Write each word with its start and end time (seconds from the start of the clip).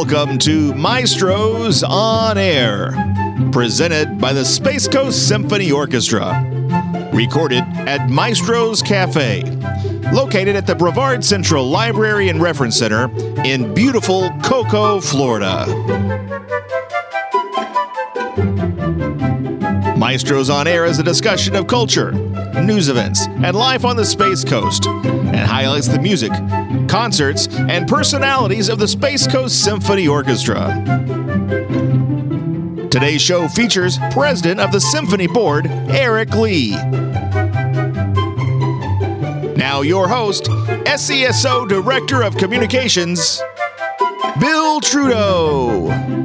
Welcome 0.00 0.38
to 0.38 0.72
Maestros 0.74 1.82
on 1.82 2.38
Air, 2.38 2.92
presented 3.50 4.20
by 4.20 4.32
the 4.32 4.44
Space 4.44 4.86
Coast 4.86 5.26
Symphony 5.26 5.72
Orchestra. 5.72 6.40
Recorded 7.12 7.64
at 7.78 8.08
Maestros 8.08 8.80
Cafe, 8.80 9.42
located 10.12 10.54
at 10.54 10.68
the 10.68 10.76
Brevard 10.76 11.24
Central 11.24 11.68
Library 11.68 12.28
and 12.28 12.40
Reference 12.40 12.78
Center 12.78 13.10
in 13.44 13.74
beautiful 13.74 14.30
Cocoa, 14.44 15.00
Florida. 15.00 15.66
Maestros 19.96 20.48
on 20.48 20.68
Air 20.68 20.84
is 20.84 21.00
a 21.00 21.02
discussion 21.02 21.56
of 21.56 21.66
culture, 21.66 22.12
news 22.62 22.88
events, 22.88 23.26
and 23.26 23.56
life 23.56 23.84
on 23.84 23.96
the 23.96 24.04
Space 24.04 24.44
Coast, 24.44 24.86
and 24.86 25.38
highlights 25.38 25.88
the 25.88 25.98
music, 25.98 26.30
concerts, 26.88 27.48
and 27.48 27.86
personalities 27.86 28.68
of 28.68 28.78
the 28.78 28.88
Space 28.88 29.26
Coast 29.26 29.62
Symphony 29.62 30.08
Orchestra. 30.08 30.84
Today's 32.90 33.20
show 33.20 33.46
features 33.48 33.98
President 34.10 34.60
of 34.60 34.72
the 34.72 34.80
Symphony 34.80 35.26
Board, 35.26 35.66
Eric 35.66 36.34
Lee. 36.34 36.70
Now, 39.54 39.82
your 39.82 40.08
host, 40.08 40.44
SCSO 40.44 41.68
Director 41.68 42.22
of 42.22 42.36
Communications, 42.36 43.42
Bill 44.40 44.80
Trudeau. 44.80 46.17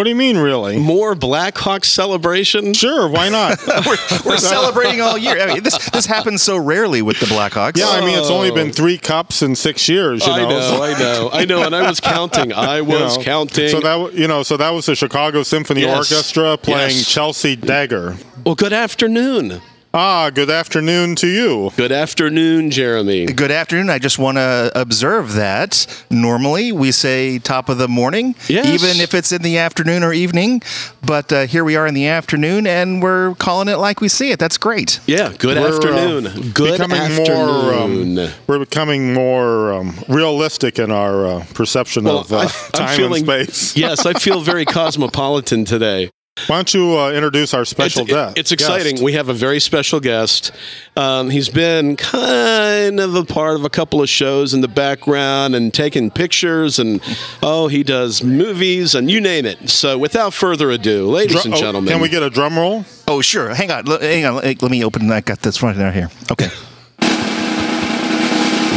What 0.00 0.04
do 0.04 0.10
you 0.12 0.16
mean, 0.16 0.38
really? 0.38 0.78
More 0.78 1.14
Blackhawks 1.14 1.84
celebration? 1.84 2.72
Sure, 2.72 3.06
why 3.06 3.28
not? 3.28 3.58
we're, 3.86 3.98
we're 4.24 4.38
celebrating 4.38 5.02
all 5.02 5.18
year. 5.18 5.38
I 5.38 5.52
mean, 5.52 5.62
this 5.62 5.90
this 5.90 6.06
happens 6.06 6.40
so 6.40 6.56
rarely 6.56 7.02
with 7.02 7.20
the 7.20 7.26
Blackhawks. 7.26 7.76
yeah, 7.76 7.90
I 7.90 8.00
mean, 8.00 8.18
it's 8.18 8.30
only 8.30 8.50
been 8.50 8.72
three 8.72 8.96
cups 8.96 9.42
in 9.42 9.54
six 9.54 9.90
years. 9.90 10.26
You 10.26 10.34
know, 10.34 10.46
I 10.46 10.48
know, 10.48 10.82
I 10.82 10.98
know, 10.98 11.30
I 11.34 11.44
know, 11.44 11.62
and 11.64 11.76
I 11.76 11.86
was 11.86 12.00
counting. 12.00 12.50
I 12.50 12.76
you 12.78 12.84
was 12.84 13.18
know. 13.18 13.22
counting. 13.24 13.68
So 13.68 13.80
that 13.80 14.14
you 14.14 14.26
know, 14.26 14.42
so 14.42 14.56
that 14.56 14.70
was 14.70 14.86
the 14.86 14.96
Chicago 14.96 15.42
Symphony 15.42 15.82
Yes. 15.82 16.10
Orchestra 16.10 16.56
playing 16.56 16.96
Yes. 16.96 17.06
Chelsea 17.06 17.54
Dagger. 17.54 18.16
well, 18.46 18.54
good 18.54 18.72
afternoon. 18.72 19.60
Ah, 19.92 20.30
good 20.30 20.50
afternoon 20.50 21.16
to 21.16 21.26
you. 21.26 21.72
Good 21.76 21.90
afternoon, 21.90 22.70
Jeremy. 22.70 23.26
Good 23.26 23.50
afternoon. 23.50 23.90
I 23.90 23.98
just 23.98 24.20
want 24.20 24.36
to 24.36 24.70
observe 24.76 25.32
that 25.34 25.84
normally 26.10 26.70
we 26.70 26.92
say 26.92 27.40
top 27.40 27.68
of 27.68 27.78
the 27.78 27.88
morning, 27.88 28.36
Yes. 28.48 28.66
even 28.66 29.02
if 29.02 29.14
it's 29.14 29.32
in 29.32 29.42
the 29.42 29.58
afternoon 29.58 30.04
or 30.04 30.12
evening. 30.12 30.62
But 31.04 31.32
uh, 31.32 31.46
here 31.46 31.64
we 31.64 31.74
are 31.74 31.88
in 31.88 31.94
the 31.94 32.06
afternoon, 32.06 32.68
and 32.68 33.02
we're 33.02 33.34
calling 33.34 33.66
it 33.66 33.78
like 33.78 34.00
we 34.00 34.06
see 34.08 34.30
it. 34.30 34.38
That's 34.38 34.58
great. 34.58 35.00
Yeah, 35.08 35.32
good 35.36 35.56
We're, 35.58 35.66
uh, 35.66 35.74
afternoon. 35.74 36.50
good 36.52 36.72
becoming 36.78 36.96
afternoon. 36.98 38.14
more. 38.14 38.24
Um, 38.28 38.30
we're 38.46 38.60
becoming 38.60 39.12
more 39.12 39.72
um, 39.72 39.94
realistic 40.08 40.78
in 40.78 40.92
our 40.92 41.26
uh, 41.26 41.44
perception 41.54 42.06
of 42.06 42.32
uh, 42.32 42.38
I- 42.38 42.46
time 42.72 42.96
feeling, 42.96 43.28
and 43.28 43.48
space. 43.48 43.76
yes, 43.76 44.06
I 44.06 44.12
feel 44.12 44.40
very 44.40 44.64
cosmopolitan 44.66 45.64
today. 45.64 46.10
Why 46.46 46.56
don't 46.56 46.74
you 46.74 46.98
uh, 46.98 47.12
introduce 47.12 47.54
our 47.54 47.64
special 47.64 48.02
it's, 48.02 48.10
guest? 48.10 48.38
it's 48.38 48.52
exciting. 48.52 48.94
guest? 48.94 49.04
We 49.04 49.12
have 49.12 49.28
a 49.28 49.34
very 49.34 49.60
special 49.60 50.00
guest. 50.00 50.52
Um, 50.96 51.30
he's 51.30 51.48
been 51.48 51.96
kind 51.96 52.98
of 52.98 53.14
a 53.14 53.24
part 53.24 53.56
of 53.56 53.64
a 53.64 53.70
couple 53.70 54.02
of 54.02 54.08
shows 54.08 54.54
in 54.54 54.60
the 54.60 54.68
background 54.68 55.54
and 55.54 55.72
taking 55.72 56.10
pictures, 56.10 56.78
and 56.78 57.00
oh, 57.42 57.68
he 57.68 57.82
does 57.82 58.24
movies 58.24 58.94
and 58.94 59.10
you 59.10 59.20
name 59.20 59.44
it. 59.44 59.68
So, 59.70 59.98
without 59.98 60.32
further 60.32 60.70
ado, 60.70 61.06
ladies 61.08 61.42
Dru- 61.42 61.52
and 61.52 61.54
oh, 61.54 61.60
gentlemen, 61.60 61.92
can 61.92 62.00
we 62.00 62.08
get 62.08 62.22
a 62.22 62.30
drum 62.30 62.56
roll? 62.56 62.84
Oh, 63.06 63.20
sure. 63.20 63.54
Hang 63.54 63.70
on. 63.70 63.88
L- 63.88 64.00
hang 64.00 64.24
on. 64.24 64.36
Let 64.36 64.62
let 64.62 64.70
me 64.70 64.84
open. 64.84 65.10
I 65.10 65.20
got 65.20 65.40
this 65.40 65.62
right 65.62 65.76
down 65.76 65.92
here. 65.92 66.10
Okay. 66.32 66.48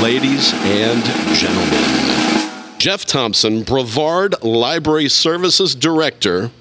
ladies 0.02 0.54
and 0.54 1.04
gentlemen, 1.36 2.78
Jeff 2.78 3.06
Thompson, 3.06 3.64
Brevard 3.64 4.36
Library 4.44 5.08
Services 5.08 5.76
Director. 5.76 6.52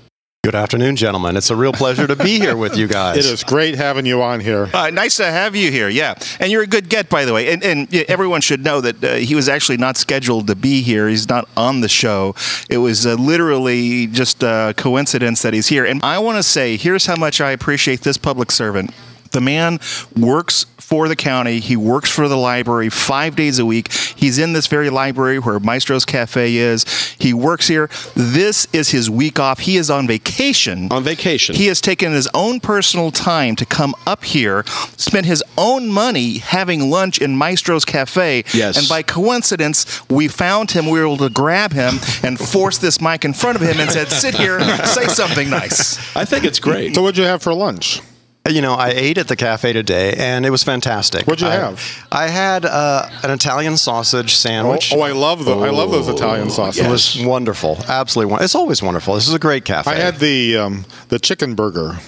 Good 0.45 0.57
afternoon, 0.57 0.97
gentlemen. 0.97 1.37
It's 1.37 1.51
a 1.51 1.57
real 1.57 1.73
pleasure 1.73 2.05
to 2.09 2.17
be 2.17 2.41
here 2.41 2.57
with 2.57 2.77
you 2.77 2.89
guys. 2.89 3.17
It 3.17 3.33
is 3.33 3.45
great 3.45 3.77
having 3.77 4.07
you 4.07 4.23
on 4.23 4.41
here. 4.41 4.69
Uh, 4.75 4.91
nice 4.91 5.19
to 5.19 5.25
have 5.25 5.55
you 5.55 5.71
here. 5.71 5.89
Yeah, 5.89 6.15
and 6.41 6.51
you're 6.51 6.65
a 6.65 6.67
good 6.67 6.89
get, 6.89 7.09
by 7.09 7.25
the 7.25 7.33
way. 7.33 7.53
And, 7.53 7.63
and 7.63 7.95
everyone 7.95 8.41
should 8.41 8.65
know 8.65 8.81
that 8.81 9.05
uh, 9.05 9.15
he 9.15 9.37
was 9.37 9.49
actually 9.49 9.77
not 9.77 9.97
scheduled 9.97 10.49
to 10.49 10.57
be 10.57 10.83
here. 10.83 11.07
He's 11.07 11.29
not 11.29 11.49
on 11.57 11.81
the 11.81 11.89
show. 11.89 12.35
It 12.69 12.79
was 12.79 13.07
uh, 13.07 13.15
literally 13.15 14.09
just 14.09 14.43
a 14.43 14.75
coincidence 14.77 15.43
that 15.43 15.55
he's 15.55 15.69
here. 15.69 15.85
And 15.85 16.03
I 16.03 16.19
want 16.19 16.39
to 16.39 16.43
say, 16.43 16.77
here's 16.77 17.07
how 17.07 17.15
much 17.15 17.41
I 17.41 17.53
appreciate 17.53 18.01
this 18.01 18.19
public 18.19 18.51
servant. 18.51 18.91
The 19.31 19.41
man 19.41 19.79
works 20.17 20.67
for 20.93 21.09
the 21.09 21.17
county. 21.17 21.59
He 21.59 21.75
works 21.75 22.11
for 22.11 22.29
the 22.29 22.37
library 22.37 22.91
five 22.91 23.35
days 23.35 23.59
a 23.59 23.65
week. 23.65 23.91
He's 23.91 24.39
in 24.39 24.53
this 24.53 24.67
very 24.67 24.91
library 24.91 25.39
where 25.39 25.59
Maestro's 25.59 26.05
Cafe 26.05 26.55
is. 26.55 26.85
He 27.19 27.33
works 27.33 27.67
here. 27.67 27.89
This 28.15 28.69
is 28.75 28.91
his 28.91 29.09
week 29.09 29.41
off. 29.41 29.61
He 29.61 29.79
is 29.79 29.89
on 29.89 30.07
vacation. 30.07 30.93
On 30.93 31.03
vacation. 31.03 31.55
He 31.55 31.69
has 31.69 31.81
taken 31.81 32.13
his 32.13 32.29
own 32.35 32.61
personal 32.61 33.11
time 33.11 33.57
to 33.57 33.65
come 33.65 33.95
up 34.07 34.23
here, 34.23 34.65
spend 34.99 35.25
his 35.25 35.43
own 35.57 35.91
money 35.91 36.37
having 36.37 36.91
lunch 36.91 37.23
in 37.23 37.39
Maestro's 37.39 37.87
Cafe. 37.87 38.45
Yes. 38.53 38.77
And 38.77 38.87
by 38.87 39.03
coincidence, 39.03 40.07
we 40.11 40.29
found 40.29 40.73
him. 40.73 40.85
We 40.85 40.99
were 41.01 41.07
able 41.07 41.17
to 41.27 41.31
grab 41.31 41.73
him 41.73 41.95
and 42.23 42.39
force 42.39 42.77
this 42.77 43.01
mic 43.01 43.25
in 43.25 43.33
front 43.33 43.57
of 43.57 43.63
him 43.63 43.81
and 43.81 43.91
said, 43.91 44.11
"Sit 44.11 44.35
here, 44.35 44.61
say 44.85 45.07
something 45.07 45.49
nice." 45.49 46.15
I 46.15 46.27
think 46.27 46.45
it's 46.45 46.61
great. 46.61 46.95
So, 46.95 47.01
what'd 47.01 47.17
you 47.17 47.25
have 47.25 47.41
for 47.41 47.55
lunch? 47.55 48.03
You 48.51 48.61
know, 48.61 48.75
I 48.75 48.89
ate 48.89 49.19
at 49.19 49.29
the 49.29 49.37
cafe 49.37 49.73
today, 49.73 50.15
and 50.19 50.45
it 50.45 50.51
was 50.51 50.65
fantastic. 50.65 51.27
What'd 51.29 51.43
you 51.43 51.47
I- 51.47 51.53
have? 51.55 52.07
I 52.11 52.27
had 52.27 52.65
uh, 52.65 53.09
an 53.23 53.31
Italian 53.31 53.77
sausage 53.77 54.33
Oh, 54.33 54.37
sandwich. 54.37 54.93
oh, 54.93 55.01
I 55.01 55.13
love 55.13 55.45
the 55.45 55.57
I 55.57 55.71
love 55.71 55.93
those 55.93 56.09
Italian 56.09 56.51
sausages. 56.51 56.85
it 56.87 56.91
was 56.91 57.25
wonderful, 57.25 57.79
absolutely 57.89 58.33
wonderful. 58.33 58.45
It's 58.45 58.55
always 58.57 58.83
wonderful. 58.83 59.15
This 59.15 59.29
is 59.29 59.35
a 59.35 59.39
great 59.39 59.65
cafe. 59.65 59.93
I 59.93 59.95
had 59.95 60.17
the 60.17 60.57
um, 60.59 60.85
the 61.09 61.21
chicken 61.21 61.55
burger. 61.55 61.99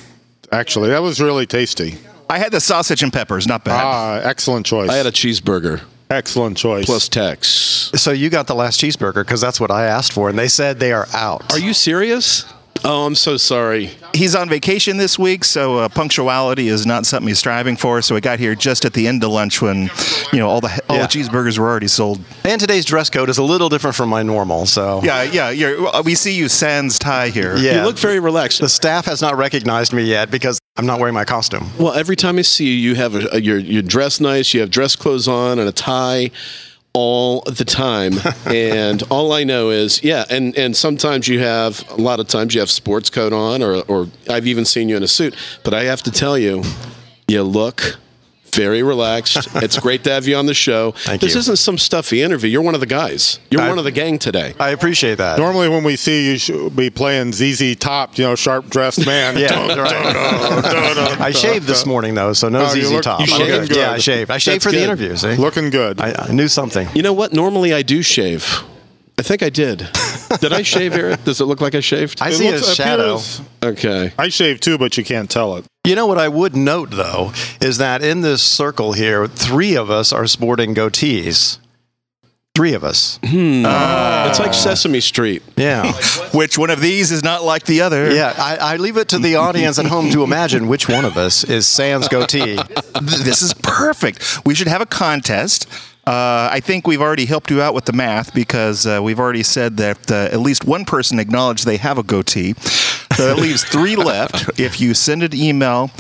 Actually, 0.51 0.89
that 0.91 1.03
was 1.03 1.21
really 1.21 1.47
tasty. 1.47 1.99
I 2.29 2.39
had 2.39 2.51
the 2.53 2.61
sausage 2.61 3.03
and 3.05 3.13
peppers, 3.13 3.47
not 3.47 3.65
bad. 3.65 3.81
Ah, 3.85 4.15
excellent 4.25 4.67
choice. 4.67 4.91
I 4.91 4.97
had 4.97 5.07
a 5.07 5.13
cheeseburger 5.13 5.83
excellent 6.11 6.57
choice. 6.57 6.85
plus 6.85 7.09
tax. 7.09 7.49
so 7.95 8.11
you 8.13 8.29
got 8.29 8.47
the 8.47 8.55
last 8.55 8.81
cheeseburger 8.81 9.25
because 9.25 9.41
that's 9.41 9.61
what 9.61 9.71
I 9.71 9.85
asked 9.87 10.13
for, 10.13 10.29
and 10.29 10.39
they 10.39 10.49
said 10.49 10.81
they 10.81 10.93
are 10.93 11.07
out. 11.15 11.53
Are 11.53 11.59
you 11.61 11.73
serious? 11.75 12.45
Oh, 12.87 13.07
I'm 13.07 13.15
so 13.15 13.39
sorry. 13.39 13.91
He's 14.13 14.35
on 14.35 14.49
vacation 14.51 14.99
this 14.99 15.19
week, 15.19 15.43
so 15.45 15.79
uh, 15.79 15.89
punctuality 15.89 16.69
is 16.69 16.85
not 16.85 17.07
something 17.07 17.29
he's 17.29 17.39
striving 17.39 17.77
for. 17.77 18.03
So 18.03 18.15
I 18.15 18.21
got 18.21 18.39
here 18.39 18.55
just 18.55 18.85
at 18.85 18.93
the 18.93 19.09
end 19.09 19.25
of 19.25 19.31
lunch 19.31 19.63
when, 19.63 19.91
you 20.35 20.39
know, 20.39 20.49
all 20.51 20.61
the 20.61 20.69
all 20.91 20.97
Yeah. 20.97 21.07
the 21.07 21.09
cheeseburgers 21.09 21.59
were 21.59 21.67
already 21.67 21.89
sold. 21.89 22.21
And 22.45 22.61
today's 22.61 22.85
dress 22.85 23.09
code 23.09 23.31
is 23.31 23.39
a 23.39 23.43
little 23.43 23.71
different 23.71 23.97
from 23.97 24.11
my 24.11 24.23
normal. 24.23 24.67
So 24.67 25.01
Yeah, 25.03 25.23
yeah. 25.23 25.49
You're, 25.49 26.03
we 26.03 26.15
see 26.15 26.35
you 26.35 26.49
sans 26.51 26.99
tie 26.99 27.31
here. 27.31 27.57
Yeah. 27.57 27.79
You 27.81 27.83
look 27.87 27.97
very 27.99 28.21
relaxed. 28.21 28.61
the 28.61 28.69
staff 28.69 29.07
has 29.07 29.23
not 29.23 29.37
recognized 29.39 29.95
me 29.95 30.03
yet 30.05 30.31
because 30.31 30.59
I'm 30.77 30.85
not 30.87 30.99
wearing 31.01 31.15
my 31.15 31.25
costume. 31.25 31.71
Well, 31.79 31.95
every 31.95 32.17
time 32.17 32.39
I 32.39 32.43
see 32.43 32.67
you, 32.67 32.91
you 32.91 32.95
have 32.97 33.15
a, 33.15 33.29
a 33.37 33.41
you're 33.41 33.59
you're 33.59 33.81
dressed 33.83 34.21
nice. 34.21 34.53
You 34.53 34.61
have 34.61 34.71
dress 34.71 34.95
clothes 34.95 35.27
on 35.27 35.59
and 35.59 35.67
a 35.69 35.73
tie 35.73 36.31
all 36.95 37.43
the 37.43 37.65
time. 37.65 38.15
and 38.47 39.03
all 39.11 39.33
I 39.33 39.45
know 39.45 39.71
is, 39.71 40.03
yeah, 40.03 40.25
and 40.31 40.57
and 40.57 40.75
sometimes 40.77 41.29
you 41.29 41.41
have 41.41 41.85
a 41.91 41.97
lot 42.01 42.21
of 42.21 42.29
times 42.29 42.55
you 42.55 42.61
have 42.61 42.71
sports 42.71 43.11
coat 43.11 43.33
on, 43.33 43.63
or 43.63 43.83
or 43.89 44.09
I've 44.31 44.47
even 44.47 44.65
seen 44.65 44.89
you 44.89 44.97
in 44.97 45.03
a 45.03 45.09
suit. 45.09 45.35
But 45.63 45.75
I 45.75 45.85
have 45.85 46.03
to 46.05 46.11
tell 46.11 46.39
you, 46.39 46.63
you 47.29 47.43
look. 47.43 47.99
Very 48.55 48.83
relaxed. 48.83 49.49
It's 49.65 49.79
great 49.79 50.05
to 50.05 50.11
have 50.11 50.27
you 50.27 50.37
on 50.37 50.47
the 50.47 50.55
show. 50.55 50.93
Thank 50.93 51.21
this 51.21 51.35
you. 51.35 51.41
isn't 51.41 51.57
some 51.57 51.79
stuffy 51.79 52.23
interview. 52.23 52.51
You're 52.51 52.63
one 52.63 52.75
of 52.75 52.81
the 52.81 52.87
guys. 52.87 53.39
You're 53.51 53.63
I- 53.63 53.69
one 53.69 53.79
of 53.79 53.85
the 53.85 53.91
gang 53.91 54.19
today. 54.19 54.55
I 54.61 54.71
appreciate 54.71 55.17
that. 55.19 55.39
Normally, 55.39 55.69
when 55.69 55.85
we 55.85 55.97
see 55.97 56.27
you, 56.27 56.33
you 56.33 56.39
should 56.39 56.77
be 56.77 56.91
playing 56.91 57.33
ZZ 57.33 57.77
Top, 57.77 58.17
you 58.19 58.25
know, 58.25 58.35
sharp 58.35 58.69
dressed 58.69 59.05
man. 59.07 59.37
Yeah, 59.45 59.75
right. 59.75 61.21
I 61.21 61.31
shaved 61.33 61.67
this 61.67 61.87
morning 61.87 62.15
though, 62.15 62.33
so 62.33 62.49
no 62.49 62.61
Oh, 62.67 62.75
you 62.75 62.83
ZZ 62.85 62.93
look- 62.93 63.03
Top. 63.03 63.21
you 63.21 63.27
I'm 63.35 63.39
shaved? 63.41 63.69
good. 63.69 63.77
Yeah, 63.77 63.93
I 63.93 63.99
shaved. 63.99 64.31
I 64.31 64.39
shaved 64.39 64.57
That's 64.57 64.65
for 64.65 64.71
the 64.71 64.77
good. 64.79 64.85
interview. 64.85 65.17
See, 65.17 65.37
Looking 65.37 65.71
good. 65.71 66.01
I, 66.01 66.27
I 66.29 66.33
knew 66.33 66.49
something. 66.49 66.89
You 66.95 67.03
know 67.03 67.13
what? 67.13 67.33
Normally 67.33 67.73
I 67.75 67.83
do 67.83 68.03
shave. 68.03 68.63
I 69.19 69.23
think 69.23 69.43
I 69.43 69.51
did. 69.51 69.79
Did 70.41 70.53
I 70.53 70.63
shave, 70.63 70.95
Eric? 70.95 71.23
Does 71.25 71.41
it 71.41 71.45
look 71.45 71.61
like 71.61 71.75
I 71.77 71.81
shaved? 71.81 72.21
I 72.21 72.31
It 72.31 72.35
see 72.35 72.51
looks- 72.51 72.69
a 72.69 72.75
shadow. 72.75 73.15
appears- 73.15 73.41
okay. 73.63 74.13
I 74.19 74.29
shaved 74.29 74.63
too, 74.63 74.77
but 74.79 74.97
you 74.99 75.05
can't 75.05 75.31
tell 75.31 75.57
it. 75.57 75.65
You 75.85 75.95
know 75.95 76.07
what 76.07 76.19
I 76.19 76.29
would 76.29 76.57
note 76.57 76.91
though 76.91 77.33
is 77.61 77.79
that 77.79 78.03
in 78.03 78.23
this 78.23 78.43
circle 78.43 78.93
here, 78.95 79.27
three 79.29 79.77
of 79.77 79.91
us 79.91 80.13
are 80.13 80.27
sporting 80.27 80.75
goatees. 80.75 81.59
Three 82.57 82.73
of 82.75 82.85
us. 82.85 83.19
Hmm. 83.25 83.65
Uh, 83.67 84.29
it's 84.31 84.39
like 84.39 84.55
Sesame 84.55 85.01
Street. 85.01 85.43
Yeah. 85.57 85.93
Which 86.33 86.57
one 86.57 86.71
of 86.71 86.81
these 86.81 87.11
is 87.11 87.23
not 87.25 87.43
like 87.45 87.65
the 87.65 87.81
other? 87.83 88.13
Yeah, 88.15 88.33
I, 88.39 88.57
I 88.57 88.77
leave 88.77 88.97
it 88.97 89.09
to 89.09 89.19
the 89.19 89.37
audience 89.37 89.79
at 89.81 89.87
home 89.87 90.11
to 90.11 90.23
imagine 90.23 90.69
which 90.69 90.89
one 90.89 91.05
of 91.05 91.17
us 91.17 91.43
is 91.45 91.67
Sans 91.67 92.07
goatee. 92.09 92.59
This 93.03 93.43
is 93.43 93.55
perfect. 93.55 94.47
We 94.47 94.55
should 94.55 94.69
have 94.69 94.81
a 94.81 94.87
contest. 94.87 95.67
Uh, 96.07 96.49
I 96.53 96.61
think 96.61 96.87
we've 96.87 97.01
already 97.01 97.25
helped 97.25 97.51
you 97.51 97.63
out 97.63 97.75
with 97.75 97.87
the 97.87 97.93
math 97.93 98.35
because 98.35 98.87
uh, 98.87 99.01
we've 99.03 99.19
already 99.19 99.43
said 99.43 99.79
that 99.79 100.11
uh, 100.11 100.29
at 100.31 100.41
least 100.41 100.65
one 100.65 100.85
person 100.85 101.19
acknowledged 101.19 101.65
they 101.65 101.79
have 101.79 101.97
a 101.97 102.03
goatee. 102.03 102.55
So 103.17 103.27
that 103.27 103.39
leaves 103.39 103.65
three 103.75 103.97
left. 103.97 104.59
If 104.61 104.81
you 104.81 104.93
send 104.93 105.23
an 105.23 105.35
email, 105.35 105.91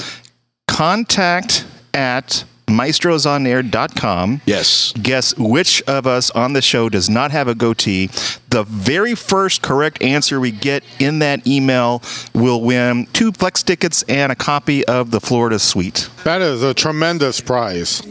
contact 0.68 1.64
at 1.94 2.44
maestrosonair.com. 2.66 4.40
Yes. 4.46 4.92
Guess 5.00 5.36
which 5.36 5.82
of 5.82 6.06
us 6.06 6.30
on 6.30 6.52
the 6.54 6.62
show 6.62 6.88
does 6.88 7.08
not 7.08 7.30
have 7.30 7.48
a 7.48 7.54
goatee. 7.54 8.08
The 8.48 8.64
very 8.64 9.14
first 9.14 9.62
correct 9.62 10.02
answer 10.02 10.40
we 10.40 10.50
get 10.50 10.82
in 10.98 11.18
that 11.20 11.46
email 11.46 12.02
will 12.34 12.60
win 12.60 13.06
two 13.12 13.32
flex 13.32 13.62
tickets 13.62 14.02
and 14.08 14.32
a 14.32 14.36
copy 14.36 14.84
of 14.86 15.10
the 15.10 15.20
Florida 15.20 15.58
Suite. 15.58 16.08
That 16.24 16.40
is 16.40 16.62
a 16.62 16.74
tremendous 16.74 17.40
prize. 17.40 18.02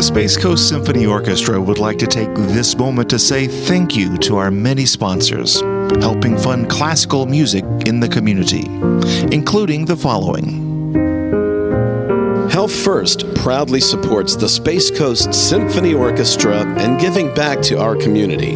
The 0.00 0.06
Space 0.06 0.38
Coast 0.38 0.70
Symphony 0.70 1.04
Orchestra 1.04 1.60
would 1.60 1.76
like 1.76 1.98
to 1.98 2.06
take 2.06 2.34
this 2.34 2.74
moment 2.74 3.10
to 3.10 3.18
say 3.18 3.46
thank 3.46 3.94
you 3.94 4.16
to 4.20 4.38
our 4.38 4.50
many 4.50 4.86
sponsors, 4.86 5.60
helping 6.00 6.38
fund 6.38 6.70
classical 6.70 7.26
music 7.26 7.66
in 7.84 8.00
the 8.00 8.08
community, 8.08 8.64
including 9.30 9.84
the 9.84 9.98
following. 9.98 10.94
Health 12.48 12.74
First 12.74 13.26
proudly 13.34 13.80
supports 13.80 14.36
the 14.36 14.48
Space 14.48 14.90
Coast 14.90 15.34
Symphony 15.34 15.92
Orchestra 15.92 16.64
and 16.78 16.98
giving 16.98 17.34
back 17.34 17.60
to 17.64 17.78
our 17.78 17.94
community. 17.94 18.54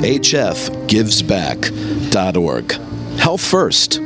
hfgivesback.org. 0.00 2.72
Health 3.18 3.42
First. 3.42 4.00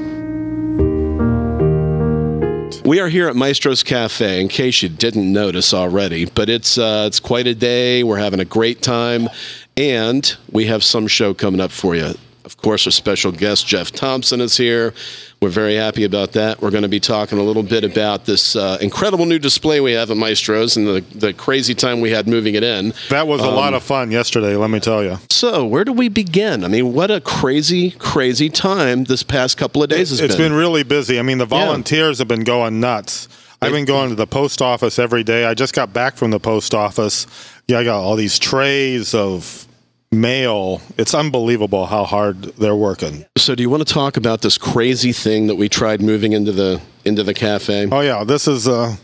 We 2.84 2.98
are 2.98 3.08
here 3.08 3.28
at 3.28 3.36
Maestro's 3.36 3.84
Cafe. 3.84 4.40
In 4.40 4.48
case 4.48 4.82
you 4.82 4.88
didn't 4.88 5.32
notice 5.32 5.72
already, 5.72 6.24
but 6.24 6.48
it's 6.48 6.78
uh, 6.78 7.04
it's 7.06 7.20
quite 7.20 7.46
a 7.46 7.54
day. 7.54 8.02
We're 8.02 8.18
having 8.18 8.40
a 8.40 8.44
great 8.44 8.82
time, 8.82 9.28
and 9.76 10.36
we 10.50 10.66
have 10.66 10.82
some 10.82 11.06
show 11.06 11.32
coming 11.32 11.60
up 11.60 11.70
for 11.70 11.94
you. 11.94 12.14
Of 12.44 12.56
course, 12.56 12.84
our 12.88 12.90
special 12.90 13.30
guest 13.30 13.68
Jeff 13.68 13.92
Thompson 13.92 14.40
is 14.40 14.56
here. 14.56 14.94
We're 15.42 15.48
very 15.48 15.74
happy 15.74 16.04
about 16.04 16.32
that. 16.34 16.62
We're 16.62 16.70
going 16.70 16.84
to 16.84 16.88
be 16.88 17.00
talking 17.00 17.36
a 17.36 17.42
little 17.42 17.64
bit 17.64 17.82
about 17.82 18.26
this 18.26 18.54
uh, 18.54 18.78
incredible 18.80 19.26
new 19.26 19.40
display 19.40 19.80
we 19.80 19.90
have 19.90 20.08
at 20.12 20.16
Maestro's 20.16 20.76
and 20.76 20.86
the, 20.86 21.00
the 21.18 21.32
crazy 21.34 21.74
time 21.74 22.00
we 22.00 22.12
had 22.12 22.28
moving 22.28 22.54
it 22.54 22.62
in. 22.62 22.94
That 23.10 23.26
was 23.26 23.40
a 23.40 23.48
Um, 23.48 23.56
lot 23.56 23.74
of 23.74 23.82
fun 23.82 24.12
yesterday, 24.12 24.54
let 24.54 24.70
me 24.70 24.78
tell 24.78 25.02
you. 25.02 25.18
So, 25.30 25.66
where 25.66 25.84
do 25.84 25.92
we 25.92 26.08
begin? 26.08 26.62
I 26.64 26.68
mean, 26.68 26.92
what 26.92 27.10
a 27.10 27.20
crazy, 27.20 27.90
crazy 27.90 28.50
time 28.50 29.02
this 29.02 29.24
past 29.24 29.56
couple 29.56 29.82
of 29.82 29.88
days 29.88 30.10
has 30.10 30.20
been. 30.20 30.30
It's 30.30 30.36
been 30.38 30.52
really 30.52 30.84
busy. 30.84 31.18
I 31.18 31.22
mean, 31.22 31.38
the 31.38 31.44
volunteers 31.44 32.18
have 32.20 32.28
been 32.28 32.44
going 32.44 32.78
nuts. 32.78 33.26
I've 33.60 33.72
been 33.72 33.84
going 33.84 34.10
to 34.10 34.14
the 34.14 34.28
post 34.28 34.62
office 34.62 34.96
every 35.00 35.24
day. 35.24 35.44
I 35.44 35.54
just 35.54 35.74
got 35.74 35.92
back 35.92 36.14
from 36.14 36.30
the 36.30 36.38
post 36.38 36.72
office. 36.72 37.26
Yeah, 37.66 37.80
I 37.80 37.84
got 37.84 38.00
all 38.00 38.14
these 38.14 38.38
trays 38.38 39.12
of 39.12 39.66
mail. 40.12 40.80
It's 40.98 41.14
unbelievable 41.14 41.86
how 41.86 42.04
hard 42.04 42.42
they're 42.56 42.76
working. 42.76 43.24
So, 43.36 43.54
do 43.54 43.62
you 43.62 43.70
want 43.70 43.86
to 43.86 43.92
talk 43.92 44.16
about 44.16 44.42
this 44.42 44.58
crazy 44.58 45.12
thing 45.12 45.46
that 45.48 45.56
we 45.56 45.68
tried 45.68 46.00
moving 46.00 46.32
into 46.32 46.52
the 46.52 46.80
into 47.04 47.22
the 47.22 47.34
cafe? 47.34 47.88
Oh 47.90 48.00
yeah, 48.00 48.22
this 48.24 48.46
is 48.46 48.68
uh 48.68 48.96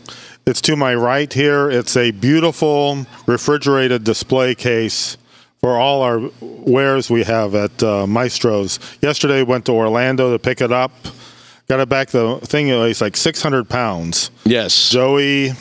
it's 0.45 0.61
to 0.61 0.75
my 0.75 0.95
right 0.95 1.31
here. 1.31 1.69
It's 1.69 1.97
a 1.97 2.11
beautiful 2.11 3.05
refrigerated 3.25 4.03
display 4.03 4.55
case 4.55 5.17
for 5.61 5.77
all 5.77 6.01
our 6.01 6.21
wares 6.41 7.09
we 7.09 7.23
have 7.23 7.53
at 7.53 7.83
uh, 7.83 8.07
Maestro's. 8.07 8.79
Yesterday 9.01 9.43
went 9.43 9.65
to 9.65 9.73
Orlando 9.73 10.31
to 10.31 10.39
pick 10.39 10.61
it 10.61 10.71
up. 10.71 10.91
Got 11.67 11.81
it 11.81 11.89
back. 11.89 12.09
The 12.09 12.39
thing 12.43 12.69
is 12.69 13.01
like 13.01 13.15
600 13.15 13.69
pounds. 13.69 14.31
Yes. 14.45 14.89
Joey, 14.89 15.51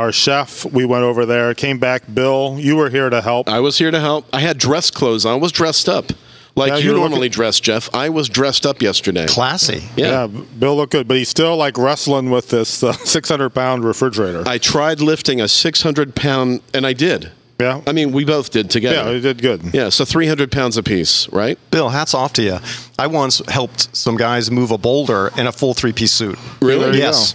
our 0.00 0.12
chef, 0.12 0.64
we 0.64 0.84
went 0.84 1.04
over 1.04 1.26
there. 1.26 1.54
Came 1.54 1.78
back. 1.78 2.02
Bill, 2.12 2.56
you 2.58 2.74
were 2.76 2.90
here 2.90 3.10
to 3.10 3.20
help. 3.20 3.48
I 3.48 3.60
was 3.60 3.78
here 3.78 3.90
to 3.90 4.00
help. 4.00 4.26
I 4.32 4.40
had 4.40 4.58
dress 4.58 4.90
clothes 4.90 5.24
on. 5.26 5.32
I 5.34 5.36
was 5.36 5.52
dressed 5.52 5.88
up. 5.88 6.12
Like 6.56 6.70
Yeah, 6.72 6.78
you 6.78 6.92
normally 6.94 7.20
looking- 7.20 7.30
dress, 7.32 7.60
Jeff. 7.60 7.88
I 7.94 8.08
was 8.08 8.28
dressed 8.28 8.66
up 8.66 8.82
yesterday. 8.82 9.26
Classy. 9.28 9.84
Yeah. 9.96 10.26
Bill 10.26 10.74
looked 10.76 10.92
good, 10.92 11.06
but 11.06 11.16
he's 11.16 11.28
still 11.28 11.56
like 11.56 11.78
wrestling 11.78 12.30
with 12.30 12.48
this 12.50 12.82
uh, 12.82 12.92
600 13.04 13.50
pound 13.50 13.84
refrigerator. 13.84 14.42
I 14.46 14.58
tried 14.58 15.00
lifting 15.00 15.40
a 15.40 15.46
600 15.46 16.16
pound, 16.16 16.60
and 16.74 16.84
I 16.86 16.92
did. 16.92 17.30
yeah, 17.60 17.80
I 17.86 17.92
mean, 17.92 18.10
we 18.10 18.24
both 18.24 18.50
did 18.50 18.68
together. 18.68 18.96
yeah, 18.96 19.02
together. 19.04 19.16
he 19.16 19.34
did 19.34 19.42
good. 19.42 19.74
Yeah, 19.74 19.90
so 19.90 20.04
300 20.04 20.50
pounds 20.50 20.76
apiece, 20.76 21.28
right? 21.30 21.56
Bill, 21.70 21.90
hats 21.90 22.14
off 22.14 22.32
to 22.34 22.42
you. 22.42 22.58
I 22.98 23.06
once 23.06 23.40
helped 23.48 23.94
some 23.94 24.16
guys 24.16 24.50
move 24.50 24.70
a 24.72 24.78
boulder 24.78 25.30
in 25.38 25.46
a 25.46 25.52
full 25.52 25.72
three 25.74 25.92
piece 25.92 26.12
suit. 26.12 26.38
Really? 26.60 26.86
There 26.86 26.94
you 26.94 27.00
Yes. 27.00 27.34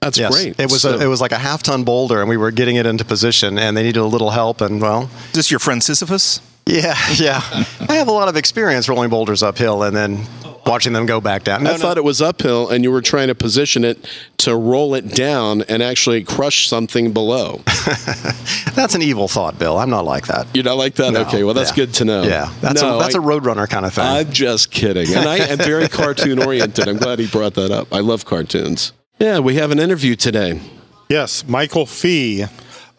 That's 0.00 0.16
Yes. 0.18 0.32
great. 0.34 0.58
It 0.60 0.70
was 0.70 0.82
So- 0.82 0.94
a, 0.96 0.98
it 1.00 1.06
was 1.06 1.20
like 1.20 1.32
a 1.32 1.38
half 1.38 1.62
ton 1.62 1.82
boulder, 1.84 2.20
and 2.20 2.28
we 2.28 2.36
were 2.36 2.50
getting 2.50 2.76
it 2.76 2.86
into 2.86 3.04
position, 3.04 3.58
and 3.58 3.76
they 3.76 3.82
needed 3.82 4.00
a 4.00 4.04
little 4.06 4.30
help. 4.30 4.60
And 4.60 4.80
well, 4.80 5.10
Is 5.30 5.34
this 5.34 5.50
your 5.50 5.60
friend 5.60 5.82
Sisyphus? 5.82 6.40
yeah, 6.66 6.96
yeah. 7.16 7.42
I 7.88 7.94
have 7.94 8.08
a 8.08 8.12
lot 8.12 8.28
of 8.28 8.36
experience 8.36 8.88
rolling 8.88 9.10
boulders 9.10 9.42
uphill 9.42 9.82
and 9.82 9.96
then 9.96 10.26
watching 10.66 10.92
them 10.92 11.06
go 11.06 11.20
back 11.20 11.42
down. 11.44 11.62
No, 11.64 11.70
I 11.70 11.72
no. 11.72 11.78
thought 11.78 11.96
it 11.96 12.04
was 12.04 12.20
uphill, 12.22 12.68
and 12.68 12.84
you 12.84 12.92
were 12.92 13.00
trying 13.00 13.28
to 13.28 13.34
position 13.34 13.84
it 13.84 14.06
to 14.38 14.54
roll 14.54 14.94
it 14.94 15.14
down 15.14 15.62
and 15.62 15.82
actually 15.82 16.22
crush 16.22 16.68
something 16.68 17.12
below. 17.12 17.62
that's 18.74 18.94
an 18.94 19.02
evil 19.02 19.28
thought, 19.28 19.58
Bill. 19.58 19.78
I'm 19.78 19.90
not 19.90 20.04
like 20.04 20.26
that. 20.28 20.46
You're 20.54 20.64
not 20.64 20.76
like 20.76 20.94
that? 20.96 21.12
No. 21.12 21.20
okay, 21.22 21.42
well 21.42 21.54
that's 21.54 21.70
Yeah. 21.70 21.76
good 21.76 21.94
to 21.94 22.04
know. 22.04 22.22
Yeah, 22.22 22.52
that's 22.60 22.82
No, 22.82 22.98
a 22.98 23.02
that's 23.02 23.14
I- 23.14 23.18
a 23.18 23.22
roadrunner 23.22 23.68
kind 23.68 23.84
of 23.86 23.94
thing. 23.94 24.04
I'm 24.04 24.30
just 24.30 24.70
kidding. 24.70 25.08
And 25.14 25.28
I 25.28 25.38
am 25.38 25.58
very 25.58 25.88
cartoon 25.88 26.40
oriented. 26.42 26.86
I'm 26.86 26.98
glad 26.98 27.18
he 27.18 27.26
brought 27.26 27.54
that 27.54 27.70
up. 27.72 27.88
I 27.92 28.00
love 28.00 28.24
cartoons. 28.26 28.92
Yeah, 29.18 29.40
we 29.40 29.56
have 29.56 29.72
an 29.72 29.80
interview 29.80 30.14
today. 30.14 30.60
Yes, 31.08 31.46
Michael 31.48 31.86
Fee, 31.86 32.44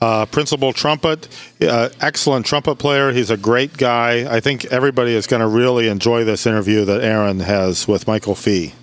uh, 0.02 0.26
principal 0.26 0.74
trumpet, 0.74 1.30
uh, 1.62 1.90
excellent 2.02 2.46
trumpet 2.46 2.76
player. 2.76 3.14
He's 3.14 3.30
a 3.30 3.38
great 3.38 3.78
guy. 3.78 4.26
I 4.30 4.42
think 4.42 4.66
everybody 4.66 5.16
is 5.16 5.28
going 5.28 5.40
to 5.40 5.48
really 5.48 5.88
enjoy 5.88 6.26
this 6.26 6.46
interview 6.46 6.84
that 6.86 7.02
Aaron 7.02 7.40
has 7.40 7.88
with 7.88 8.06
Michael 8.06 8.36
Fee. 8.36 8.74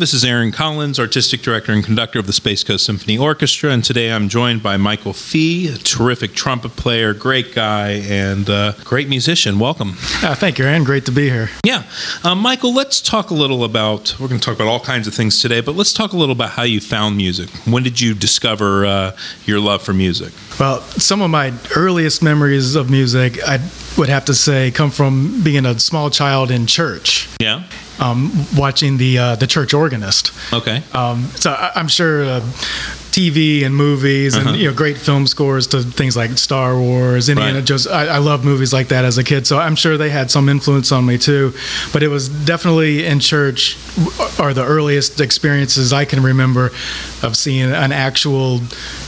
This 0.00 0.14
is 0.14 0.24
Aaron 0.24 0.50
Collins, 0.50 0.98
Artistic 0.98 1.42
Director 1.42 1.72
and 1.72 1.84
Conductor 1.84 2.18
of 2.18 2.26
the 2.26 2.32
Space 2.32 2.64
Coast 2.64 2.86
Symphony 2.86 3.18
Orchestra, 3.18 3.70
and 3.70 3.84
today 3.84 4.10
I'm 4.10 4.30
joined 4.30 4.62
by 4.62 4.78
Michael 4.78 5.12
Fee, 5.12 5.68
a 5.68 5.76
terrific 5.76 6.32
trumpet 6.32 6.70
player, 6.70 7.12
great 7.12 7.54
guy, 7.54 7.90
and 8.08 8.48
uh, 8.48 8.72
great 8.82 9.10
musician. 9.10 9.58
Welcome. 9.58 9.96
Ah, 10.22 10.34
thank 10.34 10.58
you, 10.58 10.64
Aaron. 10.64 10.84
Great 10.84 11.04
to 11.04 11.12
be 11.12 11.28
here. 11.28 11.50
Yeah. 11.66 11.82
Um, 12.24 12.38
Michael, 12.38 12.72
let's 12.72 13.02
talk 13.02 13.28
a 13.28 13.34
little 13.34 13.62
about, 13.62 14.18
we're 14.18 14.28
going 14.28 14.40
to 14.40 14.44
talk 14.46 14.54
about 14.54 14.68
all 14.68 14.80
kinds 14.80 15.06
of 15.06 15.12
things 15.12 15.42
today, 15.42 15.60
but 15.60 15.74
let's 15.74 15.92
talk 15.92 16.14
a 16.14 16.16
little 16.16 16.34
about 16.34 16.52
how 16.52 16.62
you 16.62 16.80
found 16.80 17.18
music. 17.18 17.50
When 17.66 17.82
did 17.82 18.00
you 18.00 18.14
discover 18.14 18.86
uh, 18.86 19.16
your 19.44 19.60
love 19.60 19.82
for 19.82 19.92
music? 19.92 20.32
Well, 20.58 20.80
some 20.80 21.20
of 21.20 21.28
my 21.28 21.52
earliest 21.76 22.22
memories 22.22 22.74
of 22.74 22.90
music, 22.90 23.38
I 23.46 23.58
would 24.00 24.08
have 24.08 24.24
to 24.24 24.34
say, 24.34 24.70
come 24.70 24.90
from 24.90 25.42
being 25.44 25.66
a 25.66 25.78
small 25.78 26.08
child 26.10 26.50
in 26.50 26.66
church, 26.66 27.28
Yeah? 27.38 27.64
um, 27.98 28.32
watching 28.56 28.96
the 28.96 29.18
uh, 29.18 29.36
the 29.36 29.46
church 29.46 29.74
organist. 29.74 30.32
Okay. 30.52 30.82
Um, 30.92 31.26
so 31.36 31.50
I, 31.52 31.70
I'm 31.76 31.86
sure 31.88 32.24
uh, 32.24 32.40
TV 33.12 33.64
and 33.64 33.74
movies, 33.74 34.36
Uh-huh. 34.36 34.50
and 34.50 34.58
you 34.58 34.68
know, 34.68 34.74
great 34.74 34.96
film 34.98 35.26
scores 35.26 35.66
to 35.68 35.82
things 35.82 36.16
like 36.16 36.36
Star 36.38 36.78
Wars, 36.78 37.28
Indiana 37.28 37.54
Right. 37.58 37.64
Jones. 37.64 37.86
I, 37.86 38.06
I 38.06 38.18
love 38.18 38.44
movies 38.44 38.72
like 38.72 38.88
that 38.88 39.04
as 39.04 39.18
a 39.18 39.24
kid, 39.24 39.46
so 39.46 39.58
I'm 39.58 39.76
sure 39.76 39.96
they 39.96 40.10
had 40.10 40.30
some 40.30 40.48
influence 40.48 40.92
on 40.92 41.04
me 41.06 41.18
too. 41.18 41.52
But 41.92 42.02
it 42.02 42.08
was 42.08 42.28
definitely 42.28 43.04
in 43.06 43.20
church 43.20 43.76
are 44.38 44.54
the 44.54 44.64
earliest 44.64 45.20
experiences 45.20 45.92
I 45.92 46.04
can 46.04 46.22
remember 46.22 46.66
of 47.22 47.36
seeing 47.36 47.70
an 47.70 47.92
actual 47.92 48.60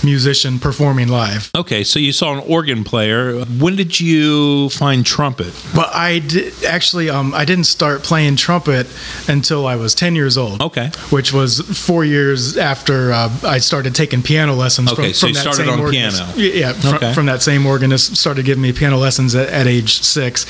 musician 0.03 0.59
performing 0.59 1.09
live. 1.09 1.51
Okay, 1.57 1.85
so 1.85 1.99
you 1.99 2.13
saw 2.13 2.33
an 2.35 2.43
organ 2.47 2.85
player. 2.85 3.45
When 3.45 3.77
did 3.77 4.01
you 4.01 4.69
find 4.71 5.05
trumpet? 5.07 5.53
But 5.75 5.95
I 5.95 6.19
did, 6.19 6.53
actually 6.65 7.09
um, 7.09 7.33
I 7.35 7.45
didn't 7.45 7.65
start 7.65 8.03
playing 8.03 8.37
trumpet 8.37 8.87
until 9.29 9.67
I 9.67 9.77
was 9.77 9.95
10 9.95 10.15
years 10.15 10.37
old. 10.37 10.61
Okay. 10.61 10.91
Which 11.11 11.33
was 11.33 11.61
four 11.61 12.05
years 12.05 12.57
after 12.57 13.13
uh, 13.13 13.31
I 13.45 13.59
started 13.59 13.92
taking 13.93 14.23
piano 14.23 14.55
lessons. 14.55 14.93
Okay, 14.93 15.13
from, 15.13 15.13
so 15.15 15.21
from 15.21 15.29
you 15.29 15.35
that 15.35 15.41
started 15.41 15.57
same 15.65 15.69
on 15.71 15.81
organist. 15.81 16.37
piano. 16.37 16.39
Yeah, 16.55 16.73
fr- 16.73 16.97
Okay. 16.97 17.13
from 17.15 17.27
that 17.27 17.43
same 17.43 17.67
organist. 17.67 18.17
Started 18.17 18.45
giving 18.45 18.63
me 18.63 18.73
piano 18.73 18.97
lessons 18.99 19.35
at, 19.35 19.49
at 19.49 19.67
age 19.67 20.01
six, 20.03 20.47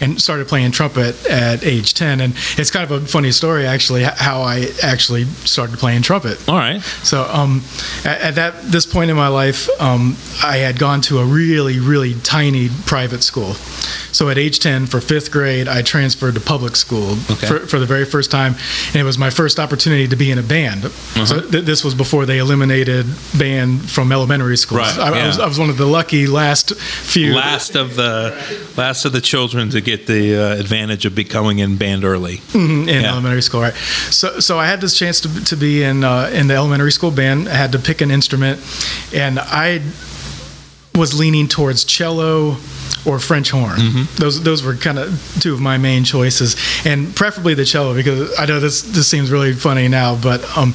and 0.00 0.20
started 0.20 0.48
playing 0.48 0.70
trumpet 0.72 1.24
at 1.26 1.64
age 1.64 1.94
10. 1.94 2.20
And 2.20 2.34
it's 2.56 2.70
kind 2.70 2.90
of 2.90 3.02
a 3.02 3.06
funny 3.06 3.30
story 3.32 3.66
actually 3.66 4.02
how 4.04 4.42
I 4.42 4.68
actually 4.82 5.24
started 5.24 5.78
playing 5.78 6.02
trumpet. 6.02 6.38
All 6.48 6.56
right. 6.56 6.80
So 7.02 7.24
um, 7.24 7.62
at, 8.04 8.20
at 8.20 8.34
that 8.36 8.62
this 8.64 8.86
point 8.86 9.10
in 9.10 9.16
my 9.16 9.28
life, 9.28 9.68
um, 9.80 10.16
I 10.42 10.58
had 10.58 10.78
gone 10.78 11.00
to 11.02 11.18
a 11.18 11.24
really 11.24 11.80
really 11.80 12.14
tiny 12.22 12.68
private 12.86 13.22
school. 13.22 13.54
So 14.12 14.28
at 14.30 14.38
age 14.38 14.60
10, 14.60 14.86
for 14.86 15.00
fifth 15.00 15.32
grade, 15.32 15.66
I 15.66 15.82
transferred 15.82 16.34
to 16.34 16.40
public 16.40 16.76
school 16.76 17.16
Okay. 17.30 17.46
for, 17.48 17.58
for 17.66 17.78
the 17.80 17.86
very 17.86 18.04
first 18.04 18.30
time, 18.30 18.54
and 18.88 18.96
it 18.96 19.02
was 19.02 19.18
my 19.18 19.28
first 19.30 19.58
opportunity 19.58 20.06
to 20.06 20.14
be 20.16 20.30
in 20.30 20.38
a 20.38 20.42
band. 20.42 20.84
Uh-huh. 20.84 21.26
So 21.26 21.40
th- 21.40 21.64
this 21.64 21.82
was 21.84 21.94
before 21.96 22.24
they 22.24 22.38
eliminated 22.38 22.83
band 23.38 23.90
from 23.90 24.12
elementary 24.12 24.56
school. 24.56 24.78
Right, 24.78 24.98
I, 24.98 25.20
I 25.22 25.26
was. 25.26 25.38
I 25.38 25.46
was 25.46 25.58
one 25.58 25.70
of 25.70 25.76
the 25.78 25.86
lucky 25.86 26.26
last 26.26 26.74
few. 26.74 27.34
Last 27.34 27.74
of 27.76 27.96
the 27.96 28.34
last 28.76 29.04
of 29.04 29.12
the 29.12 29.20
children 29.20 29.70
to 29.70 29.80
get 29.80 30.06
the 30.06 30.36
uh, 30.36 30.56
advantage 30.60 31.06
of 31.06 31.14
becoming 31.14 31.58
in 31.60 31.76
band 31.76 32.04
early. 32.04 32.40
in 32.54 32.88
Yeah. 32.88 33.10
elementary 33.12 33.42
school, 33.42 33.60
right? 33.62 33.74
So, 34.10 34.40
so 34.40 34.58
I 34.58 34.66
had 34.66 34.80
this 34.80 34.98
chance 34.98 35.20
to, 35.22 35.44
to 35.46 35.56
be 35.56 35.82
in 35.82 36.04
uh, 36.04 36.30
in 36.32 36.46
the 36.48 36.54
elementary 36.54 36.92
school 36.92 37.10
band. 37.10 37.48
I 37.48 37.54
had 37.54 37.72
to 37.72 37.78
pick 37.78 38.00
an 38.00 38.10
instrument, 38.10 38.60
and 39.14 39.38
I 39.38 39.80
was 40.94 41.18
leaning 41.18 41.48
towards 41.48 41.84
cello 41.84 42.56
or 43.06 43.18
French 43.18 43.50
horn. 43.50 43.78
Mm-hmm. 43.78 44.16
Those 44.16 44.42
those 44.42 44.62
were 44.62 44.74
kind 44.74 44.98
of 44.98 45.36
two 45.40 45.52
of 45.54 45.60
my 45.60 45.78
main 45.78 46.04
choices, 46.04 46.56
and 46.86 47.14
preferably 47.14 47.54
the 47.54 47.64
cello 47.64 47.94
because 47.94 48.32
I 48.38 48.46
know 48.46 48.60
this 48.60 48.82
this 48.82 49.08
seems 49.08 49.30
really 49.30 49.52
funny 49.52 49.88
now, 49.88 50.16
but 50.16 50.44
um, 50.56 50.74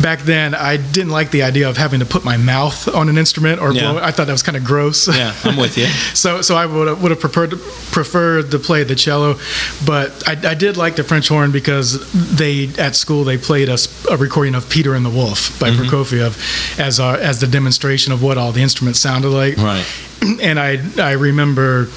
back 0.00 0.20
then 0.20 0.54
I 0.54 0.76
didn't 0.76 1.10
like 1.10 1.30
the 1.30 1.42
idea 1.42 1.68
of 1.68 1.76
having 1.76 2.00
to 2.00 2.06
put 2.06 2.24
my 2.24 2.36
mouth 2.36 2.88
on 2.94 3.08
an 3.08 3.18
instrument 3.18 3.60
or 3.60 3.72
Yeah. 3.72 3.94
I 4.02 4.10
thought 4.10 4.26
that 4.26 4.32
was 4.32 4.42
kind 4.42 4.56
of 4.56 4.64
gross. 4.64 5.08
Yeah, 5.08 5.34
I'm 5.44 5.56
with 5.56 5.76
you. 5.78 5.86
So, 6.14 6.40
so 6.42 6.56
I 6.56 6.66
would 6.66 6.88
have, 6.88 7.02
would 7.02 7.10
have 7.10 7.20
preferred 7.20 7.50
to, 7.50 7.56
preferred 7.90 8.50
to 8.50 8.58
play 8.58 8.84
the 8.84 8.94
cello, 8.94 9.38
but 9.86 10.26
I, 10.28 10.50
I 10.50 10.54
did 10.54 10.76
like 10.76 10.96
the 10.96 11.04
French 11.04 11.28
horn 11.28 11.50
because 11.52 11.98
they 12.36 12.68
at 12.78 12.94
school 12.96 13.24
they 13.24 13.38
played 13.38 13.68
us 13.68 14.04
a 14.06 14.16
recording 14.16 14.54
of 14.54 14.68
Peter 14.68 14.94
and 14.94 15.04
the 15.04 15.10
Wolf 15.10 15.58
by 15.58 15.70
Mm-hmm. 15.70 15.82
Prokofiev 15.84 16.78
as 16.78 17.00
our, 17.00 17.16
as 17.16 17.40
the 17.40 17.46
demonstration 17.46 18.12
of 18.12 18.22
what 18.22 18.36
all 18.38 18.52
the 18.52 18.62
instruments 18.62 19.00
sounded 19.00 19.30
like. 19.30 19.56
Right. 19.56 19.86
And 20.40 20.58
I 20.60 20.78
I 20.98 21.12
remember 21.12 21.88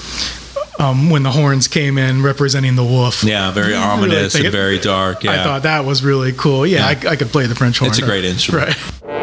um, 0.79 1.09
when 1.09 1.23
the 1.23 1.31
horns 1.31 1.67
came 1.67 1.97
in 1.97 2.21
representing 2.23 2.75
the 2.75 2.83
wolf. 2.83 3.23
Yeah, 3.23 3.51
very 3.51 3.69
Really 3.69 3.79
ominous 3.83 4.35
and 4.35 4.45
it- 4.45 4.51
very 4.51 4.77
dark. 4.79 5.23
Yeah. 5.23 5.31
I 5.31 5.43
thought 5.43 5.63
that 5.63 5.85
was 5.85 6.03
really 6.03 6.33
cool. 6.33 6.65
Yeah, 6.67 6.79
Yeah. 6.91 7.09
I, 7.09 7.13
I 7.13 7.15
could 7.15 7.29
play 7.29 7.45
the 7.47 7.55
French 7.55 7.77
horn. 7.79 7.89
It's 7.91 7.99
a 7.99 8.05
great 8.05 8.25
instrument. 8.25 8.75
Right. 9.01 9.14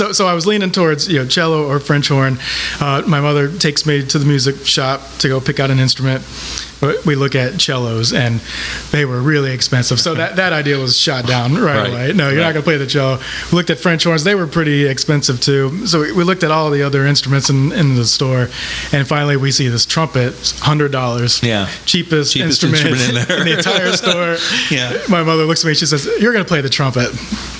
So, 0.00 0.12
so 0.12 0.26
I 0.26 0.32
was 0.32 0.46
leaning 0.46 0.70
towards 0.70 1.08
you 1.08 1.18
know 1.18 1.26
cello 1.26 1.68
or 1.68 1.78
French 1.78 2.08
horn. 2.08 2.38
Uh, 2.80 3.02
my 3.06 3.20
mother 3.20 3.54
takes 3.54 3.84
me 3.84 4.02
to 4.06 4.18
the 4.18 4.24
music 4.24 4.64
shop 4.64 5.02
to 5.18 5.28
go 5.28 5.42
pick 5.42 5.60
out 5.60 5.70
an 5.70 5.78
instrument. 5.78 6.24
We 7.04 7.14
look 7.14 7.34
at 7.34 7.60
cellos, 7.60 8.12
and 8.12 8.40
they 8.90 9.04
were 9.04 9.20
really 9.20 9.52
expensive. 9.52 10.00
So 10.00 10.14
that, 10.14 10.36
that 10.36 10.52
idea 10.54 10.78
was 10.78 10.96
shot 10.98 11.26
down 11.26 11.54
right, 11.54 11.76
Right. 11.76 11.88
away. 11.90 12.12
No, 12.12 12.28
you're 12.30 12.38
Right. 12.38 12.46
not 12.46 12.52
going 12.54 12.62
to 12.62 12.62
play 12.62 12.76
the 12.78 12.86
cello. 12.86 13.18
We 13.52 13.56
looked 13.56 13.70
at 13.70 13.78
French 13.78 14.04
horns; 14.04 14.24
they 14.24 14.34
were 14.34 14.46
pretty 14.46 14.86
expensive 14.86 15.40
too. 15.40 15.86
So 15.86 16.00
we, 16.00 16.12
we 16.12 16.24
looked 16.24 16.42
at 16.42 16.50
all 16.50 16.70
the 16.70 16.82
other 16.82 17.06
instruments 17.06 17.50
in, 17.50 17.72
in 17.72 17.96
the 17.96 18.04
store, 18.06 18.48
and 18.92 19.06
finally 19.06 19.36
we 19.36 19.50
see 19.52 19.68
this 19.68 19.84
trumpet, 19.84 20.34
hundred 20.60 20.90
dollars. 20.92 21.42
Yeah. 21.42 21.68
cheapest, 21.84 22.32
Cheapest 22.32 22.62
instrument, 22.64 22.86
instrument 22.86 23.28
in 23.28 23.28
there. 23.28 23.44
the 23.44 23.56
entire 23.58 23.92
store. 23.92 24.36
Yeah. 24.70 24.96
My 25.08 25.22
mother 25.22 25.44
looks 25.44 25.64
at 25.64 25.68
me. 25.68 25.74
She 25.74 25.86
says, 25.86 26.06
"You're 26.20 26.32
going 26.32 26.44
to 26.44 26.48
play 26.48 26.60
the 26.60 26.68
trumpet." 26.68 27.10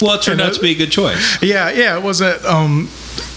Well, 0.00 0.14
it 0.14 0.22
turned 0.22 0.40
out 0.40 0.54
to 0.54 0.60
be 0.60 0.70
a 0.70 0.74
good 0.74 0.90
choice. 0.92 1.42
Yeah, 1.42 1.70
yeah, 1.70 1.96
it 1.96 2.02
wasn't. 2.02 2.42
Um, 2.44 2.88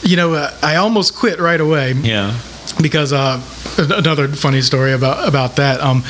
you 0.01 0.15
know, 0.15 0.33
uh, 0.33 0.53
I 0.61 0.75
almost 0.77 1.15
quit 1.15 1.39
right 1.39 1.59
away 1.59 1.93
Yeah. 1.93 2.37
Because 2.82 3.13
uh, 3.13 3.42
another 3.77 4.27
funny 4.30 4.62
story 4.62 4.94
about 4.94 5.27
about 5.27 5.56
that. 5.58 5.80
Um, 5.82 6.01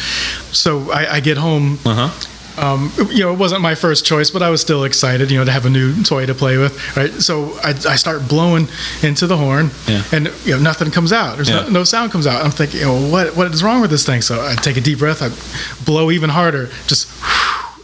so 0.51 0.91
I, 0.91 1.15
I 1.15 1.19
get 1.19 1.37
home. 1.37 1.79
Uh 1.85 2.07
huh. 2.09 2.29
Um, 2.55 2.91
you 3.09 3.21
know, 3.21 3.33
it 3.33 3.39
wasn't 3.39 3.61
my 3.61 3.73
first 3.73 4.05
choice, 4.05 4.29
but 4.29 4.43
I 4.43 4.51
was 4.51 4.61
still 4.61 4.83
excited. 4.83 5.31
You 5.31 5.39
know, 5.39 5.45
to 5.45 5.51
have 5.51 5.65
a 5.65 5.71
new 5.71 6.03
toy 6.03 6.27
to 6.27 6.35
play 6.35 6.57
with. 6.57 6.95
Right. 6.95 7.11
So 7.13 7.53
I, 7.63 7.69
I 7.69 7.95
start 7.95 8.27
blowing 8.29 8.67
into 9.01 9.25
the 9.25 9.37
horn, 9.37 9.71
Yeah. 9.87 10.03
and 10.11 10.27
you 10.45 10.51
know 10.55 10.59
nothing 10.61 10.91
comes 10.91 11.11
out. 11.11 11.35
There's 11.37 11.49
Yeah. 11.49 11.63
no, 11.63 11.69
no 11.69 11.83
sound 11.83 12.11
comes 12.11 12.27
out. 12.27 12.45
I'm 12.45 12.51
thinking, 12.51 12.81
you 12.81 12.85
know, 12.85 13.09
what 13.09 13.35
what 13.35 13.51
is 13.51 13.63
wrong 13.63 13.81
with 13.81 13.89
this 13.89 14.05
thing? 14.05 14.21
So 14.21 14.45
I 14.45 14.53
take 14.53 14.77
a 14.77 14.81
deep 14.81 14.99
breath. 14.99 15.21
I 15.23 15.29
blow 15.83 16.11
even 16.11 16.29
harder. 16.29 16.69
Just. 16.85 17.07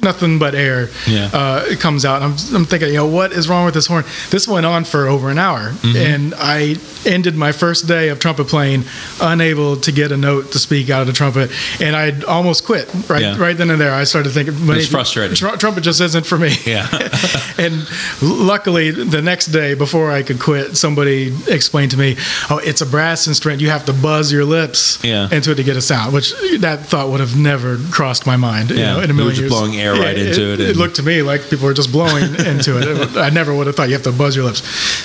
Nothing 0.02 0.40
but 0.40 0.56
air 0.56 0.90
Yeah. 1.08 1.30
uh, 1.34 1.66
it 1.68 1.80
comes 1.82 2.06
out. 2.06 2.22
I'm, 2.22 2.32
I'm 2.56 2.66
thinking, 2.66 2.88
you 2.90 2.96
know, 2.96 3.06
what 3.08 3.34
is 3.34 3.50
wrong 3.50 3.66
with 3.66 3.74
this 3.74 3.86
horn? 3.88 4.06
This 4.30 4.48
went 4.48 4.66
on 4.66 4.86
for 4.86 5.08
over 5.08 5.30
an 5.30 5.38
hour, 5.38 5.72
Mm-hmm. 5.72 5.98
and 5.98 6.34
I 6.38 6.76
ended 7.06 7.36
my 7.36 7.52
first 7.52 7.88
day 7.88 8.10
of 8.10 8.20
trumpet 8.20 8.48
playing 8.48 8.84
unable 9.22 9.76
to 9.78 9.92
get 9.92 10.12
a 10.12 10.18
note 10.18 10.52
to 10.54 10.60
speak 10.60 10.90
out 10.90 11.02
of 11.02 11.08
the 11.08 11.14
trumpet, 11.14 11.52
and 11.82 11.96
I 11.96 12.20
almost 12.28 12.66
quit 12.66 12.90
right 13.10 13.22
Yeah. 13.22 13.38
right 13.38 13.58
then 13.58 13.70
and 13.70 13.80
there. 13.80 13.94
I 13.94 14.04
started 14.06 14.30
thinking, 14.32 14.66
maybe 14.66 14.86
frustrating. 14.86 15.36
tr- 15.36 15.56
trumpet 15.58 15.82
just 15.82 16.00
isn't 16.02 16.26
for 16.26 16.38
me. 16.38 16.54
Yeah. 16.66 16.88
and 17.58 17.86
luckily, 18.22 18.92
the 18.92 19.22
next 19.22 19.48
day 19.48 19.74
before 19.74 20.12
I 20.12 20.24
could 20.24 20.40
quit, 20.40 20.78
somebody 20.78 21.34
explained 21.48 21.92
to 21.92 21.98
me, 21.98 22.16
"Oh, 22.50 22.60
it's 22.64 22.82
a 22.82 22.86
brass 22.86 23.28
instrument. 23.28 23.62
You 23.62 23.70
have 23.70 23.86
to 23.86 23.94
buzz 23.94 24.32
your 24.32 24.46
lips 24.46 25.00
Yeah. 25.04 25.30
into 25.32 25.52
it 25.52 25.56
to 25.56 25.64
get 25.64 25.76
a 25.78 25.82
sound." 25.82 26.14
Which 26.14 26.34
that 26.60 26.86
thought 26.86 27.10
would 27.10 27.20
have 27.20 27.38
never 27.38 27.78
crossed 27.92 28.26
my 28.26 28.36
mind. 28.38 28.70
You 28.72 28.78
know, 28.78 29.00
in 29.02 29.10
a 29.10 29.14
million 29.14 29.32
just 29.36 29.42
years. 29.42 29.52
blowing 29.52 29.76
air 29.80 29.89
right 29.94 30.18
into 30.18 30.54
it 30.54 30.60
It 30.60 30.70
and- 30.70 30.78
looked 30.78 30.96
to 30.98 31.04
me 31.04 31.22
like 31.22 31.50
people 31.50 31.66
were 31.66 31.74
just 31.74 31.92
blowing 31.92 32.24
into 32.46 32.78
it. 32.78 32.88
It- 32.88 33.18
I 33.18 33.30
never 33.30 33.54
would 33.54 33.68
have 33.68 33.76
thought 33.76 33.88
you 33.90 33.94
have 33.96 34.04
to 34.04 34.12
buzz 34.12 34.36
your 34.36 34.46
lips. 34.46 34.62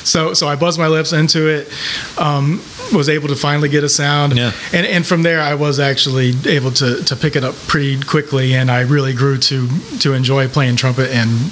So, 0.08 0.34
so 0.34 0.46
I 0.48 0.56
buzzed 0.56 0.78
my 0.78 0.88
lips 0.88 1.12
into 1.12 1.48
it. 1.48 1.72
Um, 2.18 2.60
was 2.92 3.08
able 3.08 3.28
to 3.28 3.36
finally 3.36 3.68
get 3.68 3.82
a 3.84 3.88
sound. 3.88 4.36
Yeah. 4.36 4.52
And 4.72 4.86
and 4.86 5.06
from 5.06 5.22
there, 5.22 5.40
I 5.40 5.54
was 5.54 5.80
actually 5.80 6.32
able 6.46 6.70
to 6.72 7.02
to 7.04 7.16
pick 7.16 7.34
it 7.36 7.44
up 7.44 7.54
pretty 7.66 7.98
quickly, 8.00 8.54
and 8.54 8.70
I 8.70 8.82
really 8.82 9.14
grew 9.14 9.38
to 9.38 9.68
to 10.00 10.12
enjoy 10.12 10.48
playing 10.48 10.76
trumpet 10.76 11.10
and. 11.10 11.50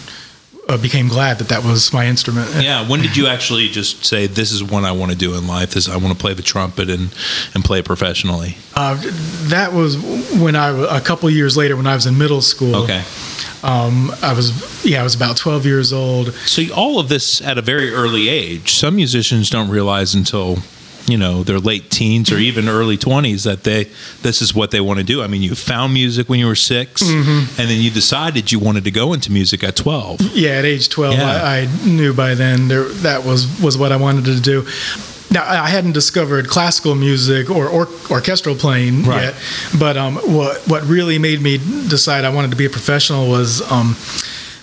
Uh, 0.69 0.79
became 0.79 1.09
glad 1.09 1.39
that 1.39 1.49
that 1.49 1.65
was 1.65 1.93
my 1.93 2.07
instrument. 2.07 2.49
Yeah. 2.63 2.89
When 2.89 3.01
did 3.01 3.17
you 3.17 3.27
actually 3.27 3.69
just 3.69 4.05
say 4.05 4.29
this 4.29 4.53
is 4.53 4.63
what 4.63 4.85
I 4.85 4.93
want 4.93 5.11
to 5.11 5.19
do 5.19 5.35
in 5.35 5.49
life? 5.49 5.73
This 5.73 5.89
I 5.89 5.97
want 5.97 6.17
to 6.17 6.19
play 6.19 6.35
the 6.35 6.43
trumpet 6.43 6.89
and 6.89 7.13
and 7.55 7.65
play 7.65 7.81
it 7.81 7.85
professionally. 7.85 8.57
Uh, 8.75 8.97
that 9.49 9.73
was 9.73 9.97
when 10.39 10.55
I 10.55 10.97
a 10.97 11.01
couple 11.01 11.29
years 11.31 11.57
later 11.57 11.77
when 11.77 11.87
I 11.89 11.95
was 11.97 12.07
in 12.07 12.17
middle 12.17 12.41
school. 12.41 12.77
Okay. 12.85 13.03
Um, 13.65 14.13
I 14.23 14.33
was 14.33 14.85
yeah 14.85 15.01
I 15.01 15.03
was 15.03 15.15
about 15.17 15.37
twelve 15.37 15.67
years 15.67 15.93
old. 15.93 16.33
So 16.47 16.63
all 16.75 17.01
of 17.01 17.09
this 17.09 17.41
at 17.43 17.59
a 17.59 17.63
very 17.63 17.93
early 17.93 18.29
age. 18.29 18.75
Some 18.75 18.95
musicians 18.97 19.51
don't 19.51 19.69
realize 19.69 20.15
until 20.15 20.59
you 21.07 21.19
know 21.19 21.43
their 21.43 21.59
late 21.59 21.91
teens 21.91 22.31
or 22.31 22.39
even 22.39 22.69
early 22.69 22.97
20s 22.97 23.43
that 23.45 23.65
they 23.65 23.85
this 24.23 24.41
is 24.41 24.55
what 24.55 24.71
they 24.71 24.81
want 24.81 24.99
to 25.01 25.05
do 25.05 25.21
i 25.21 25.27
mean 25.27 25.43
you 25.43 25.55
found 25.55 25.93
music 25.93 26.29
when 26.29 26.39
you 26.39 26.47
were 26.47 26.55
6 26.55 27.03
and 27.03 27.49
then 27.57 27.81
you 27.81 27.91
decided 27.91 28.53
you 28.53 28.61
wanted 28.61 28.85
to 28.85 28.91
go 28.93 29.13
into 29.13 29.33
music 29.33 29.65
at 29.65 29.75
12 29.75 30.21
Yeah, 30.37 30.51
at 30.51 30.65
age 30.65 30.89
twelve, 30.89 31.15
Yeah. 31.15 31.27
I, 31.43 31.63
I 31.63 31.69
knew 31.87 32.15
by 32.15 32.35
then 32.35 32.69
there, 32.69 32.85
that 33.03 33.25
was 33.25 33.47
was 33.61 33.77
what 33.77 33.91
I 33.91 33.97
wanted 33.97 34.25
to 34.27 34.41
do. 34.41 34.65
Now 35.31 35.43
I 35.45 35.65
I 35.65 35.69
hadn't 35.69 35.93
discovered 35.93 36.47
classical 36.49 36.95
music 36.95 37.51
or, 37.51 37.67
or 37.69 37.89
orchestral 38.11 38.55
playing 38.55 39.03
Right. 39.05 39.23
yet, 39.25 39.35
but 39.79 39.97
um, 39.97 40.17
what 40.17 40.61
what 40.69 40.83
really 40.85 41.19
made 41.19 41.41
me 41.41 41.59
decide 41.89 42.25
I 42.25 42.31
wanted 42.31 42.51
to 42.53 42.57
be 42.57 42.67
a 42.67 42.71
professional 42.71 43.29
was 43.29 43.61
um, 43.73 43.97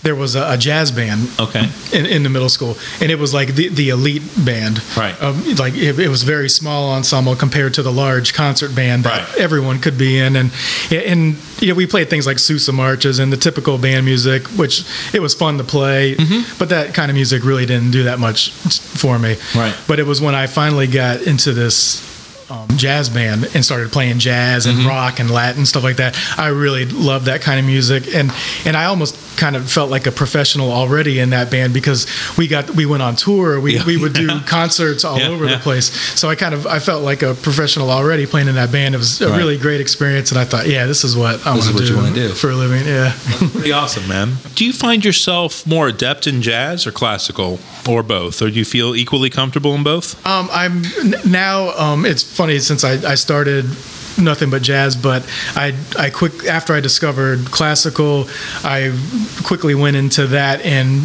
there 0.01 0.15
was 0.15 0.35
a, 0.35 0.53
a 0.53 0.57
jazz 0.57 0.91
band 0.91 1.29
Okay. 1.39 1.67
in, 1.93 2.05
in 2.05 2.23
the 2.23 2.29
middle 2.29 2.47
school, 2.49 2.77
and 3.01 3.11
it 3.11 3.19
was 3.19 3.33
like 3.33 3.55
the, 3.55 3.67
the 3.69 3.89
elite 3.89 4.23
band. 4.45 4.81
Right. 4.95 5.21
Um, 5.21 5.43
like 5.55 5.73
it, 5.75 5.99
it 5.99 6.07
was 6.09 6.23
very 6.23 6.49
small 6.49 6.91
ensemble 6.91 7.35
compared 7.35 7.73
to 7.75 7.83
the 7.83 7.91
large 7.91 8.33
concert 8.33 8.73
band 8.75 9.03
that 9.03 9.27
Right. 9.29 9.37
everyone 9.39 9.79
could 9.79 9.97
be 9.97 10.17
in, 10.19 10.35
and 10.35 10.51
and 10.91 11.35
you 11.59 11.67
know 11.69 11.73
we 11.75 11.85
played 11.85 12.09
things 12.09 12.25
like 12.25 12.39
Sousa 12.39 12.71
marches 12.71 13.19
and 13.19 13.31
the 13.33 13.37
typical 13.37 13.77
band 13.77 14.05
music, 14.05 14.47
which 14.57 14.85
it 15.13 15.19
was 15.21 15.33
fun 15.35 15.57
to 15.57 15.63
play, 15.63 16.15
Mm-hmm. 16.15 16.57
but 16.59 16.69
that 16.69 16.93
kind 16.93 17.11
of 17.11 17.15
music 17.15 17.43
really 17.43 17.65
didn't 17.65 17.91
do 17.91 18.03
that 18.03 18.19
much 18.19 18.51
for 18.51 19.19
me. 19.19 19.35
Right. 19.55 19.75
But 19.87 19.99
it 19.99 20.05
was 20.05 20.21
when 20.21 20.33
I 20.35 20.47
finally 20.47 20.87
got 20.87 21.21
into 21.23 21.51
this 21.53 22.01
um, 22.49 22.67
jazz 22.77 23.09
band 23.09 23.49
and 23.53 23.63
started 23.63 23.91
playing 23.91 24.19
jazz 24.19 24.65
and 24.65 24.79
Mm-hmm. 24.79 24.87
rock 24.87 25.19
and 25.19 25.29
Latin 25.29 25.65
stuff 25.65 25.83
like 25.83 25.97
that. 25.97 26.15
I 26.37 26.47
really 26.47 26.85
loved 26.85 27.25
that 27.25 27.41
kind 27.41 27.59
of 27.59 27.65
music, 27.65 28.13
and 28.15 28.31
and 28.65 28.75
I 28.77 28.85
almost 28.85 29.15
kind 29.37 29.55
of 29.55 29.69
felt 29.71 29.89
like 29.89 30.05
a 30.07 30.11
professional 30.11 30.71
already 30.71 31.19
in 31.19 31.29
that 31.31 31.49
band 31.51 31.73
because 31.73 32.07
we 32.37 32.47
got 32.47 32.69
we 32.71 32.85
went 32.85 33.03
on 33.03 33.15
tour. 33.15 33.59
We 33.59 33.75
Yeah. 33.75 33.85
we 33.85 33.97
would 33.97 34.13
do 34.13 34.27
concerts 34.45 35.03
all 35.03 35.17
Yeah, 35.19 35.29
over 35.29 35.45
yeah. 35.45 35.55
the 35.55 35.61
place. 35.61 35.85
So 36.19 36.29
I 36.29 36.35
kind 36.35 36.53
of 36.53 36.65
I 36.67 36.79
felt 36.79 37.03
like 37.03 37.21
a 37.23 37.33
professional 37.35 37.89
already 37.89 38.25
playing 38.25 38.47
in 38.47 38.55
that 38.55 38.71
band. 38.71 38.95
It 38.95 38.99
was 38.99 39.21
a 39.21 39.29
Right. 39.29 39.37
really 39.37 39.57
great 39.57 39.81
experience, 39.81 40.31
and 40.31 40.39
I 40.39 40.45
thought, 40.45 40.67
yeah, 40.67 40.85
this 40.85 41.03
is 41.03 41.15
what 41.15 41.45
I 41.45 41.51
want 41.55 41.77
to 41.77 41.83
you 41.83 41.95
wanna 41.95 42.13
do. 42.15 42.29
for 42.29 42.49
a 42.51 42.55
living. 42.55 42.85
Yeah. 42.87 43.13
Pretty 43.51 43.71
awesome, 43.71 44.07
man. 44.07 44.37
Do 44.55 44.65
you 44.65 44.73
find 44.73 45.03
yourself 45.05 45.65
more 45.67 45.87
adept 45.87 46.25
in 46.27 46.41
jazz 46.41 46.85
or 46.87 46.91
classical 46.91 47.59
or 47.87 48.03
both? 48.03 48.41
Or 48.41 48.49
do 48.49 48.57
you 48.57 48.65
feel 48.65 48.95
equally 48.95 49.29
comfortable 49.29 49.73
in 49.75 49.83
both? 49.83 50.15
Um, 50.25 50.49
I'm 50.51 50.83
now. 51.25 51.71
Um, 51.77 52.05
it's 52.05 52.23
funny 52.39 52.59
since 52.59 52.85
I, 52.85 52.93
I 53.11 53.15
started 53.15 53.65
nothing 54.17 54.49
but 54.49 54.61
jazz, 54.61 54.95
but 54.95 55.21
I 55.55 55.73
I 55.97 56.09
quick 56.09 56.45
after 56.45 56.73
I 56.73 56.79
discovered 56.79 57.39
classical, 57.51 58.27
I 58.63 58.95
quickly 59.43 59.75
went 59.75 59.97
into 59.97 60.27
that 60.27 60.61
and 60.61 61.01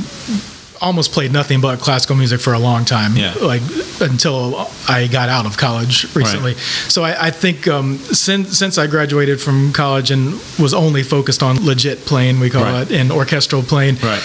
almost 0.81 1.13
played 1.13 1.33
nothing 1.33 1.61
but 1.61 1.81
classical 1.81 2.15
music 2.17 2.41
for 2.41 2.53
a 2.53 2.59
long 2.59 2.85
time. 2.85 3.17
Yeah. 3.17 3.35
Like 3.41 3.63
until 4.01 4.69
I 4.89 5.09
got 5.11 5.29
out 5.29 5.47
of 5.47 5.57
college 5.57 6.15
recently. 6.15 6.55
So 6.89 7.03
I, 7.03 7.27
I 7.29 7.31
think 7.33 7.67
um, 7.67 7.99
since 7.99 8.57
since 8.59 8.79
I 8.79 8.87
graduated 8.87 9.41
from 9.41 9.73
college 9.73 10.13
and 10.13 10.35
was 10.59 10.73
only 10.75 11.03
focused 11.03 11.43
on 11.43 11.65
legit 11.67 11.99
playing, 12.07 12.39
we 12.41 12.49
call 12.51 12.63
Right. 12.65 12.91
it, 12.91 13.01
and 13.01 13.11
orchestral 13.11 13.63
playing 13.63 13.97
Right. 13.97 14.23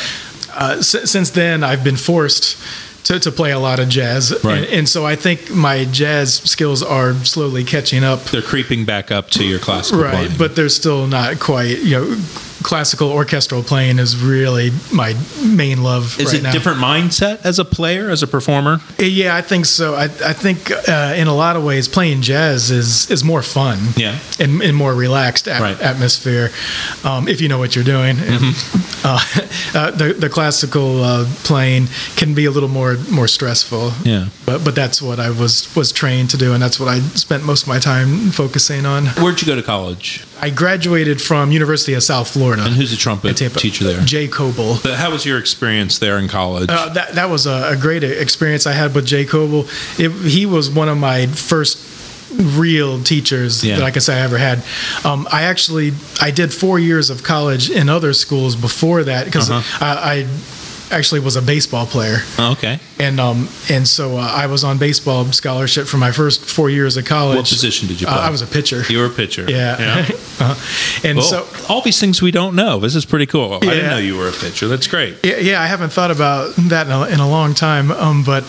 uh, 0.53 0.75
s- 0.79 1.09
since 1.09 1.31
then 1.31 1.63
I've 1.63 1.83
been 1.83 1.97
forced 1.97 2.57
to, 3.05 3.19
to 3.19 3.31
play 3.31 3.51
a 3.51 3.59
lot 3.59 3.79
of 3.79 3.89
jazz, 3.89 4.33
Right. 4.43 4.57
and, 4.59 4.65
and 4.67 4.89
so 4.89 5.05
I 5.05 5.15
think 5.15 5.49
my 5.51 5.85
jazz 5.85 6.35
skills 6.35 6.83
are 6.83 7.13
slowly 7.25 7.63
catching 7.63 8.03
up. 8.03 8.23
They're 8.25 8.41
creeping 8.41 8.85
back 8.85 9.11
up 9.11 9.29
to 9.31 9.43
your 9.45 9.59
classical 9.59 10.03
Right, 10.03 10.13
playing. 10.13 10.37
but 10.37 10.55
they're 10.55 10.69
still 10.69 11.07
not 11.07 11.39
quite. 11.39 11.79
You 11.79 11.91
know, 11.99 12.15
classical 12.63 13.09
orchestral 13.11 13.63
playing 13.63 13.99
is 13.99 14.15
really 14.21 14.71
my 14.93 15.15
main 15.43 15.81
love. 15.83 16.19
is 16.19 16.27
right 16.27 16.35
it 16.35 16.43
now. 16.43 16.51
different 16.51 16.79
mindset 16.79 17.43
as 17.45 17.59
a 17.59 17.65
player, 17.65 18.09
as 18.09 18.21
a 18.23 18.27
performer? 18.27 18.79
Yeah, 18.99 19.35
I 19.35 19.41
think 19.41 19.65
so. 19.65 19.95
I, 19.95 20.03
I 20.03 20.33
think 20.33 20.69
uh, 20.87 21.13
in 21.15 21.27
a 21.27 21.35
lot 21.35 21.55
of 21.55 21.63
ways, 21.63 21.87
playing 21.87 22.21
jazz 22.21 22.69
is 22.71 23.09
is 23.09 23.23
more 23.23 23.41
fun. 23.41 23.77
Yeah. 23.95 24.17
and, 24.39 24.61
and 24.61 24.75
more 24.75 24.93
relaxed 24.93 25.47
at- 25.47 25.61
Right. 25.61 25.79
atmosphere, 25.81 26.49
um, 27.03 27.27
if 27.27 27.41
you 27.41 27.47
know 27.49 27.57
what 27.59 27.75
you're 27.75 27.83
doing. 27.85 28.15
Mm-hmm. 28.17 29.05
Uh, 29.05 29.19
uh, 29.79 29.91
the 29.91 30.13
the 30.13 30.29
classical 30.29 31.03
uh, 31.03 31.25
playing 31.43 31.87
can 32.15 32.33
be 32.33 32.45
a 32.45 32.51
little 32.51 32.69
more 32.69 32.97
more 33.09 33.27
stressful. 33.27 33.91
Yeah. 34.03 34.27
but 34.45 34.63
but 34.63 34.75
that's 34.75 35.01
what 35.01 35.19
I 35.19 35.29
was 35.29 35.73
was 35.75 35.91
trained 35.91 36.29
to 36.31 36.37
do, 36.37 36.53
and 36.53 36.61
that's 36.61 36.79
what 36.79 36.89
I 36.89 36.99
spent 37.15 37.43
most 37.43 37.63
of 37.63 37.67
my 37.69 37.79
time 37.79 38.31
focusing 38.31 38.85
on. 38.85 39.05
Where'd 39.21 39.41
you 39.41 39.47
go 39.47 39.55
to 39.55 39.63
college? 39.63 40.23
I 40.41 40.49
graduated 40.49 41.21
from 41.21 41.51
University 41.51 41.93
of 41.93 42.03
South 42.03 42.29
Florida. 42.31 42.63
And 42.65 42.73
who's 42.73 42.91
the 42.91 42.97
trumpet 42.97 43.35
teacher 43.37 43.83
there? 43.83 44.01
Jay 44.01 44.27
Coble. 44.27 44.75
How 44.75 45.11
was 45.11 45.25
your 45.25 45.37
experience 45.37 45.99
there 45.99 46.17
in 46.17 46.27
college? 46.27 46.69
Uh, 46.69 46.89
that 46.93 47.13
that 47.15 47.29
was 47.29 47.45
a, 47.45 47.71
a 47.73 47.77
great 47.77 48.03
experience 48.03 48.65
I 48.65 48.73
had 48.73 48.95
with 48.95 49.05
Jay 49.05 49.25
Coble. 49.25 49.65
It, 49.97 50.11
he 50.29 50.45
was 50.45 50.69
one 50.69 50.87
of 50.89 50.97
my 50.97 51.27
first 51.27 51.87
real 52.57 53.01
teachers 53.03 53.63
Yeah. 53.65 53.77
that 53.77 53.83
I 53.85 53.91
can 53.91 54.01
say 54.01 54.15
I 54.19 54.23
ever 54.23 54.37
had. 54.37 54.63
Um, 55.03 55.27
I 55.31 55.43
actually 55.43 55.93
I 56.21 56.31
did 56.31 56.53
four 56.53 56.77
years 56.79 57.09
of 57.09 57.23
college 57.23 57.69
in 57.71 57.89
other 57.89 58.13
schools 58.13 58.55
before 58.55 59.03
that 59.03 59.25
because 59.25 59.49
Uh-huh. 59.49 59.85
I, 59.85 60.13
I 60.21 60.27
actually 60.91 61.19
was 61.19 61.35
a 61.35 61.41
baseball 61.41 61.85
player 61.85 62.17
Oh, 62.37 62.51
okay. 62.53 62.79
and 62.99 63.19
um 63.19 63.47
and 63.69 63.87
so 63.87 64.17
uh, 64.17 64.21
I 64.21 64.47
was 64.47 64.63
on 64.63 64.77
baseball 64.77 65.25
scholarship 65.31 65.87
for 65.87 65.97
my 65.97 66.11
first 66.11 66.43
four 66.45 66.69
years 66.69 66.97
of 66.97 67.05
college. 67.05 67.37
What 67.37 67.47
position 67.47 67.87
did 67.87 68.01
you 68.01 68.07
Uh, 68.07 68.13
play? 68.13 68.21
I 68.23 68.29
was 68.29 68.41
a 68.41 68.47
pitcher. 68.47 68.83
You 68.89 68.99
were 68.99 69.05
a 69.05 69.09
pitcher. 69.09 69.45
yeah. 69.49 70.07
uh, 70.39 70.55
and 71.03 71.17
Well, 71.17 71.25
so 71.27 71.47
all 71.69 71.81
these 71.81 71.99
things 71.99 72.21
we 72.21 72.31
don't 72.31 72.55
know. 72.55 72.79
This 72.79 72.95
is 72.95 73.05
pretty 73.05 73.25
cool. 73.27 73.53
I 73.55 73.59
didn't 73.59 73.89
know 73.89 73.97
you 73.97 74.17
were 74.17 74.29
a 74.29 74.31
pitcher. 74.33 74.67
That's 74.67 74.87
great. 74.87 75.17
Yeah, 75.23 75.37
yeah, 75.37 75.61
I 75.61 75.67
haven't 75.67 75.91
thought 75.91 76.11
about 76.11 76.55
that 76.69 76.87
in 76.87 76.91
a, 76.93 77.05
in 77.07 77.19
a 77.19 77.29
long 77.29 77.53
time. 77.53 77.91
Um, 77.91 78.23
but 78.23 78.43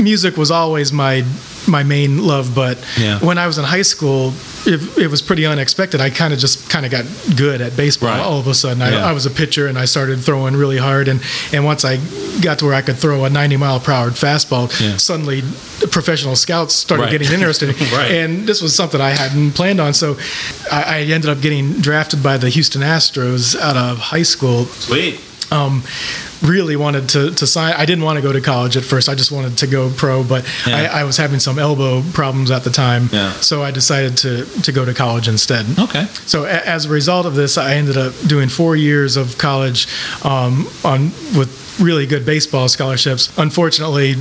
music 0.00 0.36
was 0.36 0.50
always 0.50 0.92
my 0.92 1.24
my 1.68 1.82
main 1.84 2.18
love. 2.26 2.54
But 2.56 2.76
Yeah. 2.98 3.20
when 3.20 3.38
I 3.38 3.46
was 3.46 3.56
in 3.56 3.64
high 3.64 3.82
school, 3.82 4.34
it, 4.66 4.80
it 4.98 5.08
was 5.08 5.22
pretty 5.22 5.46
unexpected. 5.46 6.00
I 6.00 6.10
kind 6.10 6.32
of 6.34 6.40
just 6.40 6.68
kind 6.68 6.84
of 6.84 6.90
got 6.90 7.04
good 7.36 7.60
at 7.60 7.76
baseball 7.76 8.08
Right. 8.10 8.18
all 8.18 8.40
of 8.40 8.48
a 8.48 8.54
sudden. 8.54 8.82
I, 8.82 8.90
Yeah. 8.90 9.06
I 9.06 9.12
was 9.12 9.26
a 9.26 9.30
pitcher 9.30 9.68
and 9.68 9.78
I 9.78 9.84
started 9.84 10.20
throwing 10.24 10.56
really 10.56 10.78
hard. 10.78 11.06
And 11.06 11.20
and 11.52 11.64
once 11.64 11.84
I 11.84 11.98
got 12.40 12.58
to 12.58 12.64
where 12.64 12.74
I 12.74 12.82
could 12.82 12.96
throw 12.98 13.24
a 13.24 13.30
90 13.30 13.56
mile 13.58 13.78
per 13.78 13.92
hour 13.92 14.10
fastball, 14.10 14.68
Yeah. 14.80 14.96
suddenly 14.96 15.42
professional 15.92 16.34
scouts 16.34 16.74
started 16.74 17.04
Right. 17.04 17.12
getting 17.12 17.32
interested. 17.32 17.68
Right. 17.92 18.10
And 18.10 18.46
this 18.46 18.60
was 18.60 18.74
something 18.74 19.00
I 19.00 19.10
hadn't 19.10 19.52
planned 19.52 19.80
on. 19.80 19.94
So 19.94 20.16
I, 20.70 20.82
I 20.82 20.98
ended 21.02 21.30
up 21.30 21.40
getting 21.40 21.74
drafted 21.80 22.22
by 22.24 22.38
the 22.38 22.48
Houston 22.48 22.82
Astros 22.82 23.56
out 23.58 23.76
of 23.76 23.98
high 23.98 24.24
school 24.24 24.66
Sweet. 24.66 25.20
um, 25.52 25.82
really 26.42 26.76
wanted 26.76 27.08
to, 27.10 27.30
to 27.30 27.46
sign. 27.46 27.74
I 27.76 27.84
didn't 27.86 28.04
want 28.04 28.16
to 28.16 28.22
go 28.22 28.32
to 28.32 28.40
college 28.40 28.76
at 28.76 28.84
first. 28.84 29.08
I 29.08 29.14
just 29.14 29.30
wanted 29.32 29.58
to 29.58 29.66
go 29.66 29.90
pro, 29.96 30.24
but 30.24 30.44
Yeah. 30.66 30.90
I, 30.92 31.00
I 31.00 31.04
was 31.04 31.16
having 31.16 31.38
some 31.40 31.58
elbow 31.58 32.02
problems 32.12 32.50
at 32.50 32.64
the 32.64 32.70
time. 32.70 33.08
Yeah. 33.12 33.32
So 33.34 33.62
I 33.62 33.70
decided 33.70 34.16
to, 34.18 34.44
to 34.62 34.72
go 34.72 34.84
to 34.84 34.92
college 34.94 35.28
instead. 35.28 35.66
Okay. 35.78 36.04
So 36.26 36.44
a, 36.44 36.48
as 36.48 36.86
a 36.86 36.88
result 36.90 37.26
of 37.26 37.34
this, 37.34 37.56
I 37.58 37.74
ended 37.74 37.96
up 37.96 38.12
doing 38.26 38.48
four 38.48 38.74
years 38.76 39.16
of 39.16 39.38
college 39.38 39.86
um, 40.24 40.66
on 40.84 41.04
with 41.36 41.76
really 41.80 42.06
good 42.06 42.26
baseball 42.26 42.68
scholarships. 42.68 43.36
Unfortunately, 43.38 44.14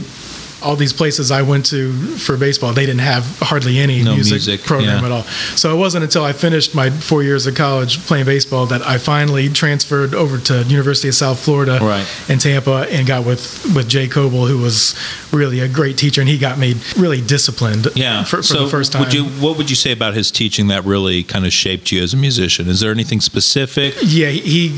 all 0.63 0.76
these 0.76 0.93
places 0.93 1.32
I 1.32 1.41
went 1.41 1.65
to 1.67 1.91
for 2.17 2.38
baseball, 2.38 2.74
they 2.74 2.86
didn't 2.86 3.02
have 3.02 3.24
hardly 3.39 3.80
any 3.80 4.04
No 4.04 4.13
music, 4.15 4.34
music, 4.34 4.62
program 4.63 5.00
yeah. 5.00 5.06
at 5.06 5.12
all. 5.12 5.24
So 5.56 5.74
it 5.76 5.80
wasn't 5.80 6.04
until 6.04 6.24
I 6.24 6.34
finished 6.34 6.76
my 6.76 6.89
four 6.89 7.24
years 7.24 7.47
of 7.47 7.56
college 7.56 8.00
playing 8.06 8.26
baseball 8.26 8.65
that 8.67 8.82
I 8.82 8.97
finally 8.97 9.50
transferred 9.50 10.13
over 10.13 10.38
to 10.39 10.63
University 10.63 11.08
of 11.10 11.15
South 11.15 11.39
Florida 11.39 11.80
Right. 11.82 12.06
in 12.30 12.38
Tampa 12.39 12.88
and 12.89 13.08
got 13.08 13.26
with 13.26 13.41
with 13.76 13.88
Jay 13.89 14.08
Coble, 14.08 14.45
who 14.47 14.58
was 14.60 14.95
really 15.32 15.60
a 15.62 15.67
great 15.67 15.97
teacher, 15.97 16.21
and 16.21 16.30
he 16.30 16.38
got 16.38 16.58
me 16.60 16.76
really 16.97 17.21
disciplined. 17.21 17.88
Yeah. 17.95 18.24
for, 18.24 18.38
for 18.38 18.43
so 18.43 18.63
the 18.65 18.69
first 18.69 18.91
time. 18.91 19.02
Would 19.04 19.13
you, 19.13 19.26
what 19.26 19.58
would 19.58 19.69
you 19.69 19.76
say 19.76 19.91
about 19.91 20.13
his 20.13 20.30
teaching 20.32 20.67
that 20.67 20.84
really 20.86 21.24
kind 21.24 21.45
of 21.45 21.54
shaped 21.54 21.91
you 21.91 22.04
as 22.04 22.13
a 22.13 22.17
musician? 22.17 22.67
Is 22.67 22.80
there 22.82 22.91
anything 22.91 23.21
specific? 23.21 23.95
Yeah, 24.04 24.30
he 24.30 24.69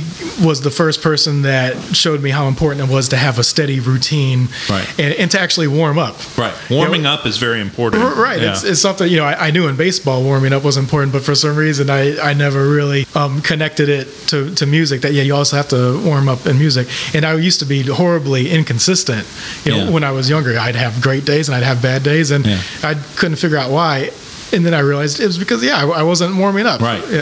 was 0.46 0.62
the 0.62 0.72
first 0.72 1.02
person 1.02 1.42
that 1.44 1.76
showed 1.96 2.22
me 2.22 2.30
how 2.30 2.48
important 2.48 2.88
it 2.90 2.94
was 2.94 3.10
to 3.10 3.18
have 3.18 3.40
a 3.40 3.44
steady 3.44 3.80
routine, 3.80 4.48
Right. 4.70 4.88
and, 5.00 5.14
and 5.16 5.32
to 5.32 5.40
actually 5.40 5.68
warm 5.74 5.98
up. 5.98 6.16
Right. 6.38 6.54
Warming 6.70 7.06
up 7.06 7.26
is 7.26 7.38
very 7.38 7.60
important. 7.62 8.04
Right, 8.16 8.42
Yeah. 8.42 8.52
it's, 8.52 8.64
it's 8.64 8.82
something 8.82 9.10
you 9.10 9.18
know. 9.18 9.26
I, 9.26 9.48
I 9.48 9.52
knew 9.52 9.68
in 9.68 9.76
baseball 9.76 10.24
warming 10.24 10.54
up 10.54 10.64
was 10.64 10.78
important, 10.78 11.12
but 11.14 11.24
for 11.24 11.36
some 11.36 11.56
reason 11.56 11.90
I, 11.90 12.18
I 12.20 12.34
never 12.34 12.68
really 12.70 13.06
um, 13.16 13.42
connected 13.42 13.90
it 13.90 14.08
to, 14.28 14.54
to 14.56 14.66
music. 14.66 15.02
That 15.02 15.14
yeah, 15.14 15.24
you 15.24 15.36
also 15.36 15.56
have 15.58 15.70
to 15.70 16.02
warm 16.06 16.30
up 16.30 16.46
in 16.46 16.58
music. 16.58 16.88
And 17.16 17.26
I 17.26 17.34
used 17.36 17.60
to 17.60 17.66
be 17.66 17.84
horribly 17.84 18.50
inconsistent. 18.50 19.28
You 19.66 19.72
know, 19.72 19.78
Yeah. 19.86 19.90
when 19.90 20.04
I 20.04 20.12
was 20.12 20.30
younger, 20.30 20.58
I'd 20.58 20.76
have 20.76 21.02
great 21.02 21.26
days 21.26 21.50
and 21.50 21.56
I'd 21.56 21.64
have 21.64 21.82
bad 21.82 22.04
days, 22.04 22.32
and 22.32 22.46
Yeah. 22.46 22.60
I 22.84 22.94
couldn't 23.16 23.38
figure 23.38 23.58
out 23.58 23.72
why. 23.72 24.12
And 24.54 24.66
then 24.66 24.74
I 24.74 24.80
realized 24.80 25.20
it 25.20 25.26
was 25.26 25.38
because 25.38 25.64
yeah, 25.64 25.78
I, 25.84 25.88
I 26.02 26.04
wasn't 26.04 26.36
warming 26.38 26.66
up. 26.68 26.80
Right. 26.80 27.04
Yeah. 27.10 27.22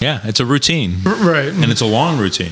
yeah, 0.00 0.20
it's 0.24 0.40
a 0.40 0.46
routine. 0.46 0.96
right. 1.04 1.48
And 1.48 1.66
it's 1.70 1.82
a 1.82 1.86
long 1.86 2.18
routine. 2.18 2.50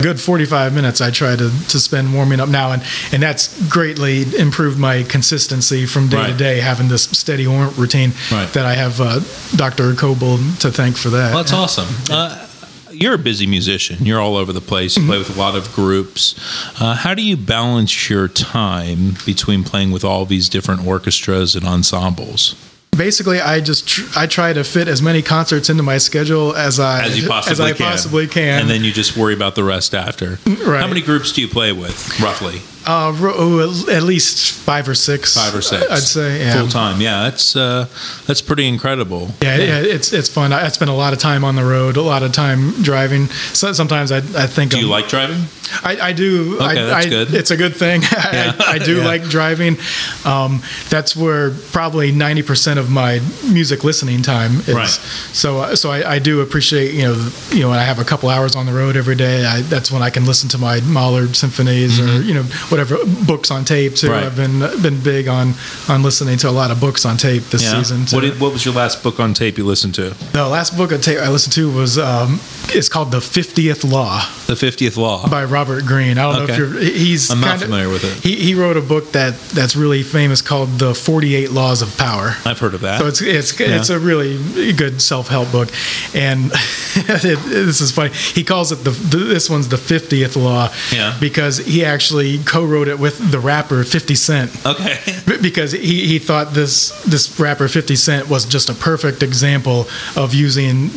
good 0.00 0.18
45 0.20 0.74
minutes 0.74 1.00
I 1.00 1.10
try 1.10 1.36
to, 1.36 1.50
to 1.68 1.78
spend 1.80 2.14
warming 2.14 2.40
up 2.40 2.48
now 2.48 2.72
and 2.72 2.82
and 3.12 3.22
that's 3.22 3.68
greatly 3.68 4.22
improved 4.38 4.78
my 4.78 5.02
consistency 5.02 5.86
from 5.86 6.08
day 6.08 6.26
to 6.28 6.36
day 6.36 6.60
having 6.60 6.88
this 6.88 7.04
steady 7.04 7.46
warm 7.46 7.74
routine 7.76 8.12
Right. 8.32 8.48
that 8.54 8.64
I 8.66 8.74
have 8.74 9.00
uh, 9.00 9.20
Dr. 9.56 9.94
Coble 9.94 10.38
to 10.60 10.70
thank 10.70 10.96
for 10.96 11.10
that. 11.10 11.34
Well, 11.34 11.42
that's 11.42 11.52
awesome. 11.52 11.86
Uh, 12.10 12.46
you're 12.92 13.14
a 13.14 13.18
busy 13.18 13.46
musician. 13.46 14.04
You're 14.04 14.20
all 14.20 14.36
over 14.36 14.52
the 14.52 14.60
place. 14.60 14.96
You 14.96 15.06
play 15.06 15.18
with 15.18 15.34
a 15.34 15.38
lot 15.38 15.54
of 15.54 15.72
groups. 15.74 16.34
Uh, 16.80 16.94
how 16.94 17.14
do 17.14 17.22
you 17.22 17.36
balance 17.36 18.08
your 18.10 18.28
time 18.28 19.14
between 19.26 19.64
playing 19.64 19.90
with 19.92 20.04
all 20.04 20.24
these 20.26 20.48
different 20.48 20.86
orchestras 20.86 21.54
and 21.54 21.64
ensembles? 21.66 22.54
Basically, 23.00 23.40
I 23.40 23.60
just 23.60 23.88
tr- 23.88 24.06
I 24.14 24.26
try 24.26 24.52
to 24.52 24.62
fit 24.62 24.86
as 24.86 25.00
many 25.00 25.22
concerts 25.22 25.70
into 25.70 25.82
my 25.82 25.96
schedule 25.96 26.54
as 26.54 26.78
I 26.78 27.06
As 27.06 27.18
you 27.18 27.26
possibly 27.26 27.64
I 27.64 27.72
can. 27.72 27.86
possibly 27.86 28.26
can. 28.26 28.60
And 28.60 28.68
then 28.68 28.84
you 28.84 28.92
just 28.92 29.16
worry 29.16 29.32
about 29.32 29.54
the 29.54 29.64
rest 29.64 29.94
after. 29.94 30.38
Right. 30.46 30.82
How 30.82 30.86
many 30.86 31.00
groups 31.00 31.32
do 31.32 31.40
you 31.40 31.48
play 31.48 31.72
with, 31.72 32.20
roughly? 32.20 32.60
Uh, 32.90 33.12
ro- 33.20 33.34
oh, 33.36 33.86
at 33.90 34.02
least 34.02 34.52
five 34.52 34.88
or 34.88 34.94
six. 34.94 35.34
Five 35.36 35.54
or 35.54 35.62
six. 35.62 35.88
I'd 35.90 35.98
say. 36.02 36.40
Yeah. 36.40 36.58
full 36.58 36.68
time. 36.68 37.00
Yeah, 37.00 37.22
that's 37.24 37.54
uh, 37.54 37.86
that's 38.26 38.42
pretty 38.42 38.66
incredible. 38.66 39.28
Yeah, 39.42 39.56
yeah, 39.58 39.78
it's 39.94 40.12
it's 40.12 40.28
fun. 40.28 40.52
I, 40.52 40.64
I 40.64 40.68
spend 40.68 40.90
a 40.90 40.94
lot 40.94 41.12
of 41.12 41.18
time 41.20 41.44
on 41.44 41.54
the 41.54 41.64
road, 41.64 41.96
a 41.96 42.02
lot 42.02 42.22
of 42.24 42.32
time 42.32 42.72
driving. 42.82 43.26
So 43.52 43.72
sometimes 43.72 44.10
I, 44.10 44.18
I 44.18 44.46
think 44.46 44.72
Do 44.72 44.78
you 44.78 44.84
I'm- 44.84 44.90
like 45.02 45.08
driving? 45.08 45.42
I, 45.84 46.08
I 46.08 46.12
do. 46.12 46.58
I, 46.60 46.72
Okay, 46.72 46.74
that's 46.84 47.06
I, 47.06 47.08
good. 47.08 47.32
It's 47.34 47.50
a 47.52 47.56
good 47.56 47.76
thing. 47.76 48.02
Yeah. 48.32 48.54
I, 48.58 48.72
I 48.74 48.78
do 48.78 48.96
Yeah. 48.98 49.04
like 49.04 49.22
driving. 49.28 49.76
Um, 50.24 50.62
that's 50.88 51.14
where 51.14 51.50
probably 51.72 52.10
ninety 52.10 52.42
percent 52.42 52.78
of 52.80 52.90
my 52.90 53.20
music 53.52 53.84
listening 53.84 54.22
time 54.22 54.52
is. 54.66 54.74
Right. 54.74 54.88
So, 55.32 55.58
uh, 55.60 55.76
so 55.76 55.90
I, 55.92 56.14
I 56.14 56.18
do 56.18 56.40
appreciate 56.40 56.94
you 56.94 57.02
know 57.04 57.30
you 57.50 57.60
know 57.60 57.68
when 57.70 57.78
I 57.78 57.84
have 57.84 58.00
a 58.00 58.04
couple 58.04 58.28
hours 58.30 58.56
on 58.56 58.66
the 58.66 58.72
road 58.72 58.96
every 58.96 59.14
day. 59.14 59.46
I, 59.46 59.60
that's 59.62 59.90
when 59.92 60.02
I 60.02 60.10
can 60.10 60.24
listen 60.26 60.48
to 60.50 60.58
my 60.58 60.80
Mahler 60.80 61.28
symphonies 61.34 62.00
or 62.00 62.20
you 62.22 62.34
know 62.34 62.42
whatever 62.70 62.79
books 63.26 63.50
on 63.50 63.64
tape 63.64 63.94
too. 63.94 64.10
Right. 64.10 64.24
I've 64.24 64.36
been 64.36 64.60
been 64.82 65.00
big 65.02 65.28
on 65.28 65.54
on 65.88 66.02
listening 66.02 66.38
to 66.38 66.48
a 66.48 66.50
lot 66.50 66.70
of 66.70 66.80
books 66.80 67.04
on 67.04 67.16
tape 67.16 67.44
this 67.44 67.68
season. 67.70 68.00
What, 68.16 68.20
did, 68.22 68.40
what 68.40 68.52
was 68.52 68.64
your 68.64 68.74
last 68.74 69.02
book 69.02 69.20
on 69.20 69.34
tape 69.34 69.58
you 69.58 69.64
listened 69.64 69.94
to? 69.96 70.10
the 70.32 70.46
last 70.48 70.76
book 70.76 70.92
of 70.92 71.02
tape 71.02 71.18
I 71.18 71.28
listened 71.28 71.52
to 71.54 71.70
was 71.72 71.98
um, 71.98 72.40
it's 72.68 72.88
called 72.88 73.10
The 73.10 73.20
Fiftieth 73.20 73.84
Law 73.84 74.20
The 74.46 74.56
Fiftieth 74.56 74.96
Law. 74.96 75.28
by 75.28 75.44
Robert 75.44 75.84
Greene. 75.86 76.18
I 76.18 76.22
don't 76.32 76.46
know 76.46 76.52
if 76.52 76.58
you're. 76.58 76.78
He's 76.80 77.30
I'm 77.30 77.40
not 77.40 77.60
familiar 77.60 77.88
with 77.88 78.04
it. 78.04 78.22
He, 78.22 78.36
he 78.36 78.54
wrote 78.54 78.76
a 78.76 78.80
book 78.82 79.12
that 79.12 79.38
that's 79.54 79.76
really 79.76 80.02
famous 80.02 80.42
called 80.42 80.78
The 80.78 80.94
Forty 80.94 81.34
Eight 81.34 81.50
Laws 81.50 81.82
of 81.82 81.96
Power. 81.96 82.34
I've 82.44 82.58
heard 82.58 82.74
of 82.74 82.80
that. 82.82 83.00
So 83.00 83.06
it's 83.06 83.20
it's 83.22 83.58
Yeah. 83.60 83.76
it's 83.78 83.90
a 83.90 83.98
really 83.98 84.72
good 84.72 85.00
self 85.02 85.28
help 85.28 85.50
book, 85.52 85.68
and 86.14 86.50
it, 86.94 87.38
this 87.48 87.80
is 87.80 87.92
funny. 87.92 88.10
He 88.14 88.44
calls 88.44 88.72
it 88.72 88.76
the, 88.84 88.90
the 88.90 89.16
this 89.18 89.50
one's 89.50 89.68
the 89.68 89.76
fiftieth 89.78 90.36
law, 90.36 90.72
Yeah. 90.92 91.16
because 91.20 91.58
he 91.58 91.84
actually 91.84 92.38
co-wrote 92.60 92.88
it 92.88 92.98
with 92.98 93.30
the 93.30 93.38
rapper 93.40 93.84
Fifty 93.84 94.14
Cent. 94.14 94.50
okay. 94.66 94.98
Because 95.40 95.72
he, 95.72 96.06
he 96.06 96.18
thought 96.18 96.52
this 96.52 96.90
this 97.04 97.40
rapper 97.40 97.66
50 97.66 97.96
Cent 97.96 98.28
was 98.28 98.44
just 98.44 98.68
a 98.68 98.74
perfect 98.74 99.22
example 99.22 99.86
of 100.16 100.34
using 100.34 100.90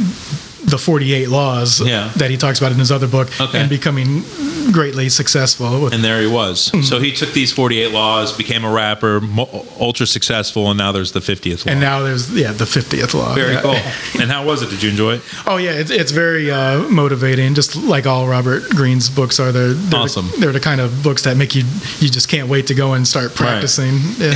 the 0.74 0.78
48 0.80 1.30
laws 1.30 1.80
Yeah. 1.82 2.10
that 2.18 2.32
he 2.32 2.38
talks 2.38 2.58
about 2.60 2.72
in 2.72 2.80
his 2.80 2.92
other 2.92 3.08
book 3.08 3.30
Okay. 3.40 3.60
and 3.60 3.70
becoming 3.70 4.24
greatly 4.72 5.08
successful. 5.10 5.94
And 5.94 6.04
there 6.04 6.20
he 6.20 6.26
was. 6.28 6.70
Mm-hmm. 6.72 6.82
So 6.82 7.00
he 7.00 7.12
took 7.12 7.32
these 7.34 7.52
48 7.54 7.92
laws, 7.92 8.34
became 8.36 8.66
a 8.66 8.72
rapper, 8.72 9.22
mo- 9.22 9.66
ultra 9.80 10.08
successful, 10.08 10.70
and 10.72 10.78
now 10.80 10.92
there's 10.92 11.12
the 11.12 11.20
50th 11.20 11.66
law. 11.66 11.72
and 11.72 11.80
now 11.80 12.02
there's 12.02 12.32
yeah 12.34 12.54
the 12.54 12.66
50th 12.66 13.14
law. 13.14 13.36
Very 13.36 13.54
Yeah. 13.54 13.62
cool. 13.62 14.22
And 14.22 14.32
how 14.32 14.46
was 14.46 14.64
it? 14.64 14.72
Did 14.72 14.82
you 14.82 14.90
enjoy 14.90 15.16
it? 15.18 15.22
Oh 15.46 15.58
yeah, 15.58 15.74
it's, 15.82 15.92
it's 15.92 16.12
very 16.12 16.50
uh, 16.50 16.80
motivating. 16.90 17.54
Just 17.54 17.76
like 17.76 18.08
all 18.08 18.28
Robert 18.28 18.64
Greene's 18.72 19.10
books 19.12 19.40
are, 19.40 19.52
they're, 19.52 19.74
they're 19.74 20.00
Awesome. 20.00 20.30
The, 20.32 20.38
they're 20.40 20.52
the 20.54 20.60
kind 20.60 20.82
of 20.82 21.04
books 21.04 21.22
that 21.24 21.38
make 21.38 21.54
you 21.54 21.64
you 22.00 22.10
just 22.10 22.30
can't 22.30 22.48
wait 22.50 22.66
to 22.68 22.74
go 22.74 22.94
and 22.94 23.08
start 23.08 23.36
practicing. 23.36 24.00
Yeah. 24.18 24.34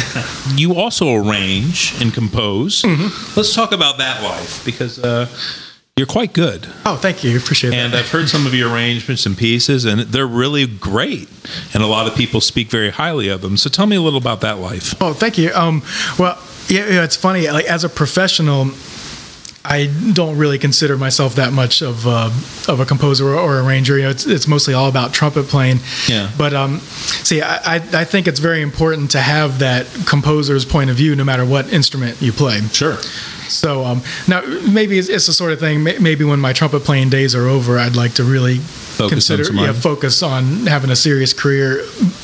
You 0.56 0.76
also 0.76 1.16
arrange 1.16 1.96
and 2.02 2.14
compose. 2.14 2.84
Mm-hmm. 2.84 3.10
Let's 3.40 3.56
talk 3.56 3.72
about 3.72 3.98
that 3.98 4.22
life 4.22 4.64
because 4.66 5.00
uh, 5.00 5.28
you're 5.98 6.08
quite 6.08 6.32
good. 6.32 6.68
Oh, 6.86 6.96
thank 6.96 7.24
you. 7.24 7.36
Appreciate 7.36 7.74
it. 7.74 7.76
And 7.76 7.94
that. 7.94 8.00
I've 8.00 8.12
heard 8.12 8.30
some 8.30 8.46
of 8.46 8.54
your 8.54 8.72
arrangements 8.72 9.26
and 9.26 9.36
pieces, 9.36 9.84
and 9.84 10.02
they're 10.02 10.28
really 10.28 10.68
great. 10.68 11.28
And 11.74 11.82
a 11.84 11.88
lot 11.88 12.08
of 12.08 12.16
people 12.16 12.40
speak 12.40 12.70
very 12.70 12.92
highly 12.92 13.30
of 13.30 13.42
them. 13.42 13.58
So 13.58 13.70
tell 13.70 13.88
me 13.88 13.96
a 13.96 14.02
little 14.02 14.20
about 14.20 14.42
that 14.42 14.60
life. 14.60 14.94
Oh, 15.02 15.14
thank 15.14 15.40
you. 15.40 15.52
Um, 15.54 15.82
well, 16.20 16.38
yeah, 16.70 16.88
yeah, 16.88 17.04
it's 17.04 17.16
funny. 17.16 17.50
Like 17.50 17.66
as 17.66 17.84
a 17.84 17.90
professional, 17.90 18.72
I 19.66 19.88
don't 20.14 20.38
really 20.38 20.60
consider 20.60 20.98
myself 20.98 21.36
that 21.36 21.52
much 21.52 21.82
of 21.82 22.06
uh, 22.06 22.30
of 22.68 22.80
a 22.80 22.86
composer 22.86 23.28
or, 23.30 23.36
or 23.36 23.60
arranger. 23.62 23.98
You 23.98 24.04
know, 24.04 24.10
it's 24.12 24.28
it's 24.28 24.48
mostly 24.48 24.74
all 24.76 24.90
about 24.90 25.14
trumpet 25.14 25.48
playing. 25.48 25.80
Yeah. 26.08 26.30
But 26.38 26.54
um, 26.54 26.80
see, 26.80 27.42
I, 27.42 27.76
I 27.76 27.76
I 27.76 28.06
think 28.06 28.28
it's 28.28 28.40
very 28.40 28.62
important 28.62 29.12
to 29.12 29.20
have 29.20 29.60
that 29.60 29.88
composer's 30.06 30.64
point 30.64 30.90
of 30.90 30.96
view, 30.96 31.16
no 31.16 31.24
matter 31.24 31.46
what 31.46 31.74
instrument 31.74 32.22
you 32.22 32.32
play. 32.32 32.62
Sure. 32.72 32.98
So 33.50 33.86
um, 33.86 34.02
now 34.28 34.42
maybe 34.70 34.98
it's, 35.00 35.10
it's 35.10 35.28
the 35.28 35.34
sort 35.34 35.52
of 35.52 35.60
thing. 35.60 35.84
Maybe 35.84 36.24
when 36.24 36.40
my 36.40 36.54
trumpet 36.54 36.84
playing 36.84 37.10
days 37.10 37.36
are 37.36 37.48
over, 37.48 37.78
I'd 37.78 37.96
like 37.96 38.14
to 38.16 38.24
really 38.24 38.60
on 38.98 39.10
consider 39.10 39.44
yeah 39.54 39.74
focus 39.74 40.24
on 40.24 40.66
having 40.66 40.90
a 40.90 40.96
serious 40.96 41.34
career 41.34 41.84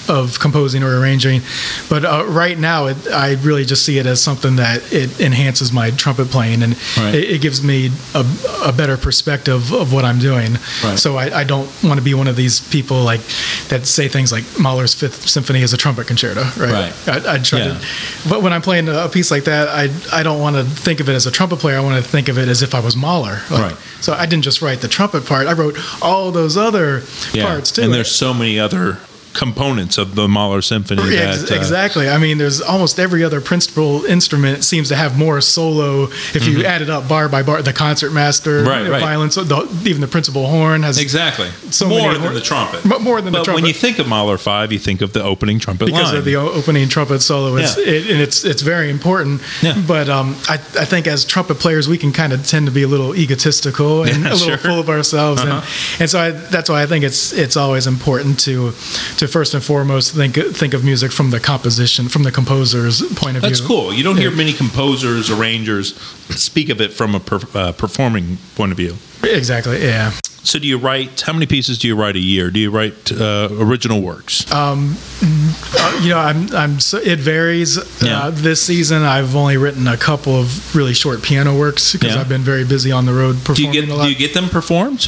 of 0.10 0.40
composing 0.40 0.84
or 0.84 1.00
arranging. 1.00 1.42
But 1.90 2.06
uh, 2.06 2.26
right 2.28 2.58
now, 2.58 2.88
it, 2.88 2.98
I 3.12 3.34
really 3.36 3.66
just 3.66 3.86
see 3.86 3.98
it 4.00 4.06
as 4.06 4.22
something 4.22 4.58
that 4.58 4.92
it 4.94 5.20
enhances 5.20 5.72
my 5.72 5.92
trumpet 5.92 6.30
playing 6.30 6.62
and 6.64 6.74
Right. 6.98 7.16
it, 7.16 7.32
it 7.32 7.42
gives 7.42 7.64
me 7.64 7.90
a, 8.14 8.26
a 8.66 8.72
better 8.74 8.98
perspective 8.98 9.72
of 9.74 9.94
what 9.94 10.06
I'm 10.06 10.20
doing. 10.20 10.54
Right. 10.84 10.98
So 11.00 11.18
I, 11.18 11.40
I 11.40 11.44
don't 11.44 11.70
want 11.84 12.00
to 12.00 12.04
be 12.04 12.14
one 12.14 12.28
of 12.28 12.36
these 12.36 12.60
people 12.70 13.04
like 13.04 13.22
that 13.70 13.86
say 13.86 14.08
things 14.08 14.32
like 14.32 14.44
Mahler's 14.60 14.94
Fifth 14.94 15.28
Symphony 15.30 15.62
is 15.62 15.74
a 15.74 15.78
trumpet 15.78 16.08
concerto. 16.08 16.42
Right. 16.58 16.94
Right. 17.08 17.26
I, 17.26 17.36
I 17.36 17.38
try 17.40 17.60
Yeah. 17.60 17.80
to 17.80 17.86
but 18.30 18.42
when 18.42 18.54
I'm 18.54 18.62
playing 18.62 18.88
a 18.90 19.08
piece 19.10 19.32
like 19.32 19.46
that, 19.46 19.68
I 19.70 19.90
I 20.12 20.24
don't 20.24 20.40
want 20.40 20.56
to 20.56 20.64
think 20.64 21.00
of 21.00 21.10
it 21.10 21.14
as 21.14 21.26
a 21.26 21.32
trumpet 21.32 21.60
player. 21.60 21.78
I 21.78 21.82
want 21.82 22.04
to 22.04 22.10
think 22.10 22.30
of 22.30 22.38
it 22.38 22.48
as 22.48 22.62
if 22.62 22.74
I 22.76 22.80
was 22.80 22.96
Mahler. 22.96 23.42
Like, 23.50 23.62
Right. 23.74 23.78
So 24.02 24.14
I 24.14 24.26
didn't 24.26 24.44
just 24.44 24.62
write 24.62 24.82
the 24.82 24.88
trumpet 24.88 25.26
part. 25.26 25.48
I 25.48 25.54
wrote 25.54 25.78
all 26.02 26.32
those 26.32 26.58
other 26.58 27.04
parts 27.34 27.72
too. 27.72 27.84
And 27.84 27.94
there's 27.94 28.12
so 28.12 28.34
many 28.34 28.60
other 28.60 29.00
components 29.34 29.98
of 29.98 30.16
the 30.16 30.28
Mahler 30.28 30.62
Symphony. 30.62 31.04
Yeah, 31.14 31.36
that, 31.36 31.52
uh, 31.52 31.56
exactly. 31.56 32.10
I 32.10 32.18
mean, 32.18 32.38
there's 32.38 32.62
almost 32.62 33.00
every 33.00 33.24
other 33.24 33.42
principal 33.42 34.06
instrument 34.06 34.64
seems 34.64 34.90
to 34.90 34.96
have 34.96 35.18
more 35.18 35.42
solo. 35.42 36.04
If 36.34 36.48
you 36.48 36.66
add 36.66 36.82
it 36.82 36.90
up 36.90 37.08
bar 37.08 37.30
by 37.30 37.44
bar, 37.44 37.62
the 37.62 37.74
concertmaster, 37.74 38.44
Mm-hmm. 38.64 38.68
Right, 38.70 38.84
the 38.84 38.92
right. 38.92 39.02
violins, 39.02 39.36
the, 39.36 39.82
even 39.86 40.02
the 40.02 40.08
principal 40.08 40.48
horn 40.48 40.84
has 40.84 40.98
Exactly. 41.00 41.50
So 41.72 41.88
more 41.88 42.12
many 42.12 42.20
than 42.24 42.34
the 42.34 42.42
trumpet. 42.42 42.82
But 42.88 43.02
more 43.02 43.22
than 43.22 43.34
the 43.34 43.40
but 43.44 43.54
when 43.54 43.66
you 43.66 43.74
think 43.74 44.00
of 44.00 44.08
Mahler 44.08 44.38
5, 44.38 44.72
you 44.72 44.80
think 44.80 45.02
of 45.02 45.14
the 45.14 45.24
opening 45.24 45.60
trumpet 45.60 45.86
because 45.88 46.10
line. 46.10 46.18
of 46.18 46.26
the 46.26 46.36
opening 46.36 46.88
trumpet 46.90 47.22
solo. 47.22 47.56
It's, 47.58 47.78
Yeah. 47.78 47.84
it, 47.94 48.12
and 48.12 48.22
it's 48.22 48.44
it's 48.46 48.62
very 48.62 48.90
important. 48.90 49.42
Yeah. 49.62 49.82
But 49.88 50.10
um, 50.10 50.36
I, 50.48 50.56
I 50.56 50.86
think 50.86 51.08
as 51.08 51.26
trumpet 51.26 51.56
players, 51.60 51.88
we 51.88 51.98
can 51.98 52.12
kind 52.14 52.34
of 52.34 52.46
tend 52.48 52.66
to 52.68 52.72
be 52.72 52.84
a 52.84 52.88
little 52.88 53.16
egotistical 53.16 54.04
and 54.08 54.24
Yeah, 54.24 54.32
a 54.32 54.34
little 54.34 54.48
sure. 54.50 54.58
full 54.58 54.80
of 54.80 54.90
ourselves, 54.90 55.42
Uh-huh. 55.42 55.62
and 55.62 56.02
and 56.02 56.10
so 56.10 56.20
I, 56.20 56.32
that's 56.32 56.70
why 56.70 56.84
I 56.84 56.86
think 56.86 57.04
it's 57.04 57.34
it's 57.34 57.56
always 57.58 57.88
important 57.88 58.40
to 58.42 58.72
to 59.18 59.23
first 59.28 59.54
and 59.54 59.64
foremost 59.64 60.14
think 60.16 60.36
think 60.36 60.74
of 60.74 60.84
music 60.84 61.12
from 61.12 61.30
the 61.32 61.40
composition, 61.40 62.10
from 62.10 62.24
the 62.24 62.32
composer's 62.32 63.02
point 63.16 63.36
of 63.38 63.42
That's 63.42 63.60
view. 63.60 63.68
That's 63.68 63.68
cool. 63.68 63.94
You 63.94 64.04
don't 64.04 64.18
hear 64.18 64.32
many 64.32 64.54
composers, 64.54 65.30
arrangers 65.30 65.96
speak 66.30 66.70
of 66.70 66.82
it 66.82 66.94
from 66.94 67.16
a 67.16 67.20
per, 67.20 67.40
uh, 67.54 67.72
performing 67.74 68.38
point 68.56 68.72
of 68.72 68.78
view. 68.78 68.96
Exactly. 69.24 69.82
Yeah. 69.84 70.12
So, 70.46 70.60
do 70.60 70.68
you 70.68 70.78
write? 70.78 71.22
How 71.22 71.32
many 71.32 71.46
pieces 71.46 71.78
do 71.78 71.88
you 71.88 71.96
write 71.96 72.18
a 72.18 72.20
year? 72.20 72.52
Do 72.52 72.60
you 72.60 72.70
write 72.70 73.12
uh, 73.14 73.48
original 73.52 74.02
works? 74.02 74.46
Uh, 74.52 76.00
you 76.02 76.10
know, 76.10 76.18
I'm 76.20 76.54
I'm 76.54 76.80
so, 76.82 76.98
it 76.98 77.20
varies. 77.20 77.78
Yeah. 78.02 78.24
Uh, 78.26 78.30
this 78.32 78.62
season, 78.62 79.04
I've 79.04 79.36
only 79.38 79.56
written 79.56 79.88
a 79.88 79.96
couple 79.96 80.36
of 80.36 80.76
really 80.76 80.94
short 80.94 81.22
piano 81.22 81.58
works 81.58 81.94
because 81.94 82.16
Yeah. 82.16 82.22
I've 82.22 82.28
been 82.30 82.42
very 82.42 82.66
busy 82.66 82.92
on 82.92 83.06
the 83.06 83.14
road 83.14 83.38
do 83.54 83.64
you 83.64 83.72
get 83.72 83.88
a 83.88 83.96
lot. 83.96 84.04
Do 84.04 84.10
you 84.10 84.18
get 84.18 84.34
them 84.34 84.50
performed? 84.50 85.08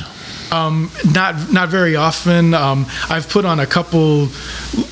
Um, 0.51 0.91
not 1.13 1.51
not 1.51 1.69
very 1.69 1.95
often. 1.95 2.53
Um, 2.53 2.85
I've 3.09 3.27
put 3.29 3.45
on 3.45 3.59
a 3.59 3.65
couple 3.65 4.29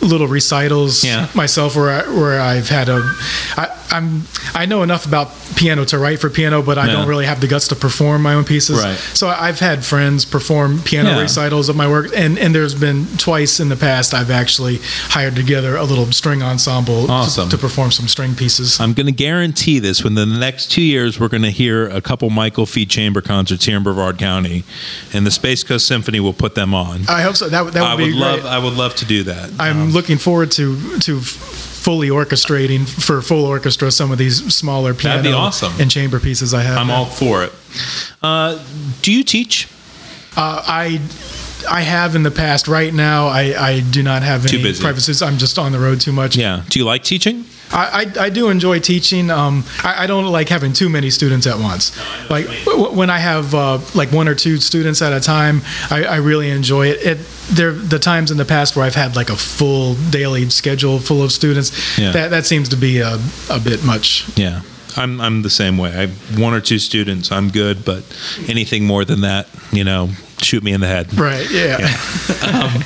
little 0.01 0.27
recitals 0.27 1.03
Yeah. 1.03 1.27
myself 1.33 1.75
where 1.75 1.89
I, 1.89 2.09
where 2.09 2.39
I've 2.41 2.69
had 2.69 2.89
a. 2.89 3.01
I, 3.57 3.79
I'm 3.91 4.23
I 4.55 4.65
know 4.65 4.81
enough 4.83 5.05
about 5.05 5.29
piano 5.55 5.85
to 5.85 5.99
write 5.99 6.19
for 6.19 6.29
piano, 6.29 6.63
but 6.63 6.77
I 6.79 6.87
Yeah. 6.87 6.93
don't 6.93 7.07
really 7.07 7.25
have 7.27 7.39
the 7.41 7.47
guts 7.47 7.67
to 7.67 7.75
perform 7.75 8.23
my 8.23 8.33
own 8.33 8.43
pieces. 8.43 8.81
Right. 8.83 8.97
So 9.13 9.27
I've 9.27 9.59
had 9.59 9.85
friends 9.85 10.25
perform 10.25 10.81
piano 10.81 11.11
Yeah. 11.11 11.21
recitals 11.21 11.69
of 11.69 11.75
my 11.75 11.87
work, 11.87 12.07
and 12.15 12.39
and 12.39 12.53
there's 12.55 12.73
been 12.75 13.05
twice 13.17 13.59
in 13.59 13.69
the 13.69 13.75
past 13.75 14.13
I've 14.13 14.31
actually 14.31 14.79
hired 15.09 15.35
together 15.35 15.75
a 15.75 15.83
little 15.83 16.11
string 16.11 16.41
ensemble 16.41 17.05
to- 17.05 17.11
Awesome. 17.11 17.49
to, 17.49 17.57
perform 17.57 17.91
some 17.91 18.07
string 18.07 18.33
pieces. 18.35 18.79
I'm 18.79 18.93
going 18.93 19.05
to 19.05 19.11
guarantee 19.11 19.79
this. 19.79 20.03
Within 20.03 20.15
the 20.29 20.37
next 20.39 20.71
two 20.71 20.81
years, 20.81 21.19
we're 21.19 21.27
going 21.29 21.43
to 21.43 21.51
hear 21.51 21.87
a 21.87 22.01
couple 22.01 22.29
Michael 22.29 22.65
Fee 22.65 22.85
chamber 22.85 23.21
concerts 23.21 23.65
here 23.65 23.77
in 23.77 23.83
Brevard 23.83 24.17
County, 24.17 24.63
and 25.13 25.25
the 25.25 25.31
Space 25.43 25.61
Coast 25.65 25.87
Symphony 25.87 26.21
will 26.21 26.31
put 26.33 26.55
them 26.55 26.73
on. 26.73 27.01
I 27.09 27.21
hope 27.21 27.35
so. 27.35 27.49
That 27.49 27.65
would- 27.65 27.73
that 27.73 27.81
would 27.81 27.87
I 27.89 27.95
be 27.97 28.03
would 28.05 28.13
love. 28.15 28.39
great. 28.41 28.49
I 28.49 28.59
would 28.59 28.73
love 28.75 28.95
to 28.95 29.05
do 29.05 29.23
that. 29.23 29.49
I'm 29.59 29.81
Um, 29.81 29.91
looking 29.91 30.17
forward 30.17 30.51
to 30.51 30.97
to 31.01 31.19
fully 31.19 32.07
orchestrating 32.07 32.87
for 32.87 33.21
full 33.21 33.43
orchestra 33.43 33.91
some 33.91 34.09
of 34.13 34.17
these 34.17 34.37
smaller 34.55 34.93
piano 34.93 35.17
That'd 35.17 35.31
be 35.31 35.35
awesome. 35.35 35.73
and 35.81 35.91
chamber 35.91 36.21
pieces 36.21 36.53
I 36.53 36.61
have. 36.63 36.77
I'm 36.77 36.89
all 36.89 37.05
for 37.07 37.43
it. 37.43 37.51
Uh, 38.21 38.57
do 39.01 39.11
you 39.11 39.21
teach? 39.25 39.67
Uh, 40.37 40.61
I 40.65 41.01
I 41.69 41.81
have 41.81 42.15
in 42.15 42.23
the 42.23 42.31
past. 42.31 42.69
Right 42.69 42.93
now, 42.93 43.27
I, 43.27 43.53
I 43.71 43.79
do 43.81 44.01
not 44.01 44.23
have 44.23 44.45
any 44.45 44.73
students. 44.73 45.21
I'm 45.21 45.37
just 45.37 45.59
on 45.59 45.73
the 45.73 45.79
road 45.79 45.99
too 45.99 46.13
much. 46.13 46.37
Yeah. 46.37 46.61
Do 46.69 46.79
you 46.79 46.85
like 46.85 47.03
teaching? 47.03 47.43
I, 47.73 48.05
I, 48.17 48.25
I 48.25 48.29
do 48.29 48.49
enjoy 48.49 48.79
teaching. 48.79 49.29
Um, 49.31 49.63
I, 49.83 50.03
I 50.03 50.07
don't 50.07 50.25
like 50.27 50.47
having 50.49 50.73
too 50.73 50.89
many 50.89 51.09
students 51.09 51.47
at 51.47 51.57
once. 51.59 51.91
Like 52.29 52.45
w- 52.65 52.91
when 52.91 53.09
I 53.09 53.17
have 53.17 53.53
uh, 53.55 53.79
like 53.95 54.11
one 54.11 54.27
or 54.27 54.35
two 54.35 54.57
students 54.57 55.01
at 55.01 55.11
a 55.11 55.19
time, 55.19 55.61
I, 55.89 56.03
I 56.05 56.15
really 56.17 56.49
enjoy 56.51 56.87
it. 56.87 57.05
It 57.05 57.17
there 57.49 57.71
the 57.71 57.99
times 57.99 58.31
in 58.31 58.37
the 58.37 58.45
past 58.45 58.75
where 58.75 58.85
I've 58.85 58.95
had 58.95 59.15
like 59.15 59.29
a 59.29 59.35
full 59.35 59.95
daily 60.11 60.49
schedule 60.49 60.99
full 60.99 61.23
of 61.23 61.31
students. 61.31 61.97
Yeah. 61.97 62.11
That 62.11 62.29
that 62.31 62.45
seems 62.45 62.69
to 62.69 62.75
be 62.77 62.99
a, 62.99 63.17
a 63.49 63.59
bit 63.59 63.83
much. 63.83 64.25
Yeah. 64.37 64.61
I'm, 64.95 65.19
I'm 65.19 65.41
the 65.41 65.49
same 65.49 65.79
way. 65.79 65.89
I 65.89 66.01
have 66.05 66.39
one 66.39 66.53
or 66.53 66.61
two 66.61 66.77
students. 66.77 67.31
I'm 67.31 67.49
good, 67.49 67.83
but 67.83 68.03
anything 68.47 68.85
more 68.85 69.03
than 69.03 69.21
that, 69.21 69.47
you 69.71 69.83
know, 69.83 70.09
shoot 70.37 70.63
me 70.63 70.71
in 70.71 70.81
the 70.81 70.87
head. 70.87 71.17
Right. 71.17 71.49
Yeah. 71.49 71.79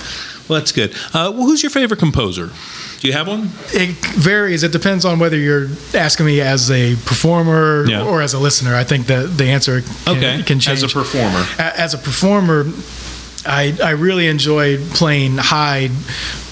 Well, 0.50 0.60
that's 0.60 0.72
good. 0.72 0.94
Uh, 1.14 1.32
well, 1.36 1.44
who's 1.44 1.62
your 1.62 1.70
favorite 1.70 2.00
composer? 2.00 2.50
Do 3.00 3.08
you 3.08 3.14
have 3.14 3.28
one? 3.28 3.50
It 3.74 3.90
varies. 4.16 4.64
It 4.64 4.72
depends 4.72 5.06
on 5.06 5.20
whether 5.20 5.38
you're 5.38 5.68
asking 5.94 6.26
me 6.26 6.42
as 6.42 6.72
a 6.72 6.96
performer 7.06 7.86
Yeah. 7.88 8.02
or 8.04 8.22
as 8.22 8.34
a 8.34 8.40
listener. 8.40 8.74
I 8.76 8.84
think 8.84 9.08
that 9.08 9.38
the 9.38 9.46
answer 9.46 9.82
can, 9.82 10.18
Okay, 10.18 10.44
can 10.44 10.60
change. 10.60 10.84
as 10.84 10.84
a 10.84 10.88
performer. 10.90 11.46
As 11.60 11.94
a 11.94 11.98
performer, 12.00 12.66
I, 13.48 13.74
I 13.84 13.92
really 13.92 14.28
enjoy 14.28 14.78
playing 14.92 15.38
high, 15.38 15.90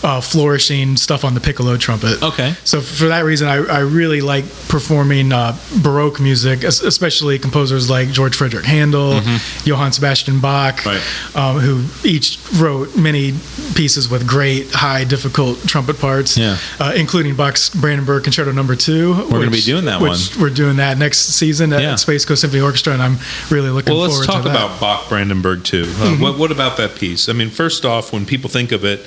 uh, 0.04 0.22
flourishing 0.22 0.98
stuff 0.98 1.24
on 1.26 1.34
the 1.34 1.40
piccolo 1.42 1.78
trumpet. 1.78 2.22
Okay. 2.22 2.54
So 2.64 2.80
for 2.82 3.08
that 3.10 3.22
reason, 3.26 3.48
I, 3.48 3.56
I 3.66 3.80
really 3.80 4.22
like 4.22 4.46
performing 4.68 5.32
uh, 5.34 5.58
Baroque 5.82 6.20
music, 6.20 6.64
especially 6.64 7.40
composers 7.40 7.90
like 7.90 8.10
George 8.10 8.36
Frederick 8.36 8.66
Handel, 8.66 9.20
Johann 9.64 9.92
Sebastian 9.92 10.40
Bach, 10.40 10.76
Mm-hmm. 10.76 10.90
Right. 11.38 11.50
um, 11.50 11.60
who 11.60 12.08
each 12.08 12.40
wrote 12.56 12.96
many 12.96 13.34
pieces 13.74 14.08
with 14.10 14.28
great, 14.28 14.72
high, 14.72 15.04
difficult 15.04 15.60
trumpet 15.68 16.00
parts, 16.00 16.38
Yeah. 16.38 16.58
uh, 16.80 16.94
including 16.96 17.36
Bach's 17.36 17.70
Brandenburg 17.70 18.24
Concerto 18.24 18.52
Number 18.52 18.76
Two. 18.76 19.14
We're 19.16 19.40
gonna 19.40 19.50
be 19.52 19.62
doing 19.62 19.86
that 19.86 20.00
which 20.02 20.38
We're 20.38 20.50
doing 20.52 20.78
that 20.78 20.98
next 20.98 21.20
season 21.36 21.74
at 21.74 21.82
Yeah. 21.82 21.96
Space 21.96 22.26
Coast 22.26 22.42
Symphony 22.42 22.62
Orchestra, 22.62 22.94
and 22.94 23.02
I'm 23.02 23.18
really 23.50 23.70
looking 23.70 23.92
Well, 23.94 24.04
let's 24.04 24.14
forward 24.14 24.28
talk 24.28 24.44
to 24.44 24.50
that. 24.50 24.56
about 24.66 24.80
Bach 24.80 25.10
Brandenburg 25.10 25.64
too. 25.64 25.86
Uh, 25.98 26.16
what, 26.18 26.38
what 26.38 26.52
about 26.52 26.78
that 26.78 26.85
piece? 26.90 27.28
I 27.30 27.34
mean, 27.34 27.50
first 27.50 27.86
off, 27.86 28.14
when 28.14 28.26
people 28.26 28.50
think 28.50 28.72
of 28.72 28.86
it, 28.86 29.00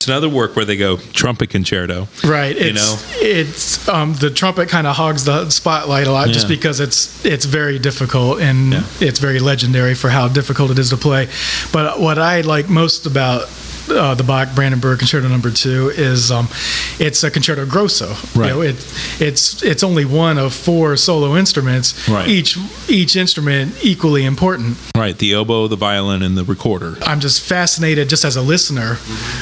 it's 0.00 0.06
another 0.06 0.28
work 0.28 0.54
where 0.54 0.64
they 0.64 0.76
go 0.76 0.96
trumpet 1.12 1.50
concerto. 1.50 2.06
Right. 2.24 2.56
It's, 2.56 2.66
You 2.66 2.72
know? 2.74 2.96
it's 3.16 3.88
um, 3.88 4.14
the 4.14 4.30
trumpet 4.30 4.68
kind 4.68 4.86
of 4.86 4.94
hogs 4.94 5.24
the 5.24 5.50
spotlight 5.50 6.06
a 6.06 6.12
lot 6.12 6.28
just 6.28 6.46
because 6.46 6.78
it's 6.78 7.24
it's 7.24 7.46
very 7.46 7.80
difficult 7.80 8.40
and 8.40 8.74
Yeah. 8.74 8.84
it's 9.00 9.18
very 9.18 9.40
legendary 9.40 9.94
for 9.96 10.08
how 10.08 10.28
difficult 10.28 10.70
it 10.70 10.78
is 10.78 10.90
to 10.90 10.96
play. 10.96 11.28
But 11.72 11.98
what 11.98 12.16
I 12.20 12.42
like 12.42 12.68
most 12.68 13.06
about 13.06 13.48
uh, 13.90 14.14
the 14.14 14.22
Bach 14.22 14.54
Brandenburg 14.54 14.98
Concerto 14.98 15.28
Number 15.28 15.50
Two 15.50 15.90
is 15.90 16.30
um, 16.30 16.48
it's 16.98 17.22
a 17.24 17.30
concerto 17.30 17.66
grosso. 17.66 18.08
Right. 18.34 18.48
You 18.48 18.54
know, 18.54 18.60
it, 18.62 18.76
it's 19.20 19.62
it's 19.62 19.82
only 19.82 20.04
one 20.04 20.38
of 20.38 20.54
four 20.54 20.96
solo 20.96 21.36
instruments. 21.36 22.08
Right. 22.08 22.28
Each 22.28 22.58
each 22.88 23.16
instrument 23.16 23.74
equally 23.82 24.24
important. 24.24 24.76
Right, 24.96 25.16
the 25.16 25.34
oboe, 25.34 25.68
the 25.68 25.76
violin, 25.76 26.22
and 26.22 26.36
the 26.36 26.44
recorder. 26.44 26.96
I'm 27.02 27.20
just 27.20 27.40
fascinated, 27.40 28.08
just 28.08 28.24
as 28.24 28.36
a 28.36 28.42
listener. 28.42 28.98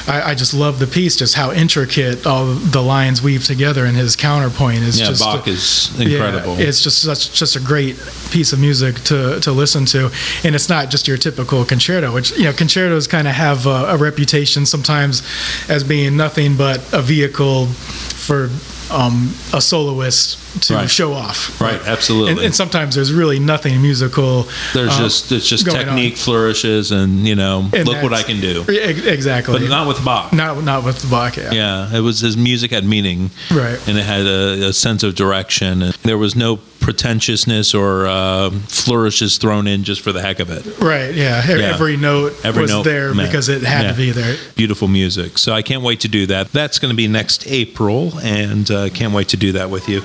I, 0.07 0.31
I 0.31 0.35
just 0.35 0.55
love 0.55 0.79
the 0.79 0.87
piece, 0.87 1.17
just 1.17 1.35
how 1.35 1.53
intricate 1.53 2.27
all 2.27 2.47
the 2.47 2.83
lines 2.83 3.23
weave 3.23 3.45
together, 3.45 3.85
and 3.85 3.97
his 3.97 4.17
counterpoint 4.17 4.81
is 4.81 5.01
Yeah, 5.01 5.07
just 5.07 5.23
Bach 5.23 5.49
is 5.49 5.99
incredible. 5.99 6.57
Yeah, 6.57 6.67
it's 6.67 6.83
just 6.83 7.03
such 7.03 7.33
just 7.33 7.57
a 7.57 7.61
great 7.61 7.97
piece 8.31 8.53
of 8.53 8.61
music 8.61 8.97
to 9.05 9.41
to 9.41 9.53
listen 9.53 9.85
to, 9.87 10.11
and 10.45 10.55
it's 10.55 10.69
not 10.69 10.91
just 10.91 11.09
your 11.09 11.17
typical 11.17 11.65
concerto. 11.65 12.13
Which 12.13 12.31
you 12.33 12.45
know, 12.45 12.53
concertos 12.53 13.07
kind 13.07 13.27
of 13.27 13.35
have 13.35 13.67
a, 13.67 13.87
a 13.89 13.97
reputation 13.97 14.36
sometimes 14.45 15.23
as 15.69 15.85
being 15.85 16.17
nothing 16.17 16.57
but 16.57 16.79
a 16.93 17.01
vehicle 17.01 17.67
for 17.67 18.51
um, 18.91 19.33
a 19.55 19.61
soloist 19.61 20.39
to 20.63 20.75
Right. 20.75 20.91
show 20.91 21.13
off. 21.13 21.61
Right, 21.61 21.81
absolutely. 21.87 22.33
And, 22.33 22.41
and 22.41 22.55
sometimes 22.55 22.95
there's 22.95 23.13
really 23.13 23.39
nothing 23.39 23.81
musical. 23.83 24.47
There's 24.75 24.91
uh, 24.93 24.99
just 24.99 25.33
it's 25.33 25.49
just 25.49 25.65
going 25.67 25.79
on. 25.79 25.85
technique 25.87 26.17
flourishes, 26.17 26.91
and 26.93 27.27
you 27.27 27.35
know, 27.35 27.69
And 27.73 27.87
look 27.87 28.03
what 28.03 28.13
I 28.13 28.23
can 28.23 28.41
do. 28.41 28.65
Exactly. 28.69 29.59
But 29.61 29.69
not 29.69 29.87
with 29.89 30.05
Bach. 30.05 30.33
Not 30.33 30.63
not 30.65 30.85
with 30.85 31.01
the 31.01 31.09
Bach. 31.09 31.37
Yeah. 31.37 31.53
Yeah, 31.53 31.97
it 31.97 32.01
was 32.01 32.21
his 32.21 32.37
music 32.37 32.71
had 32.71 32.85
meaning, 32.85 33.31
Right. 33.51 33.79
And 33.89 33.97
it 33.99 34.05
had 34.05 34.27
a, 34.27 34.69
a 34.69 34.73
sense 34.73 35.03
of 35.03 35.15
direction. 35.15 35.83
And 35.83 35.95
there 36.03 36.19
was 36.19 36.35
no 36.37 36.59
pretentiousness 36.81 37.75
or 37.75 38.07
uh, 38.07 38.51
flourishes 38.69 39.39
thrown 39.39 39.67
in 39.67 39.83
just 39.85 40.01
for 40.03 40.13
the 40.13 40.21
heck 40.23 40.39
of 40.41 40.51
it. 40.51 40.79
Right. 40.79 41.15
Yeah. 41.15 41.43
E- 41.45 41.59
Yeah. 41.61 41.73
Every 41.75 41.97
note 41.97 42.35
Every 42.45 42.63
was 42.63 42.71
note 42.71 42.85
there 42.85 43.15
meant- 43.15 43.29
because 43.31 43.49
it 43.49 43.63
had 43.63 43.85
yeah. 43.87 43.91
to 43.93 43.97
be 43.97 44.11
there. 44.13 44.37
Beautiful 44.55 44.89
music. 44.89 45.39
So 45.39 45.53
I 45.53 45.63
can't 45.63 45.83
wait 45.83 46.01
to 46.01 46.09
do 46.09 46.27
that. 46.27 46.53
That's 46.53 46.79
going 46.79 46.91
to 46.91 46.97
be 46.97 47.09
next 47.09 47.47
April, 47.47 48.13
and 48.21 48.71
uh, 48.71 48.89
can't 48.91 49.13
wait 49.13 49.29
to 49.29 49.37
do 49.37 49.53
that 49.53 49.69
with 49.71 49.89
you. 49.89 50.03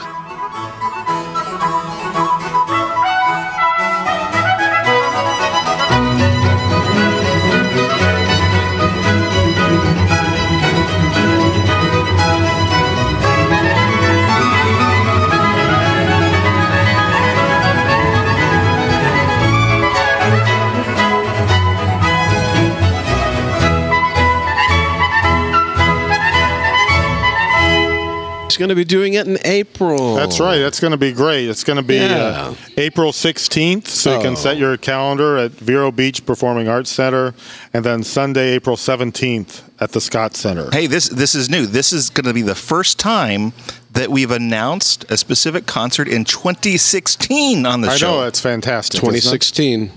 Going 28.62 28.70
to 28.70 28.76
be 28.76 28.86
doing 28.86 29.16
it 29.16 29.28
in 29.28 29.38
April. 29.44 30.14
That's 30.14 30.40
right. 30.40 30.60
That's 30.60 30.80
going 30.80 30.92
to 30.92 30.98
be 30.98 31.12
great. 31.12 31.50
It's 31.50 31.64
going 31.64 31.78
to 31.78 31.84
be 31.84 31.98
uh, 32.00 32.54
April 32.78 33.12
16th, 33.12 33.88
so 33.88 34.12
you 34.14 34.20
Oh. 34.20 34.22
can 34.22 34.36
set 34.36 34.58
your 34.58 34.78
calendar 34.78 35.36
at 35.38 35.52
Vero 35.52 35.92
Beach 35.92 36.24
Performing 36.26 36.68
Arts 36.68 36.92
Center, 36.92 37.34
and 37.74 37.84
then 37.84 38.04
Sunday, 38.04 38.52
April 38.52 38.76
17th 38.78 39.64
at 39.80 39.94
the 39.94 40.00
Scott 40.00 40.36
Center. 40.36 40.70
Hey, 40.72 40.86
this 40.86 41.10
this 41.10 41.34
is 41.34 41.50
new. 41.50 41.66
This 41.66 41.92
is 41.92 42.12
going 42.12 42.26
to 42.28 42.34
be 42.34 42.44
the 42.44 42.56
first 42.56 43.00
time 43.00 43.54
that 43.94 44.10
we've 44.10 44.32
announced 44.32 45.04
a 45.10 45.18
specific 45.18 45.66
concert 45.66 46.08
in 46.08 46.24
2016 46.24 47.66
on 47.66 47.82
the 47.82 47.90
I 47.90 47.98
show. 47.98 48.08
I 48.08 48.12
know 48.22 48.28
it's 48.28 48.40
fantastic. 48.40 49.02
isn't 49.04 49.10
it? 49.10 49.22
2016. 49.22 49.92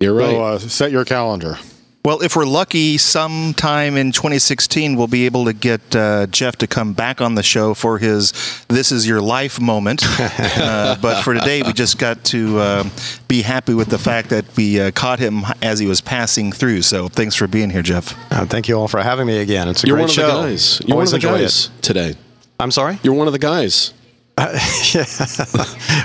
You're 0.00 0.14
right. 0.14 0.30
So 0.30 0.42
uh, 0.42 0.58
set 0.58 0.90
your 0.92 1.04
calendar. 1.04 1.56
Well, 2.04 2.20
if 2.20 2.34
we're 2.34 2.46
lucky, 2.46 2.98
sometime 2.98 3.96
in 3.96 4.10
2016, 4.10 4.96
we'll 4.96 5.06
be 5.06 5.24
able 5.24 5.44
to 5.44 5.52
get 5.52 5.94
uh, 5.94 6.26
Jeff 6.26 6.56
to 6.56 6.66
come 6.66 6.94
back 6.94 7.20
on 7.20 7.36
the 7.36 7.44
show 7.44 7.74
for 7.74 7.98
his 7.98 8.32
"This 8.66 8.90
Is 8.90 9.06
Your 9.06 9.20
Life" 9.20 9.60
moment. 9.60 10.02
uh, 10.18 10.96
but 11.00 11.22
for 11.22 11.32
today, 11.32 11.62
we 11.62 11.72
just 11.72 11.98
got 11.98 12.24
to 12.24 12.58
uh, 12.58 12.84
be 13.28 13.42
happy 13.42 13.74
with 13.74 13.86
the 13.86 13.98
fact 13.98 14.30
that 14.30 14.44
we 14.56 14.80
uh, 14.80 14.90
caught 14.90 15.20
him 15.20 15.44
as 15.62 15.78
he 15.78 15.86
was 15.86 16.00
passing 16.00 16.50
through. 16.50 16.82
So, 16.82 17.06
thanks 17.06 17.36
for 17.36 17.46
being 17.46 17.70
here, 17.70 17.82
Jeff. 17.82 18.18
Uh, 18.32 18.46
thank 18.46 18.66
you 18.66 18.76
all 18.76 18.88
for 18.88 19.00
having 19.00 19.28
me 19.28 19.38
again. 19.38 19.68
It's 19.68 19.84
a 19.84 19.86
You're 19.86 19.94
great 19.94 20.16
one 20.16 20.26
of 20.26 20.34
the 20.34 20.42
guys. 20.42 20.80
You're 20.84 20.96
Always 20.96 21.12
one 21.12 21.18
of 21.18 21.22
the 21.22 21.28
enjoy 21.28 21.42
guys 21.42 21.70
today. 21.82 22.14
I'm 22.58 22.72
sorry. 22.72 22.98
You're 23.04 23.14
one 23.14 23.28
of 23.28 23.32
the 23.32 23.38
guys. 23.38 23.94
yeah. 24.38 25.04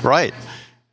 right. 0.03 0.31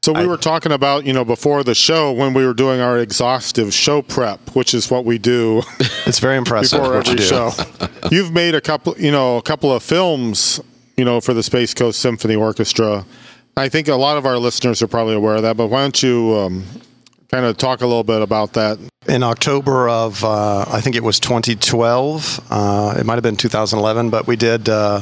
So 0.05 0.13
we 0.13 0.27
were 0.27 0.37
talking 0.37 0.71
about, 0.71 1.07
you 1.07 1.15
know, 1.15 1.25
before 1.25 1.65
the 1.65 1.75
show 1.75 2.13
when 2.13 2.35
we 2.35 2.45
were 2.45 2.53
doing 2.53 2.83
our 2.83 2.99
exhaustive 2.99 3.73
show 3.73 4.03
prep, 4.03 4.55
which 4.55 4.75
is 4.75 4.91
what 4.91 5.07
we 5.07 5.17
do 5.17 5.63
It's 6.05 6.19
very 6.19 6.37
impressive 6.37 6.79
before 6.79 6.97
what 6.97 7.07
you 7.07 7.13
every 7.13 7.25
do. 7.25 7.25
show. 7.25 7.53
You've 8.11 8.31
made 8.31 8.55
a 8.55 8.61
couple, 8.61 8.95
you 8.99 9.11
know, 9.11 9.39
a 9.39 9.43
couple 9.43 9.73
of 9.73 9.83
films, 9.83 10.61
you 10.99 11.07
know, 11.07 11.23
for 11.23 11.33
the 11.33 11.43
Space 11.43 11.73
Coast 11.73 12.01
Symphony 12.01 12.37
Orchestra. 12.37 13.07
I 13.57 13.71
think 13.71 13.89
a 13.89 13.95
lot 13.95 14.19
of 14.19 14.27
our 14.27 14.37
listeners 14.37 14.83
are 14.83 14.87
probably 14.87 15.15
aware 15.15 15.37
of 15.37 15.43
that, 15.43 15.57
but 15.57 15.69
why 15.69 15.81
don't 15.81 16.03
you 16.03 16.37
um, 16.37 16.65
kind 17.31 17.47
of 17.47 17.57
talk 17.57 17.81
a 17.81 17.87
little 17.87 18.05
bit 18.05 18.21
about 18.21 18.53
that? 18.53 18.79
In 19.09 19.23
October 19.23 19.89
of, 19.89 20.23
uh, 20.23 20.67
I 20.69 20.83
think 20.83 20.97
it 20.97 21.03
was 21.03 21.19
2012. 21.19 22.47
Uh, 22.51 22.95
it 22.99 23.07
might 23.07 23.15
have 23.15 23.23
been 23.23 23.37
2011, 23.37 24.11
but 24.11 24.27
we 24.27 24.37
did 24.37 24.69
uh, 24.69 25.01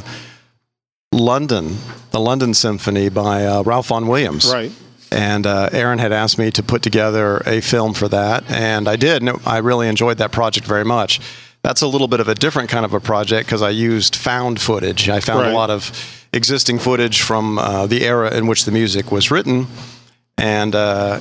London, 1.13 1.77
the 2.13 2.21
London 2.21 2.55
Symphony 2.55 3.09
by 3.09 3.45
uh, 3.45 3.65
Ralph 3.65 3.89
Vaughan 3.89 4.07
Williams. 4.07 4.49
Right. 4.53 4.71
And 5.13 5.47
uh, 5.47 5.69
Aaron 5.73 5.99
had 5.99 6.11
asked 6.13 6.39
me 6.39 6.51
to 6.53 6.63
put 6.63 6.83
together 6.83 7.43
a 7.47 7.61
film 7.61 7.93
for 7.93 8.09
that, 8.09 8.51
and 8.51 8.89
I 8.89 8.97
did. 8.97 9.23
And 9.23 9.39
I 9.47 9.59
really 9.59 9.87
enjoyed 9.89 10.19
that 10.19 10.33
project 10.33 10.67
very 10.67 10.85
much. 10.85 11.21
That's 11.63 11.83
a 11.83 11.87
little 11.87 12.09
bit 12.09 12.21
of 12.21 12.29
a 12.29 12.35
different 12.35 12.71
kind 12.71 12.85
of 12.85 12.95
a 12.95 13.01
project 13.01 13.47
because 13.47 13.63
I 13.63 13.71
used 13.71 14.17
found 14.17 14.61
footage. 14.61 15.09
I 15.09 15.21
found 15.21 15.41
Right. 15.41 15.53
a 15.53 15.55
lot 15.55 15.71
of 15.71 15.93
existing 16.33 16.79
footage 16.79 17.21
from 17.23 17.59
uh, 17.59 17.87
the 17.87 18.05
era 18.05 18.35
in 18.35 18.47
which 18.47 18.65
the 18.65 18.73
music 18.73 19.13
was 19.13 19.31
written, 19.31 19.67
and 20.39 20.75
uh, 20.75 21.21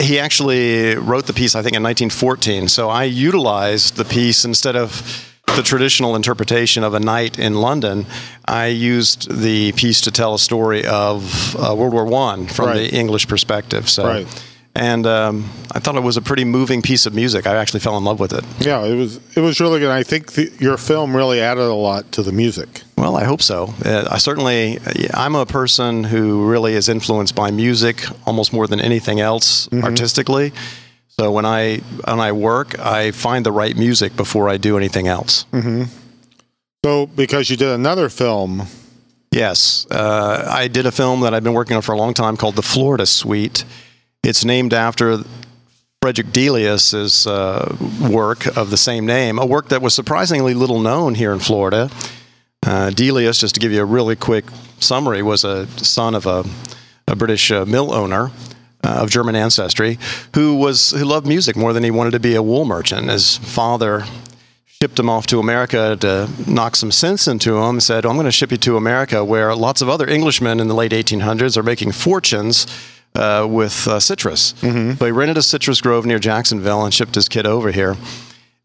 he 0.00 0.18
actually 0.20 0.94
wrote 0.96 1.26
the 1.26 1.32
piece, 1.32 1.54
I 1.54 1.62
think, 1.62 1.74
in 1.76 1.82
1914. 1.82 2.68
So 2.68 2.88
I 2.88 3.04
utilized 3.04 3.96
the 3.96 4.04
piece 4.04 4.44
instead 4.44 4.76
of 4.76 5.33
the 5.46 5.62
traditional 5.62 6.16
interpretation 6.16 6.82
of 6.82 6.94
a 6.94 7.00
night 7.00 7.38
in 7.38 7.54
London. 7.54 8.06
I 8.44 8.66
used 8.66 9.30
the 9.30 9.72
piece 9.72 10.00
to 10.02 10.10
tell 10.10 10.34
a 10.34 10.38
story 10.38 10.84
of 10.86 11.54
uh, 11.56 11.74
World 11.74 11.92
War 11.92 12.04
One 12.06 12.46
from 12.46 12.66
Right. 12.66 12.90
the 12.90 12.96
English 12.96 13.28
perspective. 13.28 13.88
So, 13.88 14.04
Right. 14.04 14.26
and 14.74 15.06
um, 15.06 15.48
I 15.70 15.78
thought 15.78 15.94
it 15.96 16.02
was 16.02 16.16
a 16.16 16.22
pretty 16.22 16.44
moving 16.44 16.82
piece 16.82 17.06
of 17.06 17.14
music. 17.14 17.46
I 17.46 17.54
actually 17.56 17.80
fell 17.80 17.96
in 17.96 18.04
love 18.04 18.18
with 18.18 18.32
it. 18.32 18.44
Yeah, 18.58 18.82
it 18.84 18.96
was 18.96 19.20
it 19.36 19.40
was 19.40 19.60
really 19.60 19.78
good. 19.78 19.90
I 19.90 20.02
think 20.02 20.32
the, 20.32 20.50
your 20.58 20.76
film 20.76 21.14
really 21.14 21.40
added 21.40 21.62
a 21.62 21.74
lot 21.74 22.10
to 22.12 22.22
the 22.22 22.32
music. 22.32 22.82
Well, 22.96 23.16
I 23.16 23.24
hope 23.24 23.42
so. 23.42 23.74
Uh, 23.84 24.08
I 24.10 24.18
certainly, 24.18 24.78
I'm 25.12 25.34
a 25.36 25.44
person 25.46 26.04
who 26.04 26.46
really 26.50 26.72
is 26.74 26.88
influenced 26.88 27.34
by 27.34 27.50
music 27.50 28.02
almost 28.26 28.52
more 28.52 28.66
than 28.66 28.80
anything 28.80 29.20
else 29.20 29.68
artistically. 29.72 30.52
So 31.18 31.30
when 31.30 31.44
I 31.44 31.78
when 31.78 32.20
I 32.20 32.32
work, 32.32 32.78
I 32.78 33.12
find 33.12 33.46
the 33.46 33.52
right 33.52 33.76
music 33.76 34.16
before 34.16 34.48
I 34.48 34.56
do 34.56 34.76
anything 34.76 35.06
else. 35.08 35.46
So 36.84 37.06
because 37.06 37.50
you 37.50 37.56
did 37.56 37.68
another 37.68 38.08
film, 38.08 38.66
Yes, 39.34 39.84
uh, 39.90 40.48
I 40.48 40.68
did 40.68 40.86
a 40.86 40.92
film 40.92 41.22
that 41.22 41.34
I've 41.34 41.42
been 41.42 41.54
working 41.54 41.74
on 41.74 41.82
for 41.82 41.90
a 41.90 41.98
long 41.98 42.14
time 42.14 42.36
called 42.36 42.54
The 42.54 42.62
Florida 42.62 43.04
Suite. 43.04 43.64
It's 44.22 44.44
named 44.44 44.72
after 44.72 45.24
Frederick 46.00 46.30
Delius's 46.30 47.26
uh, 47.26 47.76
work 48.00 48.46
of 48.56 48.70
the 48.70 48.76
same 48.76 49.06
name, 49.06 49.40
a 49.40 49.44
work 49.44 49.70
that 49.70 49.82
was 49.82 49.92
surprisingly 49.92 50.54
little 50.54 50.78
known 50.78 51.16
here 51.16 51.32
in 51.32 51.40
Florida. 51.40 51.90
Uh, 52.64 52.90
Delius, 52.90 53.40
just 53.40 53.54
to 53.56 53.60
give 53.60 53.72
you 53.72 53.80
a 53.80 53.84
really 53.84 54.14
quick 54.14 54.44
summary, 54.78 55.20
was 55.20 55.42
a 55.42 55.66
son 55.78 56.14
of 56.14 56.26
a, 56.26 56.44
a 57.08 57.16
British 57.16 57.50
uh, 57.50 57.64
mill 57.64 57.92
owner 57.92 58.30
uh, 58.84 59.02
of 59.02 59.10
German 59.10 59.34
ancestry 59.34 59.98
who 60.34 60.54
was 60.56 60.90
who 60.90 61.04
loved 61.04 61.26
music 61.26 61.56
more 61.56 61.72
than 61.72 61.82
he 61.82 61.90
wanted 61.90 62.10
to 62.12 62.20
be 62.20 62.34
a 62.34 62.42
wool 62.42 62.64
merchant. 62.64 63.08
His 63.08 63.38
father 63.38 64.04
shipped 64.66 64.98
him 64.98 65.08
off 65.08 65.26
to 65.28 65.40
America 65.40 65.96
to 66.00 66.28
knock 66.46 66.76
some 66.76 66.92
sense 66.92 67.26
into 67.26 67.56
him. 67.58 67.80
Said, 67.80 68.04
"I'm 68.04 68.14
going 68.14 68.26
to 68.26 68.32
ship 68.32 68.50
you 68.52 68.58
to 68.58 68.76
America, 68.76 69.24
where 69.24 69.54
lots 69.56 69.80
of 69.80 69.88
other 69.88 70.06
Englishmen 70.06 70.60
in 70.60 70.68
the 70.68 70.74
late 70.74 70.92
1800s 70.92 71.56
are 71.56 71.62
making 71.62 71.92
fortunes." 71.92 72.66
Uh, 73.16 73.46
with 73.48 73.86
uh, 73.86 74.00
citrus. 74.00 74.54
So 74.96 75.04
he 75.04 75.12
rented 75.12 75.38
a 75.38 75.42
citrus 75.42 75.80
grove 75.80 76.04
near 76.04 76.18
Jacksonville 76.18 76.84
and 76.84 76.92
shipped 76.92 77.14
his 77.14 77.28
kid 77.28 77.46
over 77.46 77.70
here. 77.70 77.96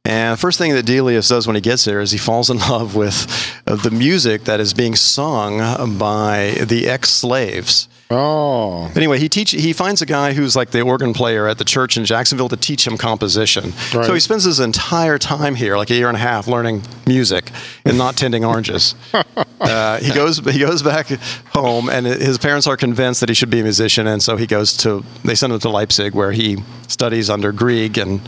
And 0.05 0.33
the 0.33 0.37
first 0.37 0.57
thing 0.57 0.73
that 0.73 0.85
Delius 0.85 1.27
does 1.27 1.45
when 1.45 1.55
he 1.55 1.61
gets 1.61 1.83
there 1.85 1.99
is 1.99 2.11
he 2.11 2.17
falls 2.17 2.49
in 2.49 2.57
love 2.69 2.95
with 2.95 3.27
uh, 3.67 3.75
the 3.75 3.91
music 3.91 4.45
that 4.45 4.59
is 4.59 4.73
being 4.73 4.95
sung 4.95 5.97
by 5.97 6.51
the 6.61 6.87
ex-slaves. 6.87 7.87
Oh, 8.11 8.91
Anyway, 8.95 9.19
he 9.19 9.29
teach 9.29 9.51
he 9.51 9.71
finds 9.71 10.01
a 10.01 10.05
guy 10.07 10.33
who's 10.33 10.55
like 10.55 10.71
the 10.71 10.81
organ 10.81 11.13
player 11.13 11.47
at 11.47 11.59
the 11.59 11.63
church 11.63 11.95
in 11.95 12.05
Jacksonville 12.05 12.49
to 12.49 12.57
teach 12.57 12.87
him 12.87 12.97
composition. 12.97 13.65
Right. 13.93 14.05
So 14.05 14.15
he 14.15 14.19
spends 14.19 14.45
his 14.45 14.59
entire 14.59 15.19
time 15.19 15.53
here, 15.53 15.77
like 15.77 15.91
a 15.91 15.93
year 15.93 16.07
and 16.07 16.17
a 16.17 16.19
half, 16.19 16.47
learning 16.47 16.81
music 17.05 17.51
and 17.85 17.99
not 17.99 18.17
tending 18.17 18.43
oranges. 18.43 18.95
uh, 19.61 19.99
he 19.99 20.11
goes 20.11 20.39
he 20.39 20.57
goes 20.59 20.81
back 20.81 21.07
home, 21.53 21.87
and 21.87 22.07
his 22.07 22.39
parents 22.39 22.65
are 22.65 22.77
convinced 22.77 23.19
that 23.19 23.29
he 23.29 23.35
should 23.35 23.51
be 23.51 23.59
a 23.59 23.63
musician, 23.63 24.07
and 24.07 24.23
so 24.23 24.37
he 24.37 24.47
goes 24.47 24.75
to 24.77 25.03
they 25.23 25.35
send 25.35 25.53
him 25.53 25.59
to 25.59 25.69
Leipzig, 25.69 26.15
where 26.15 26.31
he 26.31 26.57
studies 26.87 27.29
under 27.29 27.51
Grieg 27.51 27.99
and 27.99 28.21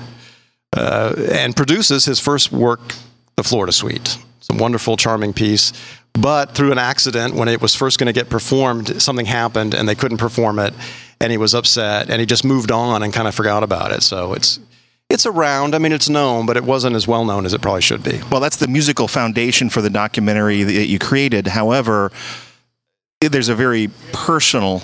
uh, 0.75 1.13
and 1.31 1.55
produces 1.55 2.05
his 2.05 2.19
first 2.19 2.51
work, 2.51 2.95
the 3.35 3.43
Florida 3.43 3.71
Suite. 3.71 4.17
It's 4.37 4.49
a 4.49 4.55
wonderful, 4.55 4.97
charming 4.97 5.33
piece. 5.33 5.73
But 6.13 6.55
through 6.55 6.71
an 6.71 6.77
accident, 6.77 7.35
when 7.35 7.47
it 7.47 7.61
was 7.61 7.73
first 7.73 7.97
going 7.97 8.07
to 8.07 8.13
get 8.13 8.29
performed, 8.29 9.01
something 9.01 9.25
happened 9.25 9.73
and 9.73 9.87
they 9.87 9.95
couldn't 9.95 10.17
perform 10.17 10.59
it, 10.59 10.73
and 11.21 11.31
he 11.31 11.37
was 11.37 11.53
upset, 11.53 12.09
and 12.09 12.19
he 12.19 12.25
just 12.25 12.43
moved 12.43 12.71
on 12.71 13.03
and 13.03 13.13
kind 13.13 13.27
of 13.27 13.35
forgot 13.35 13.63
about 13.63 13.91
it. 13.91 14.03
So 14.03 14.33
it's 14.33 14.59
it's 15.09 15.25
around. 15.25 15.75
I 15.75 15.77
mean, 15.77 15.91
it's 15.91 16.09
known, 16.09 16.45
but 16.45 16.57
it 16.57 16.63
wasn't 16.63 16.95
as 16.95 17.07
well 17.07 17.25
known 17.25 17.45
as 17.45 17.53
it 17.53 17.61
probably 17.61 17.81
should 17.81 18.03
be. 18.03 18.21
Well, 18.29 18.39
that's 18.39 18.57
the 18.57 18.67
musical 18.67 19.07
foundation 19.07 19.69
for 19.69 19.81
the 19.81 19.89
documentary 19.89 20.63
that 20.63 20.87
you 20.87 20.99
created. 20.99 21.47
However, 21.47 22.11
there's 23.19 23.49
a 23.49 23.55
very 23.55 23.89
personal 24.13 24.81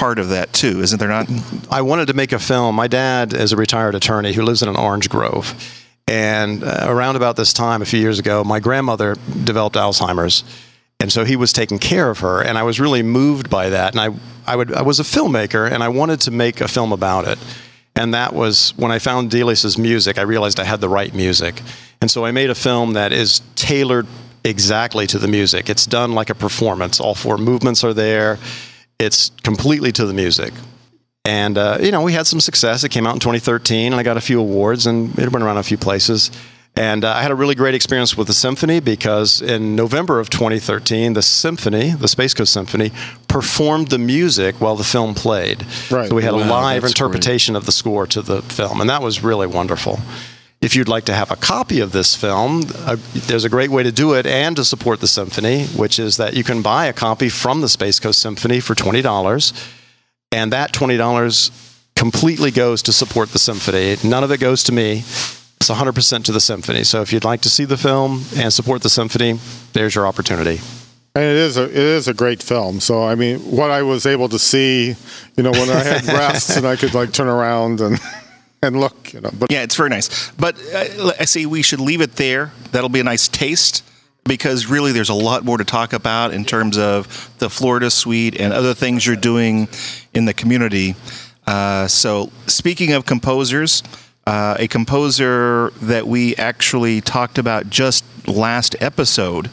part 0.00 0.18
of 0.18 0.30
that 0.30 0.50
too, 0.54 0.80
isn't 0.80 0.98
there 0.98 1.10
not? 1.10 1.28
I 1.70 1.82
wanted 1.82 2.06
to 2.06 2.14
make 2.14 2.32
a 2.32 2.38
film. 2.38 2.74
My 2.74 2.88
dad 2.88 3.34
is 3.34 3.52
a 3.52 3.56
retired 3.56 3.94
attorney 3.94 4.32
who 4.32 4.40
lives 4.40 4.62
in 4.62 4.68
an 4.70 4.76
orange 4.76 5.10
grove. 5.10 5.54
And 6.08 6.64
uh, 6.64 6.86
around 6.88 7.16
about 7.16 7.36
this 7.36 7.52
time, 7.52 7.82
a 7.82 7.84
few 7.84 8.00
years 8.00 8.18
ago, 8.18 8.42
my 8.42 8.60
grandmother 8.60 9.16
developed 9.44 9.76
Alzheimer's. 9.76 10.42
And 11.00 11.12
so 11.12 11.24
he 11.24 11.36
was 11.36 11.52
taking 11.52 11.78
care 11.78 12.08
of 12.08 12.20
her. 12.20 12.40
And 12.42 12.56
I 12.56 12.62
was 12.62 12.80
really 12.80 13.02
moved 13.02 13.50
by 13.50 13.68
that. 13.68 13.94
And 13.94 14.00
I, 14.00 14.18
I, 14.50 14.56
would, 14.56 14.72
I 14.72 14.80
was 14.80 15.00
a 15.00 15.02
filmmaker 15.02 15.70
and 15.70 15.82
I 15.82 15.88
wanted 15.88 16.22
to 16.22 16.30
make 16.30 16.62
a 16.62 16.68
film 16.68 16.92
about 16.92 17.28
it. 17.28 17.38
And 17.94 18.14
that 18.14 18.32
was 18.32 18.72
when 18.78 18.90
I 18.90 18.98
found 18.98 19.30
Delius's 19.30 19.76
music, 19.76 20.18
I 20.18 20.22
realized 20.22 20.58
I 20.58 20.64
had 20.64 20.80
the 20.80 20.88
right 20.88 21.14
music. 21.14 21.60
And 22.00 22.10
so 22.10 22.24
I 22.24 22.30
made 22.30 22.48
a 22.48 22.54
film 22.54 22.94
that 22.94 23.12
is 23.12 23.42
tailored 23.54 24.06
exactly 24.44 25.06
to 25.08 25.18
the 25.18 25.28
music. 25.28 25.68
It's 25.68 25.84
done 25.84 26.12
like 26.12 26.30
a 26.30 26.34
performance. 26.34 27.00
All 27.00 27.14
four 27.14 27.36
movements 27.36 27.84
are 27.84 27.92
there. 27.92 28.38
It's 29.00 29.30
completely 29.42 29.92
to 29.92 30.06
the 30.06 30.14
music. 30.14 30.52
And, 31.24 31.58
uh, 31.58 31.78
you 31.80 31.90
know, 31.90 32.02
we 32.02 32.12
had 32.12 32.26
some 32.26 32.40
success. 32.40 32.84
It 32.84 32.90
came 32.90 33.06
out 33.06 33.14
in 33.14 33.20
2013, 33.20 33.92
and 33.92 34.00
I 34.00 34.02
got 34.02 34.16
a 34.16 34.20
few 34.20 34.40
awards, 34.40 34.86
and 34.86 35.18
it 35.18 35.30
went 35.30 35.44
around 35.44 35.58
a 35.58 35.62
few 35.62 35.76
places. 35.76 36.30
And 36.76 37.04
uh, 37.04 37.12
I 37.12 37.22
had 37.22 37.30
a 37.30 37.34
really 37.34 37.54
great 37.54 37.74
experience 37.74 38.16
with 38.16 38.28
the 38.28 38.32
symphony 38.32 38.80
because 38.80 39.42
in 39.42 39.74
November 39.74 40.20
of 40.20 40.30
2013, 40.30 41.14
the 41.14 41.22
symphony, 41.22 41.90
the 41.90 42.08
Space 42.08 42.32
Coast 42.32 42.52
Symphony, 42.52 42.92
performed 43.28 43.88
the 43.88 43.98
music 43.98 44.60
while 44.60 44.76
the 44.76 44.84
film 44.84 45.14
played. 45.14 45.62
Right. 45.90 46.08
So 46.08 46.14
we 46.14 46.22
had 46.22 46.32
a 46.32 46.36
live 46.36 46.84
interpretation 46.84 47.56
of 47.56 47.66
the 47.66 47.72
score 47.72 48.06
to 48.06 48.22
the 48.22 48.42
film, 48.42 48.80
and 48.80 48.88
that 48.88 49.02
was 49.02 49.22
really 49.22 49.46
wonderful. 49.46 49.98
If 50.62 50.76
you'd 50.76 50.88
like 50.88 51.06
to 51.06 51.14
have 51.14 51.30
a 51.30 51.36
copy 51.36 51.80
of 51.80 51.92
this 51.92 52.14
film, 52.14 52.64
uh, 52.80 52.96
there's 53.14 53.44
a 53.44 53.48
great 53.48 53.70
way 53.70 53.82
to 53.82 53.90
do 53.90 54.12
it 54.12 54.26
and 54.26 54.54
to 54.56 54.64
support 54.64 55.00
the 55.00 55.08
symphony, 55.08 55.64
which 55.68 55.98
is 55.98 56.18
that 56.18 56.34
you 56.34 56.44
can 56.44 56.60
buy 56.60 56.84
a 56.86 56.92
copy 56.92 57.30
from 57.30 57.62
the 57.62 57.68
Space 57.68 57.98
Coast 57.98 58.18
Symphony 58.20 58.60
for 58.60 58.74
$20, 58.74 59.70
and 60.32 60.52
that 60.52 60.72
$20 60.72 61.50
completely 61.96 62.50
goes 62.50 62.82
to 62.82 62.92
support 62.92 63.30
the 63.30 63.38
symphony. 63.38 63.96
None 64.04 64.22
of 64.22 64.30
it 64.32 64.38
goes 64.38 64.62
to 64.64 64.72
me. 64.72 64.98
It's 64.98 65.70
100% 65.70 66.24
to 66.24 66.32
the 66.32 66.40
symphony. 66.40 66.84
So 66.84 67.00
if 67.00 67.10
you'd 67.10 67.24
like 67.24 67.40
to 67.42 67.50
see 67.50 67.64
the 67.64 67.78
film 67.78 68.24
and 68.36 68.52
support 68.52 68.82
the 68.82 68.90
symphony, 68.90 69.38
there's 69.72 69.94
your 69.94 70.06
opportunity. 70.06 70.60
and 71.14 71.24
it 71.24 71.36
is 71.36 71.56
a 71.56 71.64
it 71.64 71.74
is 71.76 72.06
a 72.06 72.14
great 72.14 72.42
film. 72.42 72.80
So 72.80 73.02
I 73.02 73.14
mean, 73.14 73.38
what 73.40 73.70
I 73.70 73.82
was 73.82 74.04
able 74.06 74.28
to 74.28 74.38
see, 74.38 74.94
you 75.36 75.42
know, 75.42 75.50
when 75.52 75.70
I 75.70 75.82
had 75.82 76.04
rests 76.20 76.56
and 76.56 76.66
I 76.66 76.76
could 76.76 76.92
like 76.94 77.12
turn 77.12 77.28
around 77.28 77.80
and 77.80 77.98
and 78.62 78.78
look, 78.78 79.12
you 79.12 79.20
know. 79.20 79.30
But 79.38 79.50
Yeah, 79.50 79.62
it's 79.62 79.76
very 79.76 79.88
nice. 79.88 80.30
But 80.32 80.56
uh, 80.74 81.12
I 81.18 81.24
say 81.24 81.46
we 81.46 81.62
should 81.62 81.80
leave 81.80 82.00
it 82.00 82.16
there. 82.16 82.52
That'll 82.72 82.88
be 82.90 83.00
a 83.00 83.04
nice 83.04 83.28
taste 83.28 83.84
because 84.24 84.66
really 84.66 84.92
there's 84.92 85.08
a 85.08 85.14
lot 85.14 85.44
more 85.44 85.58
to 85.58 85.64
talk 85.64 85.92
about 85.92 86.32
in 86.34 86.44
terms 86.44 86.76
of 86.78 87.30
the 87.38 87.48
Florida 87.48 87.90
suite 87.90 88.38
and 88.38 88.52
other 88.52 88.74
things 88.74 89.06
you're 89.06 89.16
doing 89.16 89.68
in 90.14 90.24
the 90.26 90.34
community. 90.34 90.94
Uh, 91.46 91.88
so, 91.88 92.30
speaking 92.46 92.92
of 92.92 93.06
composers, 93.06 93.82
uh, 94.26 94.56
a 94.58 94.68
composer 94.68 95.70
that 95.82 96.06
we 96.06 96.36
actually 96.36 97.00
talked 97.00 97.38
about 97.38 97.70
just 97.70 98.04
last 98.28 98.76
episode 98.80 99.50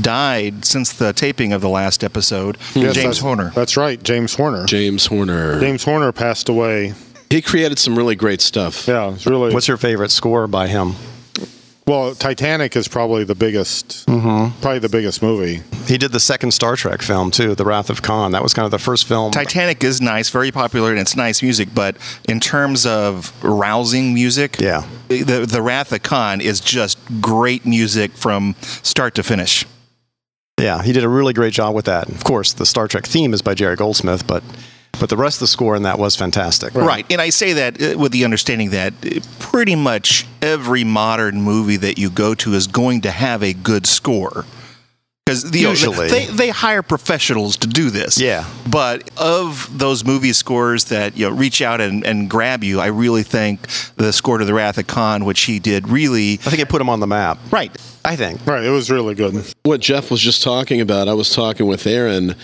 died 0.00 0.64
since 0.64 0.94
the 0.94 1.12
taping 1.12 1.52
of 1.52 1.60
the 1.60 1.68
last 1.68 2.02
episode. 2.02 2.56
Yes, 2.74 2.94
James 2.94 2.96
that's- 2.96 3.18
Horner. 3.18 3.50
That's 3.54 3.76
right, 3.76 4.02
James 4.02 4.34
Horner. 4.34 4.64
James 4.64 5.06
Horner. 5.06 5.60
James 5.60 5.84
Horner 5.84 6.10
passed 6.10 6.48
away. 6.48 6.94
He 7.30 7.40
created 7.40 7.78
some 7.78 7.96
really 7.96 8.16
great 8.16 8.40
stuff. 8.40 8.88
Yeah, 8.88 9.14
it's 9.14 9.24
really 9.26 9.54
What's 9.54 9.68
your 9.68 9.76
favorite 9.76 10.10
score 10.10 10.46
by 10.46 10.66
him? 10.68 10.94
well. 11.86 12.14
Titanic 12.14 12.76
is 12.76 12.86
probably 12.88 13.24
the 13.24 13.34
biggest, 13.34 14.06
Mm-hmm. 14.06 14.60
probably 14.60 14.78
the 14.78 14.88
biggest 14.88 15.22
movie. 15.22 15.62
He 15.86 15.96
did 15.98 16.12
the 16.12 16.20
second 16.20 16.52
Star 16.52 16.76
Trek 16.76 17.02
film 17.02 17.30
too, 17.32 17.54
The 17.56 17.64
Wrath 17.64 17.90
of 17.90 18.00
Khan. 18.02 18.30
That 18.32 18.42
was 18.42 18.52
kind 18.54 18.64
of 18.64 18.70
the 18.70 18.78
first 18.78 19.06
film. 19.08 19.32
Titanic 19.32 19.82
is 19.82 20.00
nice, 20.00 20.28
very 20.30 20.52
popular, 20.52 20.90
and 20.90 21.00
it's 21.00 21.16
nice 21.16 21.42
music. 21.42 21.68
But 21.74 21.96
in 22.28 22.38
terms 22.40 22.86
of 22.86 23.32
rousing 23.44 24.12
music, 24.14 24.60
Yeah. 24.60 24.84
the 25.08 25.46
the 25.48 25.62
Wrath 25.62 25.92
of 25.92 26.02
Khan 26.02 26.40
is 26.40 26.60
just 26.60 26.98
great 27.20 27.64
music 27.66 28.12
from 28.12 28.54
start 28.82 29.14
to 29.16 29.22
finish. 29.24 29.64
Yeah, 30.60 30.82
he 30.82 30.92
did 30.92 31.04
a 31.04 31.08
really 31.08 31.32
great 31.32 31.54
job 31.54 31.74
with 31.74 31.86
that. 31.86 32.08
Of 32.08 32.22
course, 32.22 32.52
the 32.52 32.66
Star 32.66 32.86
Trek 32.86 33.06
theme 33.06 33.32
is 33.34 33.40
by 33.42 33.54
Jerry 33.54 33.76
Goldsmith, 33.76 34.26
but 34.26 34.42
but 34.98 35.08
the 35.08 35.16
rest 35.16 35.36
of 35.36 35.40
the 35.40 35.46
score 35.46 35.76
in 35.76 35.84
that 35.84 35.98
was 35.98 36.16
fantastic. 36.16 36.74
Right. 36.74 37.06
And 37.10 37.20
I 37.20 37.30
say 37.30 37.54
that 37.54 37.80
uh, 37.80 37.98
with 37.98 38.12
the 38.12 38.24
understanding 38.24 38.70
that 38.70 38.92
uh, 39.04 39.20
pretty 39.38 39.76
much 39.76 40.26
every 40.42 40.84
modern 40.84 41.40
movie 41.42 41.76
that 41.76 41.98
you 41.98 42.10
go 42.10 42.34
to 42.36 42.54
is 42.54 42.66
going 42.66 43.02
to 43.02 43.10
have 43.10 43.42
a 43.42 43.52
good 43.52 43.86
score. 43.86 44.44
Because 45.24 45.54
Usually. 45.54 46.08
they, 46.08 46.26
they 46.26 46.48
hire 46.48 46.82
professionals 46.82 47.56
to 47.58 47.68
do 47.68 47.90
this. 47.90 48.20
Yeah. 48.20 48.44
But 48.68 49.08
of 49.16 49.78
those 49.78 50.04
movie 50.04 50.32
scores 50.32 50.86
that 50.86 51.16
you 51.16 51.28
know, 51.28 51.36
reach 51.36 51.62
out 51.62 51.80
and, 51.80 52.04
and 52.04 52.28
grab 52.28 52.64
you, 52.64 52.80
I 52.80 52.86
really 52.86 53.22
think 53.22 53.60
the 53.94 54.12
score 54.12 54.38
to 54.38 54.44
The 54.44 54.54
Wrath 54.54 54.76
of 54.78 54.88
Khan, 54.88 55.24
which 55.24 55.42
he 55.42 55.60
did 55.60 55.88
really. 55.88 56.32
I 56.34 56.50
think 56.50 56.58
it 56.58 56.68
put 56.68 56.80
him 56.80 56.88
on 56.88 56.98
the 56.98 57.06
map. 57.06 57.38
Right. 57.52 57.70
I 58.04 58.16
think. 58.16 58.44
Right, 58.44 58.64
it 58.64 58.70
was 58.70 58.90
really 58.90 59.14
good. 59.14 59.54
What 59.62 59.80
Jeff 59.80 60.10
was 60.10 60.20
just 60.20 60.42
talking 60.42 60.80
about, 60.80 61.06
I 61.06 61.14
was 61.14 61.32
talking 61.32 61.66
with 61.66 61.86
Aaron 61.86 62.34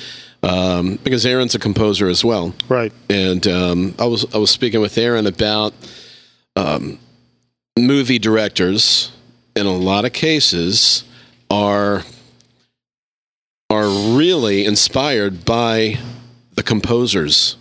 um, 0.47 0.99
because 1.03 1.27
Aaron's 1.27 1.55
a 1.55 1.59
composer 1.59 2.09
as 2.09 2.25
well. 2.25 2.55
Right. 2.69 2.93
and 3.11 3.47
um, 3.47 3.95
I 3.99 4.07
was 4.07 4.25
I 4.35 4.39
was 4.39 4.51
speaking 4.51 4.81
with 4.81 4.97
Aaron 4.97 5.27
about 5.27 5.75
um, 6.55 6.99
movie 7.79 8.19
directors. 8.19 9.13
In 9.55 9.65
a 9.65 9.73
lot 9.73 10.05
of 10.05 10.13
cases, 10.13 11.05
are 11.51 12.05
are 13.71 13.89
really 13.89 14.65
inspired 14.65 15.45
by 15.45 15.99
the 16.55 16.63
composers, 16.63 17.57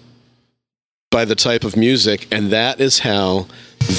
by 1.09 1.25
the 1.25 1.35
type 1.35 1.63
of 1.63 1.75
music, 1.75 2.27
and 2.31 2.51
that 2.51 2.81
is 2.81 2.99
how 2.99 3.47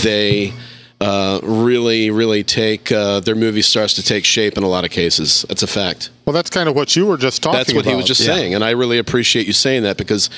they 0.02 0.52
uh, 1.00 1.40
really, 1.42 2.10
really 2.10 2.42
take 2.42 2.90
uh, 2.90 3.20
their 3.20 3.34
movie 3.34 3.62
starts 3.62 3.94
to 3.94 4.02
take 4.02 4.24
shape. 4.24 4.56
In 4.56 4.62
a 4.62 4.68
lot 4.68 4.84
of 4.84 4.90
cases, 4.90 5.44
that's 5.48 5.62
a 5.62 5.66
fact. 5.66 6.10
Well, 6.24 6.32
that's 6.32 6.50
kind 6.50 6.68
of 6.68 6.74
what 6.74 6.96
you 6.96 7.06
were 7.06 7.16
just 7.18 7.42
talking 7.42 7.56
about. 7.56 7.66
That's 7.66 7.74
what 7.74 7.82
about. 7.84 7.90
he 7.90 7.96
was 7.96 8.06
just 8.06 8.20
Yeah. 8.20 8.34
saying, 8.34 8.54
and 8.54 8.64
I 8.64 8.70
really 8.70 8.98
appreciate 8.98 9.46
you 9.46 9.52
saying 9.52 9.82
that 9.82 9.96
because 9.98 10.30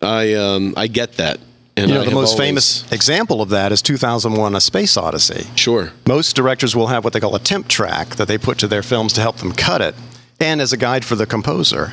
I 0.00 0.34
um, 0.34 0.74
I 0.76 0.86
get 0.86 1.14
that. 1.14 1.38
And 1.78 1.88
You 1.90 1.94
know, 1.96 2.02
I 2.02 2.04
the 2.06 2.10
most 2.12 2.32
always- 2.32 2.38
famous 2.48 2.84
example 2.92 3.42
of 3.42 3.50
that 3.50 3.70
is 3.72 3.82
2001: 3.82 4.54
A 4.54 4.60
Space 4.60 4.96
Odyssey. 4.96 5.46
Sure. 5.56 5.92
Most 6.06 6.34
directors 6.36 6.74
will 6.74 6.86
have 6.86 7.04
what 7.04 7.12
they 7.12 7.20
call 7.20 7.34
a 7.34 7.38
temp 7.40 7.68
track 7.68 8.16
that 8.16 8.28
they 8.28 8.38
put 8.38 8.58
to 8.58 8.68
their 8.68 8.82
films 8.82 9.12
to 9.14 9.20
help 9.20 9.36
them 9.38 9.52
cut 9.52 9.80
it, 9.82 9.94
and 10.40 10.60
as 10.62 10.72
a 10.72 10.76
guide 10.78 11.04
for 11.04 11.16
the 11.16 11.26
composer. 11.26 11.92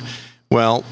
Well, 0.50 0.84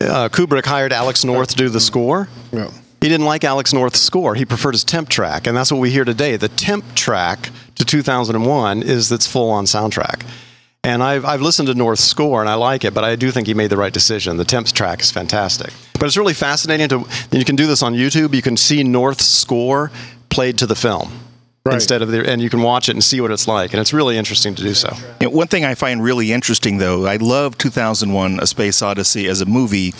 uh, 0.00 0.28
Kubrick 0.28 0.64
hired 0.66 0.92
Alex 0.92 1.24
North 1.24 1.48
to 1.50 1.56
do 1.56 1.68
the 1.68 1.80
score. 1.80 2.28
Yeah. 2.52 2.70
He 3.06 3.10
didn't 3.10 3.26
like 3.26 3.44
Alex 3.44 3.72
North's 3.72 4.00
score. 4.00 4.34
He 4.34 4.44
preferred 4.44 4.74
his 4.74 4.82
temp 4.82 5.08
track, 5.08 5.46
and 5.46 5.56
that's 5.56 5.70
what 5.70 5.80
we 5.80 5.92
hear 5.92 6.04
today. 6.04 6.36
The 6.36 6.48
temp 6.48 6.96
track 6.96 7.50
to 7.76 7.84
2001 7.84 8.82
is 8.82 9.12
its 9.12 9.28
full-on 9.28 9.64
soundtrack. 9.66 10.26
And 10.82 11.04
I've, 11.04 11.24
I've 11.24 11.40
listened 11.40 11.68
to 11.68 11.74
North's 11.74 12.02
score 12.02 12.40
and 12.40 12.48
I 12.48 12.54
like 12.54 12.84
it, 12.84 12.94
but 12.94 13.04
I 13.04 13.14
do 13.14 13.30
think 13.30 13.46
he 13.46 13.54
made 13.54 13.70
the 13.70 13.76
right 13.76 13.92
decision. 13.92 14.38
The 14.38 14.44
temp 14.44 14.66
track 14.66 15.00
is 15.02 15.12
fantastic. 15.12 15.72
But 15.92 16.06
it's 16.06 16.16
really 16.16 16.34
fascinating 16.34 16.88
to, 16.88 17.06
you 17.30 17.44
can 17.44 17.54
do 17.54 17.68
this 17.68 17.80
on 17.80 17.94
YouTube. 17.94 18.34
You 18.34 18.42
can 18.42 18.56
see 18.56 18.82
North's 18.82 19.26
score 19.26 19.92
played 20.28 20.58
to 20.58 20.66
the 20.66 20.74
film. 20.74 21.12
Right. 21.64 21.74
Instead 21.74 22.02
of 22.02 22.10
the, 22.10 22.28
and 22.28 22.42
you 22.42 22.50
can 22.50 22.62
watch 22.62 22.88
it 22.88 22.92
and 22.92 23.04
see 23.04 23.20
what 23.20 23.30
it's 23.30 23.46
like, 23.46 23.72
and 23.72 23.80
it's 23.80 23.92
really 23.92 24.16
interesting 24.16 24.56
to 24.56 24.62
do 24.62 24.74
so. 24.74 24.92
You 25.20 25.28
know, 25.28 25.30
one 25.30 25.48
thing 25.48 25.64
I 25.64 25.74
find 25.76 26.02
really 26.02 26.32
interesting, 26.32 26.78
though, 26.78 27.06
I 27.06 27.16
love 27.16 27.58
2001: 27.58 28.38
A 28.40 28.46
Space 28.46 28.82
Odyssey 28.82 29.26
as 29.26 29.40
a 29.40 29.46
movie. 29.46 29.92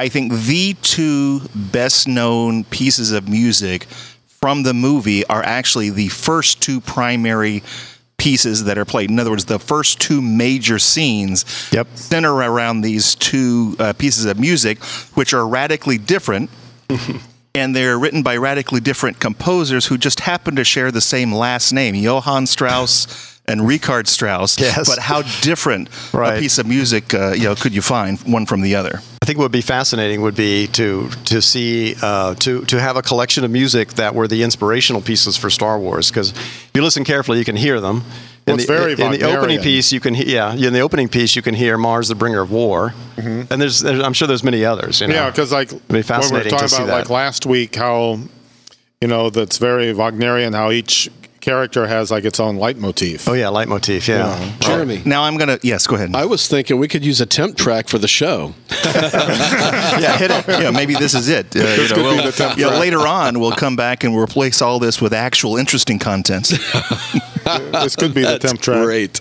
I 0.00 0.08
think 0.08 0.32
the 0.32 0.74
two 0.80 1.42
best 1.54 2.08
known 2.08 2.64
pieces 2.64 3.12
of 3.12 3.28
music 3.28 3.84
from 4.40 4.62
the 4.62 4.72
movie 4.72 5.26
are 5.26 5.42
actually 5.42 5.90
the 5.90 6.08
first 6.08 6.62
two 6.62 6.80
primary 6.80 7.62
pieces 8.16 8.64
that 8.64 8.78
are 8.78 8.86
played. 8.86 9.10
In 9.10 9.18
other 9.18 9.28
words, 9.28 9.44
the 9.44 9.58
first 9.58 10.00
two 10.00 10.22
major 10.22 10.78
scenes 10.78 11.44
Yep. 11.72 11.86
center 11.96 12.32
around 12.32 12.80
these 12.80 13.14
two 13.14 13.76
uh, 13.78 13.92
pieces 13.92 14.24
of 14.24 14.40
music, 14.40 14.82
which 15.16 15.34
are 15.34 15.46
radically 15.46 15.98
different. 15.98 16.48
and 17.54 17.76
they're 17.76 17.98
written 17.98 18.22
by 18.22 18.38
radically 18.38 18.80
different 18.80 19.20
composers 19.20 19.84
who 19.84 19.98
just 19.98 20.20
happen 20.20 20.56
to 20.56 20.64
share 20.64 20.90
the 20.90 21.02
same 21.02 21.30
last 21.30 21.72
name, 21.72 21.94
Johann 21.94 22.46
Strauss 22.46 23.39
and 23.50 23.66
Richard 23.66 24.08
Strauss. 24.08 24.58
Yes. 24.58 24.88
But 24.88 24.98
how 24.98 25.22
different 25.42 25.88
Right. 26.14 26.36
a 26.36 26.40
piece 26.40 26.58
of 26.58 26.66
music, 26.66 27.12
uh, 27.14 27.32
you 27.36 27.44
know, 27.44 27.54
could 27.54 27.74
you 27.74 27.82
find 27.82 28.18
one 28.20 28.46
from 28.46 28.60
the 28.62 28.74
other? 28.76 29.00
I 29.22 29.26
think 29.26 29.38
what 29.38 29.44
would 29.44 29.52
be 29.52 29.60
fascinating 29.60 30.22
would 30.22 30.34
be 30.34 30.66
to 30.68 31.08
to 31.26 31.42
see 31.42 31.94
uh, 32.02 32.34
to 32.36 32.64
to 32.64 32.80
have 32.80 32.96
a 32.96 33.02
collection 33.02 33.44
of 33.44 33.50
music 33.50 33.90
that 33.94 34.14
were 34.14 34.26
the 34.26 34.42
inspirational 34.42 35.02
pieces 35.02 35.36
for 35.36 35.50
Star 35.50 35.78
Wars. 35.78 36.10
Because 36.10 36.30
if 36.32 36.70
you 36.74 36.82
listen 36.82 37.04
carefully, 37.04 37.38
you 37.38 37.44
can 37.44 37.56
hear 37.56 37.80
them. 37.80 38.02
Well, 38.46 38.54
in 38.54 38.60
it's 38.60 38.66
the, 38.66 38.72
very 38.72 38.92
in 38.92 39.12
the 39.20 39.22
opening 39.24 39.60
piece, 39.60 39.92
you 39.92 40.00
can 40.00 40.14
he- 40.14 40.32
yeah 40.32 40.54
in 40.54 40.72
the 40.72 40.80
opening 40.80 41.08
piece 41.08 41.36
you 41.36 41.42
can 41.42 41.54
hear 41.54 41.76
Mars, 41.76 42.08
the 42.08 42.14
bringer 42.14 42.40
of 42.40 42.50
war, 42.50 42.94
and 43.18 43.46
there's, 43.60 43.80
there's 43.80 44.00
I'm 44.00 44.14
sure 44.14 44.26
there's 44.26 44.42
many 44.42 44.64
others. 44.64 45.00
You 45.02 45.08
know? 45.08 45.14
Yeah, 45.14 45.30
because 45.30 45.52
like 45.52 45.68
be 45.70 45.76
when 45.76 45.82
we 45.90 45.96
were 45.98 46.02
fascinating 46.04 46.44
to 46.44 46.50
talking 46.50 46.68
see 46.68 46.76
about 46.76 46.86
that. 46.86 46.98
like 47.00 47.10
last 47.10 47.44
week, 47.46 47.76
how 47.76 48.18
you 49.02 49.08
know 49.08 49.28
that's 49.30 49.58
very 49.58 49.92
Wagnerian. 49.92 50.54
How 50.54 50.70
each 50.70 51.10
character 51.40 51.86
has 51.86 52.10
like 52.10 52.24
its 52.24 52.38
own 52.40 52.56
leitmotif. 52.56 53.28
oh 53.28 53.32
yeah, 53.32 53.46
leitmotif. 53.48 54.06
Yeah, 54.08 54.38
Yeah. 54.38 54.52
Jeremy. 54.60 55.02
Now 55.04 55.22
I'm 55.24 55.36
gonna 55.36 55.58
yes, 55.62 55.86
go 55.86 55.96
ahead. 55.96 56.14
I 56.14 56.24
was 56.26 56.46
thinking 56.48 56.78
we 56.78 56.88
could 56.88 57.04
use 57.04 57.20
a 57.20 57.26
temp 57.26 57.56
track 57.56 57.88
for 57.88 57.98
the 57.98 58.08
show. 58.08 58.54
yeah, 58.84 60.16
hit 60.18 60.30
it. 60.30 60.44
yeah, 60.48 60.70
maybe 60.70 60.94
this 60.94 61.14
is 61.14 61.28
it. 61.28 61.54
Uh, 61.56 61.60
you 61.60 61.64
know, 61.64 61.94
could 61.94 61.96
we'll- 62.02 62.24
the 62.24 62.32
temp 62.32 62.58
you 62.58 62.66
track. 62.66 62.80
later 62.80 63.06
on, 63.06 63.40
we'll 63.40 63.52
come 63.52 63.76
back 63.76 64.04
and 64.04 64.16
replace 64.16 64.62
all 64.62 64.78
this 64.78 65.00
with 65.00 65.12
actual 65.12 65.56
interesting 65.56 65.98
content. 65.98 66.52
this 67.72 67.96
could 67.96 68.14
be 68.14 68.22
the 68.22 68.38
That's 68.38 68.44
temp 68.44 68.60
track. 68.60 68.84
great. 68.84 69.20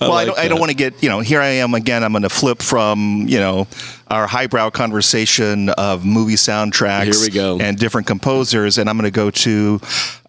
well, 0.00 0.12
I 0.12 0.24
don't, 0.24 0.38
I 0.38 0.48
don't 0.48 0.60
want 0.60 0.70
to 0.70 0.76
get, 0.76 1.02
you 1.02 1.08
know, 1.08 1.20
here 1.20 1.40
I 1.40 1.46
am 1.46 1.74
again. 1.74 2.04
I'm 2.04 2.12
going 2.12 2.22
to 2.22 2.28
flip 2.28 2.60
from, 2.62 3.24
you 3.26 3.38
know, 3.38 3.66
our 4.08 4.26
highbrow 4.26 4.70
conversation 4.70 5.70
of 5.70 6.04
movie 6.04 6.34
soundtracks 6.34 7.04
Here 7.04 7.20
we 7.20 7.30
go. 7.30 7.58
and 7.58 7.78
different 7.78 8.06
composers, 8.06 8.78
and 8.78 8.88
I'm 8.88 8.96
going 8.96 9.10
to 9.10 9.16
go 9.16 9.30
to 9.30 9.80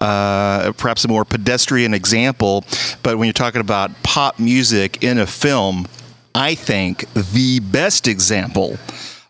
uh, 0.02 0.72
perhaps 0.78 1.04
a 1.06 1.08
more 1.08 1.26
pedestrian 1.26 1.94
example. 1.94 2.64
But 3.04 3.18
when 3.18 3.28
you're 3.28 3.34
talking 3.34 3.62
about 3.62 3.92
pop 4.04 4.40
music 4.40 5.04
in 5.04 5.18
a 5.20 5.28
film, 5.28 5.88
I 6.34 6.56
think 6.56 7.12
the 7.14 7.60
best 7.60 8.08
example 8.08 8.78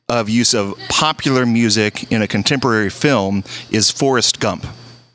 of 0.09 0.29
use 0.29 0.53
of 0.53 0.77
popular 0.89 1.45
music 1.45 2.11
in 2.11 2.21
a 2.21 2.27
contemporary 2.27 2.89
film 2.89 3.43
is 3.71 3.91
Forrest 3.91 4.39
Gump. 4.39 4.65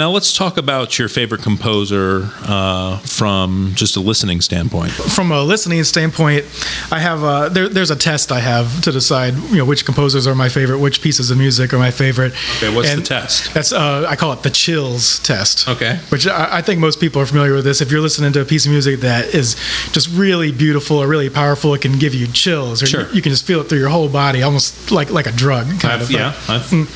Uh, 0.00 0.04
now 0.04 0.09
let's 0.20 0.34
talk 0.36 0.58
about 0.58 0.98
your 0.98 1.08
favorite 1.08 1.40
composer 1.40 2.28
uh, 2.42 2.98
from 2.98 3.72
just 3.74 3.96
a 3.96 4.00
listening 4.00 4.42
standpoint. 4.42 4.92
from 4.92 5.32
a 5.32 5.42
listening 5.42 5.82
standpoint, 5.82 6.44
I 6.92 6.98
have 6.98 7.24
uh, 7.24 7.48
there, 7.48 7.70
there's 7.70 7.90
a 7.90 7.96
test 7.96 8.30
I 8.30 8.40
have 8.40 8.82
to 8.82 8.92
decide 8.92 9.32
you 9.34 9.56
know 9.56 9.64
which 9.64 9.86
composers 9.86 10.26
are 10.26 10.34
my 10.34 10.50
favorite, 10.50 10.78
which 10.78 11.00
pieces 11.00 11.30
of 11.30 11.38
music 11.38 11.72
are 11.72 11.78
my 11.78 11.90
favorite. 11.90 12.34
Okay, 12.58 12.74
what's 12.76 12.94
the 12.94 13.00
test? 13.00 13.54
That's 13.54 13.72
uh, 13.72 14.04
I 14.06 14.14
call 14.14 14.34
it 14.34 14.42
the 14.42 14.50
chills 14.50 15.20
test. 15.20 15.66
Okay. 15.66 15.96
which 16.10 16.26
I, 16.26 16.58
I 16.58 16.60
think 16.60 16.80
most 16.80 17.00
people 17.00 17.22
are 17.22 17.26
familiar 17.26 17.54
with 17.54 17.64
this. 17.64 17.80
If 17.80 17.90
you're 17.90 18.02
listening 18.02 18.34
to 18.34 18.42
a 18.42 18.44
piece 18.44 18.66
of 18.66 18.72
music 18.72 19.00
that 19.00 19.34
is 19.34 19.54
just 19.92 20.10
really 20.10 20.52
beautiful 20.52 20.98
or 20.98 21.06
really 21.08 21.30
powerful, 21.30 21.72
it 21.72 21.80
can 21.80 21.98
give 21.98 22.14
you 22.14 22.26
chills, 22.26 22.82
or 22.82 22.86
Sure. 22.86 23.06
you, 23.08 23.14
you 23.14 23.22
can 23.22 23.30
just 23.30 23.46
feel 23.46 23.62
it 23.62 23.70
through 23.70 23.78
your 23.78 23.88
whole 23.88 24.10
body, 24.10 24.42
almost 24.42 24.90
like 24.90 25.08
like 25.10 25.26
a 25.26 25.32
drug. 25.32 25.66
Kind 25.80 25.94
I've- 25.94 26.04
of 26.04 26.10
yeah. 26.10 26.34
I've- 26.46 26.86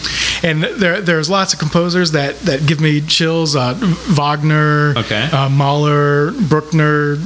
And 0.46 0.62
there, 0.62 1.00
there's 1.00 1.30
lots 1.30 1.54
of 1.54 1.58
composers 1.58 2.10
that, 2.12 2.38
that 2.40 2.66
give 2.66 2.80
me 2.82 3.00
chills. 3.14 3.54
Uh, 3.56 3.74
Wagner, 4.08 4.94
Okay. 4.98 5.22
uh, 5.32 5.48
Mahler, 5.48 6.32
Bruckner, 6.32 7.16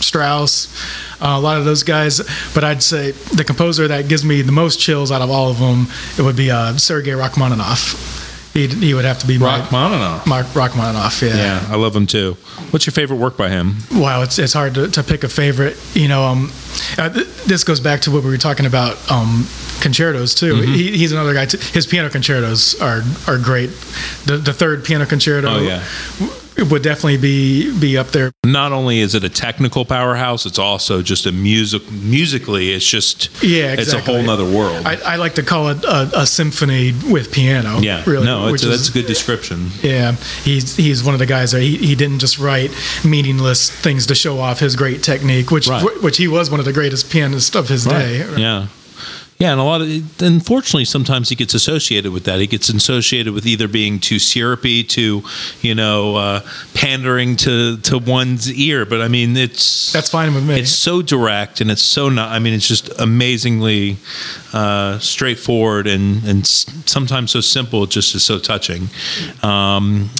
Strauss, 0.00 0.68
uh, 1.20 1.28
a 1.36 1.40
lot 1.40 1.58
of 1.58 1.64
those 1.64 1.82
guys. 1.82 2.20
But 2.54 2.64
I'd 2.64 2.82
say 2.82 3.12
the 3.12 3.44
composer 3.44 3.88
that 3.88 4.08
gives 4.08 4.24
me 4.24 4.42
the 4.42 4.52
most 4.52 4.80
chills 4.80 5.10
out 5.12 5.22
of 5.22 5.30
all 5.30 5.50
of 5.50 5.58
them, 5.58 5.86
it 6.18 6.22
would 6.22 6.36
be 6.36 6.50
uh, 6.50 6.76
Sergei 6.76 7.12
Rachmaninoff. 7.14 8.23
He'd, 8.54 8.72
he 8.72 8.94
would 8.94 9.04
have 9.04 9.18
to 9.18 9.26
be 9.26 9.36
Rachmaninoff. 9.36 10.28
Mark 10.28 10.46
Rachmaninoff, 10.54 11.20
yeah. 11.22 11.34
Yeah, 11.34 11.66
I 11.68 11.74
love 11.74 11.94
him 11.94 12.06
too. 12.06 12.36
What's 12.70 12.86
your 12.86 12.92
favorite 12.92 13.16
work 13.16 13.36
by 13.36 13.48
him? 13.50 13.74
Wow, 13.92 14.22
it's, 14.22 14.38
it's 14.38 14.52
hard 14.52 14.74
to, 14.74 14.88
to 14.92 15.02
pick 15.02 15.24
a 15.24 15.28
favorite. 15.28 15.76
You 15.92 16.06
know, 16.06 16.22
um, 16.22 16.52
uh, 16.96 17.08
th- 17.08 17.26
this 17.46 17.64
goes 17.64 17.80
back 17.80 18.00
to 18.02 18.12
what 18.12 18.22
we 18.22 18.30
were 18.30 18.38
talking 18.38 18.64
about 18.64 18.96
um, 19.10 19.48
concertos 19.80 20.36
too. 20.36 20.54
Mm-hmm. 20.54 20.72
He, 20.72 20.96
he's 20.96 21.10
another 21.10 21.34
guy. 21.34 21.46
Too. 21.46 21.58
His 21.58 21.84
piano 21.84 22.08
concertos 22.10 22.80
are 22.80 23.02
are 23.26 23.38
great. 23.38 23.70
The, 24.26 24.40
the 24.40 24.52
third 24.52 24.84
piano 24.84 25.04
concerto. 25.04 25.48
Oh, 25.48 25.60
yeah. 25.60 25.82
It 26.56 26.70
would 26.70 26.82
definitely 26.82 27.16
be 27.16 27.78
be 27.78 27.98
up 27.98 28.08
there. 28.08 28.30
Not 28.44 28.72
only 28.72 29.00
is 29.00 29.14
it 29.14 29.24
a 29.24 29.28
technical 29.28 29.84
powerhouse, 29.84 30.46
it's 30.46 30.58
also 30.58 31.02
just 31.02 31.26
a 31.26 31.32
music. 31.32 31.82
Musically, 31.90 32.72
it's 32.72 32.86
just 32.88 33.42
Yeah, 33.42 33.72
it's 33.78 33.92
a 33.92 34.00
whole 34.00 34.28
other 34.30 34.44
world. 34.44 34.86
I, 34.86 34.96
I 34.96 35.16
like 35.16 35.34
to 35.34 35.42
call 35.42 35.68
it 35.70 35.84
a, 35.84 36.10
a 36.20 36.26
symphony 36.26 36.92
with 37.10 37.32
piano. 37.32 37.78
yeah, 37.80 38.02
really. 38.06 38.26
no, 38.26 38.50
which 38.52 38.62
is- 38.62 38.68
that's 38.70 38.88
a 38.88 38.92
good 38.92 39.06
description. 39.06 39.70
Yeah, 39.82 40.12
he's 40.44 40.76
he's 40.76 41.02
one 41.02 41.14
of 41.14 41.18
the 41.18 41.26
guys 41.26 41.52
that 41.52 41.62
he, 41.62 41.76
he 41.76 41.94
didn't 41.94 42.20
just 42.20 42.38
write 42.38 42.70
meaningless 43.04 43.70
things 43.70 44.06
to 44.06 44.14
show 44.14 44.38
off 44.40 44.60
his 44.60 44.76
great 44.76 45.02
technique, 45.02 45.50
which 45.50 45.68
Right. 45.68 46.02
which 46.02 46.16
he 46.18 46.28
was 46.28 46.50
one 46.50 46.60
of 46.60 46.66
the 46.66 46.72
greatest 46.72 47.10
pianists 47.10 47.54
of 47.56 47.68
his 47.68 47.84
day. 47.84 48.18
Yeah. 48.38 48.66
Yeah, 49.38 49.50
and 49.50 49.60
a 49.60 49.64
lot 49.64 49.80
of 49.80 50.22
unfortunately 50.22 50.84
sometimes 50.84 51.28
he 51.28 51.34
gets 51.34 51.54
associated 51.54 52.12
with 52.12 52.24
that. 52.24 52.38
He 52.38 52.46
gets 52.46 52.68
associated 52.68 53.34
with 53.34 53.46
either 53.46 53.66
being 53.66 53.98
too 53.98 54.20
syrupy, 54.20 54.84
too, 54.84 55.24
you 55.60 55.74
know, 55.74 56.14
uh, 56.14 56.40
pandering 56.74 57.34
to 57.36 57.78
to 57.78 57.98
one's 57.98 58.50
ear. 58.52 58.86
But 58.86 59.00
I 59.00 59.08
mean, 59.08 59.36
it's 59.36 59.92
That's 59.92 60.08
fine 60.08 60.32
with 60.34 60.46
me. 60.48 60.60
It's 60.60 60.70
so 60.70 61.02
direct 61.02 61.60
and 61.60 61.70
it's 61.70 61.82
so 61.82 62.08
not. 62.08 62.30
I 62.30 62.38
mean, 62.38 62.54
it's 62.54 62.68
just 62.68 62.88
amazingly 63.00 63.96
uh, 64.52 65.00
straightforward 65.00 65.88
and 65.88 66.24
and 66.24 66.46
sometimes 66.46 67.32
so 67.32 67.40
simple. 67.40 67.82
It 67.84 67.90
just 67.90 68.14
is 68.14 68.22
so 68.22 68.38
touching. 68.38 68.88
Um, 69.42 70.10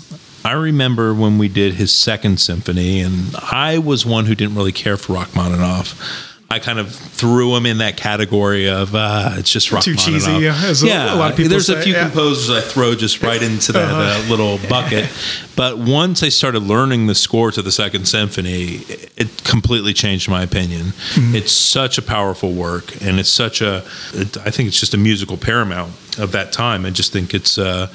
I 0.45 0.53
remember 0.53 1.15
when 1.15 1.39
we 1.39 1.49
did 1.49 1.75
his 1.75 1.91
second 1.93 2.39
symphony, 2.39 3.01
and 3.01 3.35
I 3.37 3.79
was 3.79 4.05
one 4.05 4.27
who 4.27 4.35
didn't 4.35 4.57
really 4.57 4.73
care 4.73 4.97
for 4.97 5.15
Rachmaninoff. 5.15 6.34
I 6.51 6.59
kind 6.61 6.79
of 6.79 6.95
threw 6.95 7.57
him 7.57 7.67
in 7.67 7.79
that 7.79 7.97
category 7.97 8.69
of 8.69 8.95
uh, 8.95 9.31
it's 9.39 9.51
just 9.51 9.69
Too 9.69 9.77
Rachmaninoff. 9.77 10.05
cheesy, 10.05 10.33
yeah, 10.33 10.73
yeah, 10.85 11.15
a 11.15 11.17
lot 11.17 11.31
of 11.33 11.37
people 11.37 11.51
there's 11.51 11.69
a 11.71 11.81
few 11.83 11.95
yeah. 11.95 12.05
composers 12.05 12.49
I 12.51 12.61
throw 12.61 12.95
just 12.95 13.23
right 13.23 13.43
into 13.43 13.73
that 13.73 13.91
Uh-huh. 13.91 14.25
uh, 14.25 14.29
little 14.31 14.59
bucket. 14.69 15.09
But 15.57 15.79
once 15.79 16.23
I 16.23 16.29
started 16.29 16.63
learning 16.63 17.07
the 17.07 17.15
score 17.15 17.51
to 17.53 17.63
the 17.63 17.73
Second 17.73 18.07
Symphony, 18.07 18.65
it- 18.89 19.11
it 19.17 19.45
completely 19.45 19.95
changed 19.95 20.29
my 20.29 20.43
opinion. 20.43 20.87
Mm-hmm. 21.15 21.35
It's 21.37 21.53
such 21.53 21.99
a 21.99 22.03
powerful 22.03 22.53
work, 22.53 23.01
and 23.03 23.19
it's 23.19 23.29
such 23.31 23.61
a. 23.63 23.85
It, 24.13 24.37
I 24.39 24.51
think 24.51 24.69
it's 24.69 24.79
just 24.79 24.93
a 24.95 24.99
musical 24.99 25.37
paramount 25.37 25.93
of 26.19 26.33
that 26.33 26.53
time. 26.53 26.87
I 26.87 26.91
just 26.91 27.13
think 27.13 27.35
it's 27.35 27.59
uh, 27.59 27.89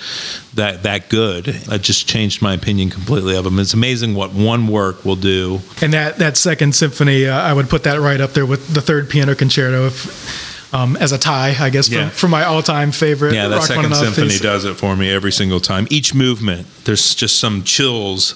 that 0.56 0.84
that 0.84 1.10
good. 1.10 1.48
It 1.48 1.82
just 1.82 2.08
changed 2.08 2.42
my 2.42 2.54
opinion 2.54 2.90
completely 2.90 3.36
of 3.36 3.46
him. 3.46 3.60
It's 3.60 3.74
amazing 3.74 4.16
what 4.16 4.34
one 4.34 4.68
work 4.68 5.06
will 5.06 5.16
do. 5.16 5.60
And 5.82 5.94
that 5.94 6.18
that 6.18 6.38
second 6.38 6.76
symphony, 6.76 7.28
uh, 7.28 7.38
I 7.40 7.54
would 7.54 7.70
put 7.70 7.84
that 7.84 8.00
right 8.00 8.22
up 8.22 8.32
there 8.34 8.46
with 8.46 8.74
the 8.74 8.82
third 8.82 9.10
piano 9.10 9.36
concerto, 9.36 9.86
if, 9.88 10.74
um, 10.74 10.96
as 10.98 11.12
a 11.12 11.18
tie, 11.18 11.56
I 11.60 11.70
guess, 11.72 11.90
Yeah. 11.90 12.10
for, 12.10 12.16
for 12.16 12.28
my 12.28 12.44
all-time 12.46 12.92
favorite. 12.92 13.34
Yeah, 13.34 13.48
that 13.48 13.64
second 13.64 13.96
symphony 13.96 14.28
piece. 14.28 14.40
does 14.42 14.66
it 14.66 14.76
for 14.76 14.96
me 14.96 15.10
every 15.12 15.32
single 15.32 15.60
time. 15.60 15.88
Each 15.90 16.14
movement, 16.14 16.68
there's 16.86 17.16
just 17.16 17.40
some 17.40 17.64
chills. 17.64 18.36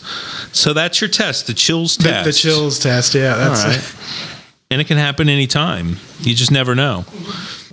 So 0.52 0.74
that's 0.74 1.00
your 1.00 1.10
test, 1.10 1.46
the 1.48 1.54
chills 1.54 1.96
The, 1.98 2.04
test. 2.10 2.26
the 2.26 2.34
chills 2.34 2.80
test, 2.80 3.14
yeah, 3.14 3.36
that's 3.36 3.64
All 3.64 3.70
right. 3.70 3.96
And 4.72 4.82
it 4.82 4.88
can 4.88 4.98
happen 4.98 5.30
anytime. 5.30 5.98
You 6.22 6.34
just 6.34 6.50
never 6.50 6.74
know. 6.74 7.06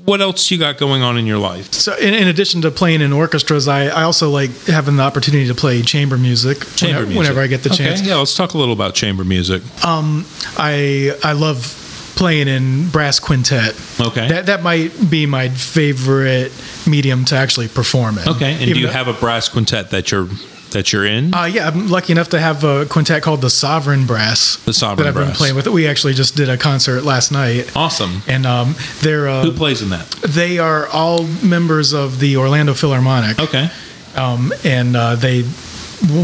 What 0.04 0.20
else 0.20 0.50
you 0.50 0.58
got 0.58 0.78
going 0.78 1.02
on 1.02 1.16
in 1.18 1.26
your 1.26 1.38
life? 1.38 1.72
So, 1.72 1.94
in, 1.96 2.14
in 2.14 2.28
addition 2.28 2.62
to 2.62 2.70
playing 2.70 3.00
in 3.00 3.12
orchestras, 3.12 3.68
I, 3.68 3.86
I 3.86 4.02
also 4.02 4.30
like 4.30 4.50
having 4.66 4.96
the 4.96 5.02
opportunity 5.02 5.46
to 5.48 5.54
play 5.54 5.82
chamber 5.82 6.16
music. 6.18 6.58
Chamber 6.76 7.00
whenever, 7.00 7.06
music. 7.06 7.18
whenever 7.18 7.40
I 7.40 7.46
get 7.46 7.62
the 7.62 7.70
Okay, 7.70 7.84
chance. 7.84 8.02
Yeah, 8.02 8.16
let's 8.16 8.34
talk 8.34 8.54
a 8.54 8.58
little 8.58 8.74
about 8.74 8.94
chamber 8.94 9.24
music. 9.24 9.62
Um, 9.84 10.24
I 10.56 11.12
I 11.22 11.32
love 11.32 11.76
playing 12.16 12.48
in 12.48 12.88
brass 12.90 13.18
quintet. 13.18 13.74
Okay. 14.00 14.28
That 14.28 14.46
that 14.46 14.62
might 14.62 14.92
be 15.10 15.26
my 15.26 15.48
favorite 15.48 16.52
medium 16.86 17.24
to 17.26 17.36
actually 17.36 17.68
perform 17.68 18.18
in. 18.18 18.28
Okay. 18.28 18.52
And 18.52 18.62
Even 18.62 18.74
do 18.74 18.80
you 18.80 18.88
have 18.88 19.08
a 19.08 19.14
brass 19.14 19.48
quintet 19.48 19.90
that 19.90 20.10
you're 20.10 20.28
that 20.72 20.92
you're 20.92 21.04
in? 21.06 21.34
Uh, 21.34 21.44
yeah, 21.44 21.68
I'm 21.68 21.88
lucky 21.88 22.12
enough 22.12 22.28
to 22.30 22.40
have 22.40 22.64
a 22.64 22.86
quintet 22.86 23.22
called 23.22 23.40
the 23.42 23.50
Sovereign 23.50 24.06
Brass. 24.06 24.56
The 24.64 24.72
Sovereign 24.72 25.04
that 25.04 25.08
I've 25.08 25.14
been 25.14 25.24
Brass. 25.26 25.36
playing 25.38 25.56
with. 25.56 25.66
We 25.68 25.86
actually 25.86 26.14
just 26.14 26.36
did 26.36 26.48
a 26.48 26.56
concert 26.56 27.02
last 27.02 27.32
night, 27.32 27.70
awesome. 27.76 28.22
and 28.26 28.46
um, 28.46 28.74
they're 29.00 29.28
uh, 29.28 29.42
Who 29.44 29.52
plays 29.52 29.82
in 29.82 29.90
that? 29.90 30.08
they 30.26 30.58
are 30.58 30.86
all 30.88 31.24
members 31.42 31.92
of 31.92 32.20
the 32.20 32.36
Orlando 32.36 32.74
Philharmonic. 32.74 33.38
Okay. 33.38 33.68
um, 34.16 34.52
and 34.64 34.96
uh, 34.96 35.16
they 35.16 35.44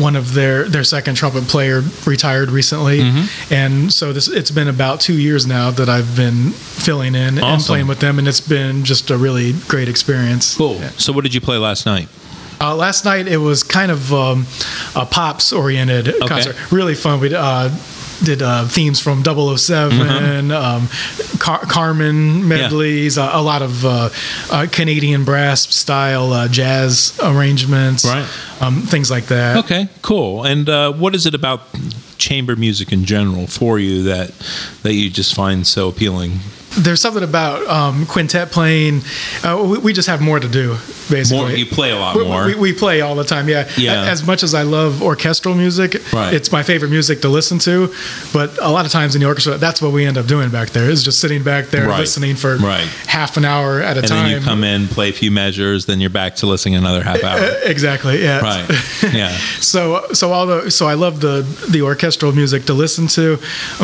one 0.00 0.16
of 0.16 0.32
their 0.32 0.64
their 0.70 0.84
second 0.84 1.16
trumpet 1.16 1.44
player 1.48 1.82
retired 2.06 2.50
recently, 2.50 3.00
Mm-hmm. 3.00 3.52
and 3.52 3.92
so 3.92 4.10
this 4.12 4.26
it's 4.26 4.50
been 4.50 4.68
about 4.68 5.00
two 5.02 5.18
years 5.18 5.46
now 5.46 5.70
that 5.72 5.88
I've 5.90 6.16
been 6.16 6.52
filling 6.52 7.14
in 7.14 7.36
and 7.38 7.60
playing 7.60 7.86
with 7.86 8.00
them, 8.00 8.18
and 8.18 8.26
it's 8.26 8.40
been 8.40 8.84
just 8.84 9.10
a 9.10 9.18
really 9.18 9.52
great 9.68 9.88
experience. 9.88 10.56
Cool. 10.56 10.80
So 10.96 11.12
what 11.12 11.24
did 11.24 11.34
you 11.34 11.42
play 11.42 11.58
last 11.58 11.84
night? 11.84 12.08
Uh, 12.60 12.74
last 12.74 13.04
night 13.04 13.28
it 13.28 13.36
was 13.38 13.62
kind 13.62 13.90
of 13.90 14.12
um, 14.12 14.46
a 14.94 15.04
pops 15.06 15.52
oriented 15.52 16.14
concert, 16.26 16.56
really 16.72 16.94
fun. 16.94 17.20
We 17.20 17.34
uh, 17.34 17.68
did 18.24 18.40
uh, 18.40 18.66
themes 18.66 18.98
from 18.98 19.22
007, 19.22 19.98
Mm-hmm. 19.98 20.50
um, 20.52 20.88
Car- 21.38 21.66
Carmen 21.66 22.48
medleys, 22.48 23.18
uh, 23.18 23.28
a 23.34 23.42
lot 23.42 23.60
of 23.60 23.84
uh, 23.84 24.08
uh, 24.50 24.66
Canadian 24.72 25.24
brass 25.24 25.62
style 25.74 26.32
uh, 26.32 26.48
jazz 26.48 27.18
arrangements, 27.22 28.06
Right. 28.06 28.26
um, 28.62 28.80
things 28.82 29.10
like 29.10 29.26
that. 29.26 29.58
Okay, 29.64 29.88
cool. 30.00 30.44
And 30.44 30.66
uh, 30.68 30.92
what 30.94 31.14
is 31.14 31.26
it 31.26 31.34
about 31.34 31.60
chamber 32.16 32.56
music 32.56 32.90
in 32.90 33.04
general 33.04 33.46
for 33.46 33.78
you 33.78 34.04
that 34.04 34.30
that 34.82 34.94
you 34.94 35.10
just 35.10 35.34
find 35.34 35.66
so 35.66 35.88
appealing? 35.88 36.38
There's 36.78 37.00
something 37.00 37.22
about 37.22 37.66
um, 37.66 38.06
quintet 38.06 38.50
playing. 38.50 39.00
Uh, 39.42 39.66
we, 39.70 39.78
we 39.78 39.92
just 39.92 40.08
have 40.08 40.20
more 40.20 40.38
to 40.38 40.48
do, 40.48 40.76
basically. 41.10 41.38
More, 41.38 41.50
you 41.50 41.66
play 41.66 41.90
a 41.90 41.96
lot 41.98 42.16
We- 42.16 42.24
more. 42.24 42.46
We, 42.46 42.54
we 42.54 42.72
play 42.72 43.00
all 43.00 43.14
the 43.14 43.24
time, 43.24 43.48
yeah. 43.48 43.68
Yeah. 43.76 44.04
As 44.04 44.26
much 44.26 44.42
as 44.42 44.54
I 44.54 44.62
love 44.62 45.02
orchestral 45.02 45.54
music, 45.54 45.96
Right. 46.12 46.34
it's 46.34 46.52
my 46.52 46.62
favorite 46.62 46.90
music 46.90 47.22
to 47.22 47.28
listen 47.28 47.58
to. 47.60 47.92
But 48.32 48.58
a 48.60 48.68
lot 48.70 48.84
of 48.86 48.92
times 48.92 49.14
in 49.14 49.20
the 49.22 49.26
orchestra, 49.26 49.56
that's 49.58 49.80
what 49.80 49.92
we 49.92 50.04
end 50.04 50.18
up 50.18 50.26
doing 50.26 50.50
back 50.50 50.70
there 50.70 50.88
is 50.90 51.02
just 51.02 51.20
sitting 51.20 51.42
back 51.42 51.66
there 51.68 51.88
Right. 51.88 51.98
listening 52.00 52.36
for 52.36 52.56
Right. 52.56 52.86
half 53.06 53.36
an 53.36 53.44
hour 53.44 53.80
at 53.80 53.96
a 53.96 54.00
and 54.00 54.08
time. 54.08 54.18
And 54.18 54.26
then 54.34 54.40
you 54.40 54.44
come 54.46 54.64
in, 54.64 54.88
play 54.88 55.08
a 55.10 55.12
few 55.12 55.30
measures, 55.30 55.86
then 55.86 56.00
you're 56.00 56.10
back 56.10 56.36
to 56.36 56.46
listening 56.46 56.74
another 56.74 57.02
half 57.02 57.22
hour. 57.24 57.40
Exactly. 57.66 58.22
Yeah. 58.22 58.40
right. 58.40 58.70
Yeah. 59.14 59.30
So 59.60 60.06
so 60.12 60.32
all 60.32 60.46
the 60.46 60.70
so 60.70 60.86
I 60.88 60.94
love 60.94 61.20
the 61.20 61.42
the 61.70 61.82
orchestral 61.82 62.32
music 62.32 62.64
to 62.66 62.74
listen 62.74 63.06
to, 63.08 63.38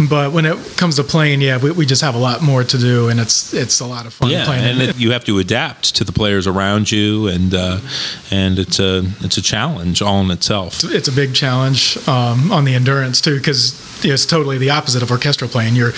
but 0.09 0.33
when 0.33 0.45
it 0.47 0.57
comes 0.77 0.97
to 0.97 1.05
playing, 1.05 1.41
yeah, 1.41 1.57
we, 1.59 1.71
we 1.71 1.87
just 1.87 2.03
have 2.03 2.15
a 2.15 2.19
lot 2.19 2.43
more 2.43 2.65
to 2.65 2.79
do, 2.79 2.82
and 2.83 3.21
it's 3.21 3.53
it's 3.55 3.81
a 3.81 3.87
lot 3.87 4.07
of 4.07 4.13
fun 4.13 4.31
Yeah, 4.31 4.45
playing. 4.45 4.65
and 4.65 4.81
it. 4.83 4.89
it, 4.91 4.97
you 4.99 5.13
have 5.13 5.25
to 5.25 5.39
adapt 5.39 5.95
to 5.97 6.05
the 6.05 6.13
players 6.13 6.47
around 6.47 6.91
you, 6.91 7.29
and 7.29 7.55
uh, 7.55 7.79
and 8.31 8.59
it's 8.59 8.79
a 8.81 9.05
it's 9.21 9.37
a 9.37 9.43
challenge 9.43 10.03
all 10.03 10.21
in 10.21 10.31
itself. 10.31 10.83
it's 10.85 11.09
a 11.09 11.13
big 11.13 11.35
challenge 11.35 11.97
um, 12.09 12.51
on 12.53 12.65
the 12.65 12.75
endurance 12.75 13.21
too 13.21 13.37
because 13.39 13.73
it's 14.05 14.27
totally 14.27 14.59
the 14.59 14.71
opposite 14.71 15.03
of 15.03 15.11
orchestral 15.11 15.49
playing 15.51 15.75
you're 15.77 15.93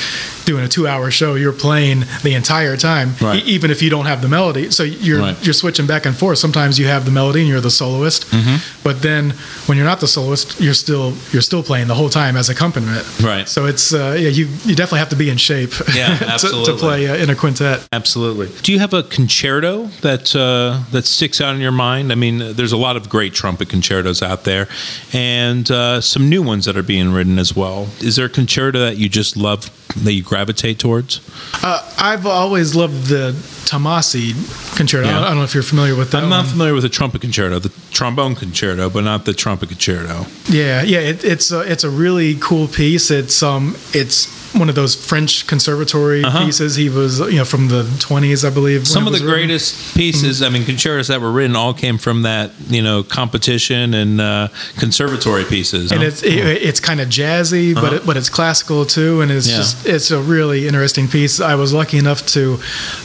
doing 0.44 0.64
a 0.64 0.68
two 0.68 0.86
hour 0.86 1.10
show 1.10 1.34
you're 1.34 1.52
playing 1.52 2.04
the 2.22 2.34
entire 2.34 2.76
time 2.76 3.14
Right. 3.20 3.42
e- 3.44 3.46
even 3.54 3.70
if 3.70 3.82
you 3.82 3.90
don't 3.90 4.06
have 4.06 4.20
the 4.22 4.28
melody 4.28 4.70
so 4.70 4.82
you're 4.82 5.20
Right. 5.20 5.36
you're 5.44 5.54
switching 5.54 5.86
back 5.86 6.06
and 6.06 6.16
forth 6.16 6.38
sometimes 6.38 6.78
you 6.78 6.86
have 6.86 7.04
the 7.04 7.10
melody 7.10 7.40
and 7.40 7.48
you're 7.48 7.60
the 7.60 7.70
soloist 7.70 8.26
Mm-hmm. 8.30 8.56
but 8.82 9.02
then 9.02 9.30
when 9.66 9.76
you're 9.78 9.86
not 9.86 10.00
the 10.00 10.08
soloist 10.08 10.60
you're 10.60 10.74
still 10.74 11.14
you're 11.32 11.42
still 11.42 11.62
playing 11.62 11.86
the 11.88 11.94
whole 11.94 12.10
time 12.10 12.36
as 12.36 12.48
accompaniment 12.48 13.04
Right. 13.22 13.48
so 13.48 13.66
it's 13.66 13.92
uh, 13.94 14.16
yeah 14.18 14.28
you 14.28 14.46
you 14.64 14.74
definitely 14.74 14.98
have 15.00 15.08
to 15.10 15.16
be 15.16 15.30
in 15.30 15.36
shape 15.36 15.72
Yeah, 15.94 16.16
to, 16.38 16.64
to 16.66 16.72
play 16.74 17.08
uh, 17.08 17.16
in 17.16 17.30
a 17.30 17.34
quintet 17.34 17.86
Absolutely. 17.92 18.48
Do 18.62 18.72
you 18.72 18.78
have 18.80 18.92
a 18.92 19.02
concerto 19.02 19.86
that 20.02 20.34
uh, 20.36 20.82
that 20.92 21.04
sticks 21.06 21.40
out 21.40 21.54
in 21.54 21.60
your 21.60 21.72
mind? 21.72 22.12
I 22.12 22.14
mean, 22.16 22.38
there's 22.54 22.72
a 22.72 22.76
lot 22.76 22.96
of 22.96 23.08
great 23.08 23.32
trumpet 23.34 23.68
concertos 23.68 24.22
out 24.22 24.44
there, 24.44 24.68
and 25.12 25.70
uh, 25.70 26.00
some 26.00 26.28
new 26.28 26.42
ones 26.42 26.64
that 26.64 26.76
are 26.76 26.82
being 26.82 27.12
written 27.12 27.38
as 27.38 27.54
well. 27.54 27.86
Is 28.02 28.16
there 28.16 28.26
a 28.26 28.30
concerto 28.30 28.78
that 28.80 28.96
you 28.96 29.08
just 29.08 29.36
love 29.36 29.70
that 30.04 30.12
you 30.12 30.22
gravitate 30.22 30.78
towards? 30.78 31.20
uh, 31.62 31.80
I've 31.98 32.26
always 32.26 32.74
loved 32.74 33.06
the 33.06 33.32
Tomasi 33.64 34.32
concerto 34.76 35.06
Yeah. 35.08 35.20
I, 35.20 35.24
don't, 35.28 35.36
know 35.38 35.44
if 35.44 35.54
you're 35.54 35.62
familiar 35.62 35.94
with 35.94 36.10
that 36.10 36.22
I'm 36.22 36.28
not 36.28 36.44
one. 36.44 36.52
familiar 36.52 36.74
with 36.74 36.82
the 36.82 36.88
trumpet 36.88 37.20
concerto, 37.20 37.58
the 37.58 37.72
trombone 37.90 38.34
concerto, 38.34 38.90
but 38.90 39.04
not 39.04 39.24
the 39.24 39.32
trumpet 39.32 39.68
concerto. 39.68 40.26
Yeah, 40.48 40.82
yeah, 40.82 40.98
it, 40.98 41.24
it's 41.24 41.52
a, 41.52 41.60
it's 41.60 41.84
a 41.84 41.90
really 41.90 42.34
cool 42.36 42.66
piece. 42.68 43.10
It's 43.10 43.42
um, 43.42 43.76
it's 43.92 44.33
one 44.54 44.68
of 44.68 44.74
those 44.74 44.94
French 44.94 45.46
conservatory 45.46 46.22
Uh-huh. 46.24 46.44
pieces. 46.46 46.76
He 46.76 46.88
was, 46.88 47.18
you 47.20 47.36
know, 47.36 47.44
from 47.44 47.68
the 47.68 47.82
20s, 47.98 48.44
I 48.44 48.50
believe. 48.50 48.86
Some 48.86 49.06
of 49.06 49.12
the 49.12 49.18
written. 49.18 49.28
greatest 49.34 49.94
pieces, 49.96 50.42
I 50.42 50.48
mean, 50.48 50.64
concertos 50.64 51.08
that 51.08 51.20
were 51.20 51.32
written 51.32 51.56
all 51.56 51.74
came 51.74 51.98
from 51.98 52.22
that, 52.22 52.50
you 52.68 52.82
know, 52.82 53.02
competition 53.02 53.94
and 53.94 54.20
uh, 54.20 54.48
conservatory 54.78 55.44
pieces. 55.44 55.90
And 55.92 56.00
huh? 56.02 56.06
it's 56.08 56.22
it, 56.22 56.38
it's 56.38 56.80
kind 56.80 57.00
of 57.00 57.08
jazzy, 57.08 57.74
but 57.74 57.92
it, 57.92 58.06
but 58.06 58.16
it's 58.16 58.28
classical 58.28 58.84
too, 58.86 59.20
and 59.20 59.30
it's 59.30 59.46
Uh-huh. 59.48 59.56
Yeah. 59.56 59.62
just 59.62 59.86
it's 59.86 60.10
a 60.10 60.20
really 60.20 60.66
interesting 60.68 61.08
piece. 61.08 61.40
I 61.40 61.54
was 61.56 61.72
lucky 61.72 61.98
enough 61.98 62.24
to 62.34 62.58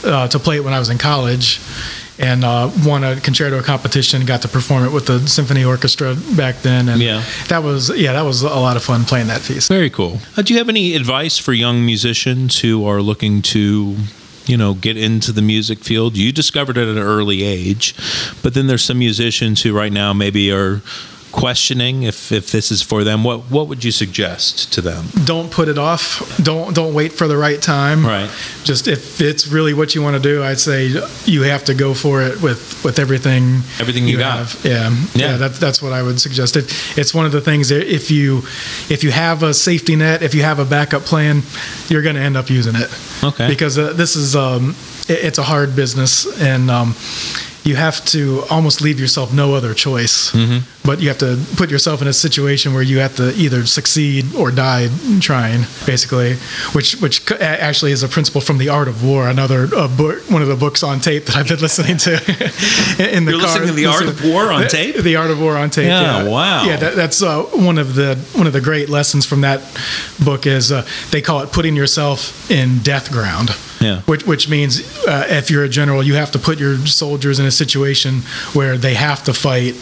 uh, 0.04 0.28
to 0.30 0.40
play 0.40 0.58
it 0.58 0.64
when 0.64 0.74
I 0.74 0.80
was 0.80 0.90
in 0.90 0.98
college, 0.98 1.60
and 2.20 2.44
uh, 2.44 2.70
won 2.86 3.04
a 3.04 3.20
concerto 3.22 3.62
competition. 3.64 4.26
Got 4.26 4.42
to 4.44 4.48
perform 4.48 4.84
it 4.86 4.92
with 4.92 5.06
the 5.08 5.26
symphony 5.28 5.64
orchestra 5.64 6.16
back 6.36 6.62
then, 6.62 6.90
and 6.90 7.02
Yeah. 7.02 7.24
that 7.48 7.64
was 7.64 7.90
yeah 7.98 8.14
that 8.14 8.24
was 8.24 8.42
a 8.44 8.48
lot 8.50 8.76
of 8.78 8.84
fun 8.84 9.06
playing 9.06 9.28
that 9.28 9.42
piece. 9.42 9.68
Very 9.68 9.90
cool. 9.90 10.20
Uh, 10.38 10.42
do 10.42 10.54
you 10.54 10.60
have 10.60 10.70
any 10.70 10.96
advice 10.96 11.38
for 11.38 11.54
young 11.54 11.86
musicians 11.86 12.60
who 12.60 12.86
are 12.86 13.02
looking 13.02 13.42
to, 13.44 13.96
you 14.46 14.58
know, 14.58 14.74
get 14.74 14.98
into 14.98 15.32
the 15.32 15.42
music 15.42 15.80
field? 15.80 16.18
You 16.18 16.32
discovered 16.32 16.78
it 16.78 16.84
at 16.90 16.98
an 16.98 17.04
early 17.04 17.44
age, 17.44 17.96
but 18.44 18.54
then 18.54 18.68
there's 18.68 18.84
some 18.84 19.00
musicians 19.00 19.62
who 19.64 19.74
right 19.74 19.92
now 19.92 20.12
maybe 20.14 20.52
are 20.52 20.82
questioning 21.32 22.04
if, 22.04 22.32
if 22.32 22.52
this 22.52 22.72
is 22.72 22.82
for 22.82 23.04
them, 23.04 23.24
what 23.24 23.42
what 23.52 23.68
would 23.68 23.84
you 23.84 23.92
suggest 23.92 24.74
to 24.74 24.82
them? 24.82 25.08
Don't 25.26 25.52
put 25.52 25.68
it 25.68 25.78
off. 25.78 26.38
Don't 26.42 26.74
don't 26.74 26.94
wait 26.94 27.14
for 27.14 27.28
the 27.28 27.38
right 27.38 27.62
time. 27.62 28.06
Right. 28.06 28.30
Just 28.64 28.88
if 28.88 29.22
it's 29.22 29.48
really 29.48 29.74
what 29.74 29.96
you 29.96 30.02
want 30.02 30.16
to 30.16 30.22
do, 30.22 30.44
I'd 30.44 30.60
say 30.60 30.88
you 31.26 31.44
have 31.44 31.64
to 31.66 31.74
go 31.74 31.94
for 31.94 32.22
it 32.22 32.42
with 32.42 32.84
with 32.84 33.00
everything. 33.00 33.62
Everything 33.80 34.08
you 34.08 34.18
got. 34.18 34.40
have. 34.40 34.60
Yeah. 34.64 34.90
Yeah. 34.90 35.32
Yeah. 35.32 35.38
That's 35.38 35.60
that's 35.60 35.82
what 35.82 35.94
I 35.94 36.04
would 36.04 36.20
suggest. 36.20 36.56
It, 36.56 36.66
it's 36.98 37.14
one 37.14 37.26
of 37.26 37.32
the 37.32 37.42
things 37.42 37.70
that 37.70 37.88
if 37.94 38.12
you 38.12 38.40
if 38.90 39.04
you 39.04 39.12
have 39.12 39.44
a 39.44 39.54
safety 39.54 39.96
net, 39.96 40.22
if 40.22 40.34
you 40.34 40.44
have 40.44 40.60
a 40.60 40.66
backup 40.66 41.04
plan, 41.04 41.44
you're 41.88 42.02
going 42.02 42.16
to 42.16 42.22
end 42.22 42.38
up 42.38 42.50
using 42.50 42.76
it. 42.76 42.90
Okay. 43.24 43.48
Because 43.48 43.78
uh, 43.78 43.94
this 43.94 44.16
is 44.16 44.36
um, 44.36 44.76
it, 45.08 45.24
it's 45.26 45.38
a 45.38 45.44
hard 45.44 45.76
business 45.76 46.26
and. 46.42 46.70
Um, 46.72 46.96
you 47.64 47.76
have 47.76 48.04
to 48.06 48.44
almost 48.50 48.82
leave 48.82 49.00
yourself 49.00 49.34
no 49.34 49.54
other 49.54 49.74
choice, 49.74 50.32
Mm-hmm. 50.32 50.60
but 50.88 51.02
you 51.02 51.10
have 51.10 51.18
to 51.20 51.38
put 51.58 51.70
yourself 51.70 52.02
in 52.02 52.08
a 52.08 52.14
situation 52.14 52.74
where 52.74 52.82
you 52.82 53.00
have 53.00 53.16
to 53.18 53.34
either 53.36 53.66
succeed 53.66 54.34
or 54.34 54.50
die 54.52 54.88
trying, 55.20 55.62
basically. 55.86 56.36
Which, 56.74 56.96
which 57.02 57.30
actually 57.42 57.92
is 57.92 58.02
a 58.04 58.08
principle 58.08 58.42
from 58.42 58.58
the 58.58 58.70
Art 58.70 58.88
of 58.88 59.04
War, 59.04 59.28
another 59.30 59.68
uh, 59.76 59.88
book, 59.88 60.20
one 60.32 60.42
of 60.42 60.48
the 60.48 60.56
books 60.56 60.84
on 60.84 61.00
tape 61.00 61.26
that 61.26 61.36
I've 61.36 61.48
been 61.48 61.60
listening 61.60 61.98
to. 61.98 62.14
in 63.16 63.26
the 63.26 63.32
You're 63.32 63.42
car, 63.42 63.50
listening 63.50 63.68
to 63.68 63.74
The 63.74 63.86
Art 63.88 64.06
of 64.08 64.24
War 64.24 64.52
on 64.52 64.62
the- 64.62 64.68
tape? 64.70 64.96
The 64.96 65.16
Art 65.18 65.30
of 65.32 65.40
War 65.42 65.58
on 65.58 65.70
tape. 65.70 65.88
Yeah, 65.88 66.24
Yeah, 66.24 66.30
wow. 66.30 66.64
Yeah, 66.64 66.78
that, 66.78 66.96
that's 66.96 67.22
uh, 67.22 67.44
one 67.44 67.78
of 67.78 67.96
the 67.96 68.16
one 68.36 68.48
of 68.48 68.54
the 68.54 68.62
great 68.62 68.90
lessons 68.90 69.26
from 69.26 69.42
that 69.42 69.62
book 70.24 70.46
is 70.48 70.72
uh, 70.72 70.86
they 71.12 71.22
call 71.22 71.42
it 71.42 71.52
putting 71.52 71.76
yourself 71.76 72.50
in 72.50 72.80
death 72.80 73.12
ground. 73.12 73.50
Yeah. 73.82 74.02
Which, 74.02 74.26
which 74.26 74.50
means 74.50 74.82
uh, 75.08 75.26
if 75.30 75.50
you're 75.50 75.64
a 75.64 75.70
general, 75.70 76.04
you 76.04 76.16
have 76.16 76.32
to 76.32 76.40
put 76.40 76.60
your 76.60 76.78
soldiers 76.86 77.40
in 77.40 77.46
a 77.46 77.52
situation 77.52 78.22
where 78.54 78.78
they 78.78 78.94
have 78.94 79.24
to 79.26 79.34
fight 79.34 79.76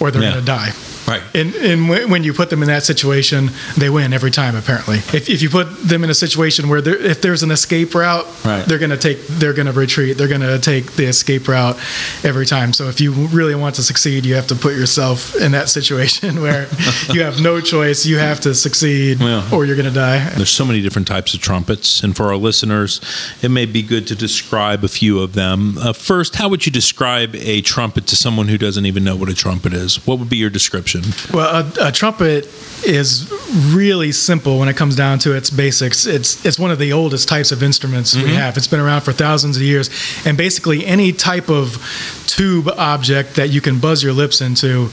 or 0.00 0.10
they're 0.10 0.22
Yeah. 0.22 0.30
going 0.32 0.40
to 0.44 0.46
die. 0.46 0.70
Right. 1.06 1.22
And, 1.34 1.54
and 1.56 1.88
when 1.88 2.10
when 2.10 2.24
you 2.24 2.32
put 2.32 2.50
them 2.50 2.62
in 2.62 2.68
that 2.68 2.82
situation, 2.84 3.50
they 3.76 3.90
win 3.90 4.12
every 4.12 4.30
time. 4.30 4.56
Apparently, 4.56 4.98
if, 4.98 5.28
if 5.28 5.42
you 5.42 5.50
put 5.50 5.66
them 5.82 6.02
in 6.04 6.10
a 6.10 6.14
situation 6.14 6.68
where 6.68 6.80
there, 6.80 6.96
if 6.96 7.20
there's 7.20 7.42
an 7.42 7.50
escape 7.50 7.94
route, 7.94 8.26
Right. 8.44 8.64
they're 8.66 8.78
going 8.78 8.90
to 8.90 8.96
take 8.96 9.18
they're 9.26 9.52
going 9.52 9.66
to 9.66 9.72
retreat. 9.72 10.16
They're 10.16 10.28
going 10.28 10.40
to 10.40 10.58
take 10.58 10.92
the 10.92 11.04
escape 11.04 11.46
route 11.48 11.76
every 12.24 12.46
time. 12.46 12.72
So 12.72 12.88
if 12.88 13.00
you 13.00 13.12
really 13.12 13.54
want 13.54 13.74
to 13.76 13.82
succeed, 13.82 14.24
you 14.24 14.34
have 14.34 14.46
to 14.48 14.54
put 14.54 14.74
yourself 14.74 15.34
in 15.36 15.52
that 15.52 15.68
situation 15.68 16.40
where 16.46 16.68
you 17.12 17.22
have 17.22 17.40
no 17.42 17.60
choice. 17.60 18.06
You 18.06 18.18
have 18.18 18.40
to 18.40 18.54
succeed, 18.54 19.20
Yeah. 19.20 19.48
or 19.52 19.64
you're 19.66 19.76
going 19.76 19.88
to 19.88 19.94
die. 19.94 20.28
There's 20.36 20.50
so 20.50 20.64
many 20.64 20.80
different 20.82 21.08
types 21.08 21.34
of 21.34 21.40
trumpets, 21.40 22.02
and 22.02 22.16
for 22.16 22.24
our 22.26 22.36
listeners, 22.36 23.00
it 23.42 23.50
may 23.50 23.66
be 23.66 23.82
good 23.82 24.06
to 24.08 24.14
describe 24.14 24.84
a 24.84 24.88
few 24.88 25.20
of 25.20 25.32
them. 25.34 25.76
Uh, 25.78 25.92
first, 25.92 26.36
how 26.36 26.48
would 26.48 26.64
you 26.66 26.72
describe 26.72 27.34
a 27.36 27.60
trumpet 27.62 28.06
to 28.08 28.16
someone 28.16 28.48
who 28.48 28.56
doesn't 28.58 28.86
even 28.86 29.04
know 29.04 29.16
what 29.16 29.28
a 29.28 29.34
trumpet 29.34 29.72
is? 29.72 30.06
What 30.06 30.18
would 30.18 30.28
be 30.30 30.36
your 30.36 30.50
description? 30.50 30.93
Well, 31.32 31.72
a, 31.78 31.88
a 31.88 31.92
trumpet 31.92 32.46
is 32.84 33.30
really 33.74 34.12
simple 34.12 34.58
when 34.58 34.68
it 34.68 34.76
comes 34.76 34.96
down 34.96 35.18
to 35.20 35.34
its 35.34 35.50
basics. 35.50 36.06
It's 36.06 36.44
it's 36.44 36.58
one 36.58 36.70
of 36.70 36.78
the 36.78 36.92
oldest 36.92 37.28
types 37.28 37.52
of 37.52 37.62
instruments 37.62 38.14
we 38.14 38.34
have. 38.34 38.56
It's 38.56 38.66
been 38.66 38.80
around 38.80 39.02
for 39.02 39.12
thousands 39.12 39.56
of 39.56 39.62
years, 39.62 39.90
and 40.26 40.36
basically 40.36 40.84
any 40.84 41.12
type 41.12 41.48
of 41.48 41.78
tube 42.26 42.68
object 42.68 43.36
that 43.36 43.50
you 43.50 43.60
can 43.60 43.78
buzz 43.78 44.02
your 44.02 44.12
lips 44.12 44.40
into. 44.40 44.90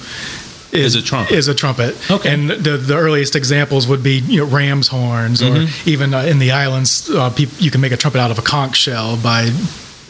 Is 0.72 0.95
a 0.95 1.02
trumpet. 1.02 1.36
Is 1.36 1.49
a 1.49 1.54
trumpet. 1.54 1.97
Okay. 2.10 2.34
And 2.34 2.49
the, 2.49 2.78
the 2.78 2.95
earliest 2.95 3.36
examples 3.36 3.88
would 3.88 4.04
be 4.04 4.20
you 4.20 4.39
know 4.39 4.45
ram's 4.45 4.88
horns, 4.88 5.41
or 5.41 5.68
even 5.86 6.14
uh, 6.14 6.22
in 6.22 6.39
the 6.39 6.52
islands, 6.52 7.10
uh, 7.10 7.30
peop 7.30 7.49
you 7.60 7.70
can 7.70 7.82
make 7.82 7.91
a 7.91 7.97
trumpet 7.97 8.20
out 8.20 8.32
of 8.32 8.39
a 8.39 8.41
conch 8.41 8.78
shell 8.78 9.18
by 9.18 9.49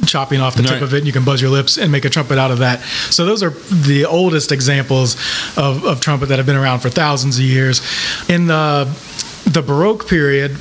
chopping 0.06 0.42
off 0.42 0.56
the 0.56 0.64
tip 0.64 0.72
Right. 0.72 0.82
of 0.84 0.94
it. 0.94 0.98
and 1.00 1.08
You 1.08 1.14
can 1.14 1.24
buzz 1.24 1.42
your 1.42 1.52
lips 1.52 1.78
and 1.78 1.92
make 1.92 2.06
a 2.06 2.10
trumpet 2.10 2.38
out 2.38 2.52
of 2.52 2.60
that. 2.60 2.82
So 3.12 3.26
those 3.26 3.44
are 3.44 3.52
the 3.70 4.06
oldest 4.06 4.52
examples 4.52 5.16
of, 5.58 5.84
of 5.86 6.00
trumpet 6.02 6.28
that 6.30 6.38
have 6.40 6.46
been 6.46 6.56
around 6.56 6.80
for 6.80 6.90
thousands 6.90 7.38
of 7.38 7.44
years. 7.44 7.82
In 8.30 8.48
the 8.48 8.88
the 9.46 9.62
Baroque 9.62 10.08
period, 10.08 10.56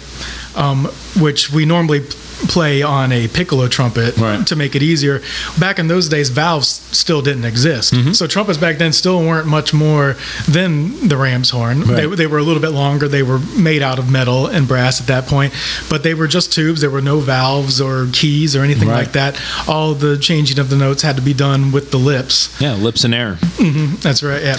um, 0.56 0.86
which 1.20 1.50
we 1.52 1.64
normally 1.64 2.00
play 2.48 2.82
on 2.82 3.12
a 3.12 3.28
piccolo 3.28 3.68
trumpet 3.68 4.16
Right. 4.16 4.46
to 4.46 4.56
make 4.56 4.74
it 4.74 4.82
easier. 4.82 5.20
Back 5.58 5.78
in 5.78 5.88
those 5.88 6.08
days, 6.08 6.28
valves 6.30 6.80
still 6.92 7.22
didn't 7.22 7.44
exist, 7.44 7.92
Mm-hmm. 7.92 8.12
so 8.12 8.26
trumpets 8.26 8.58
back 8.58 8.78
then 8.78 8.92
still 8.92 9.20
weren't 9.22 9.46
much 9.46 9.72
more 9.74 10.16
than 10.48 11.08
the 11.08 11.16
ram's 11.16 11.50
horn. 11.50 11.80
They, 11.86 12.06
Right. 12.06 12.16
they 12.16 12.26
were 12.26 12.38
a 12.38 12.42
little 12.42 12.62
bit 12.62 12.70
longer. 12.72 13.08
They 13.08 13.22
were 13.22 13.38
made 13.56 13.82
out 13.82 13.98
of 13.98 14.10
metal 14.10 14.46
and 14.46 14.66
brass 14.66 15.00
at 15.00 15.06
that 15.08 15.26
point, 15.26 15.52
but 15.88 16.02
they 16.02 16.14
were 16.14 16.26
just 16.28 16.52
tubes. 16.52 16.80
There 16.80 16.90
were 16.90 17.02
no 17.02 17.20
valves 17.20 17.80
or 17.80 18.08
keys 18.12 18.56
or 18.56 18.62
anything 18.62 18.88
Right. 18.88 18.98
like 19.04 19.12
that. 19.12 19.36
All 19.68 19.94
the 19.94 20.16
changing 20.16 20.58
of 20.58 20.70
the 20.70 20.76
notes 20.76 21.02
had 21.02 21.16
to 21.16 21.22
be 21.22 21.34
done 21.34 21.72
with 21.72 21.90
the 21.90 21.98
lips. 21.98 22.48
Yeah, 22.60 22.74
lips 22.74 23.04
and 23.04 23.14
air. 23.14 23.38
That's 24.02 24.22
right. 24.22 24.42
Yeah. 24.42 24.56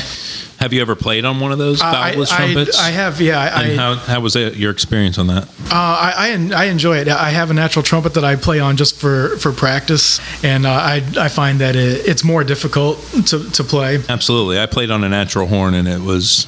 Have 0.61 0.73
you 0.73 0.81
ever 0.81 0.95
played 0.95 1.25
on 1.25 1.39
one 1.39 1.51
of 1.51 1.57
those 1.57 1.81
I, 1.81 2.13
valveless 2.13 2.31
I- 2.31 2.37
trumpets? 2.37 2.79
I 2.79 2.91
have. 2.91 3.19
Yeah. 3.19 3.39
I, 3.39 3.63
and 3.63 3.79
how, 3.79 3.95
how 3.95 4.19
was 4.19 4.35
it, 4.35 4.55
your 4.55 4.69
experience 4.69 5.17
on 5.17 5.25
that? 5.27 5.45
Uh, 5.45 5.49
I, 5.71 6.13
I 6.15 6.51
I 6.55 6.65
enjoy 6.65 6.97
it. 6.97 7.07
I 7.07 7.31
have 7.31 7.49
a 7.49 7.53
natural 7.55 7.81
trumpet 7.81 8.13
that 8.13 8.23
I 8.23 8.35
play 8.35 8.59
on 8.59 8.77
just 8.77 8.95
for, 8.99 9.37
for 9.37 9.51
practice, 9.51 10.19
and 10.43 10.67
uh, 10.67 10.69
I 10.69 11.03
I 11.17 11.29
find 11.29 11.59
that 11.61 11.75
it, 11.75 12.07
it's 12.07 12.23
more 12.23 12.43
difficult 12.43 12.99
to, 13.27 13.49
to 13.49 13.63
play. 13.63 13.99
Absolutely. 14.07 14.59
I 14.59 14.67
played 14.67 14.91
on 14.91 15.03
a 15.03 15.09
natural 15.09 15.47
horn, 15.47 15.73
and 15.73 15.87
it 15.87 16.01
was 16.01 16.45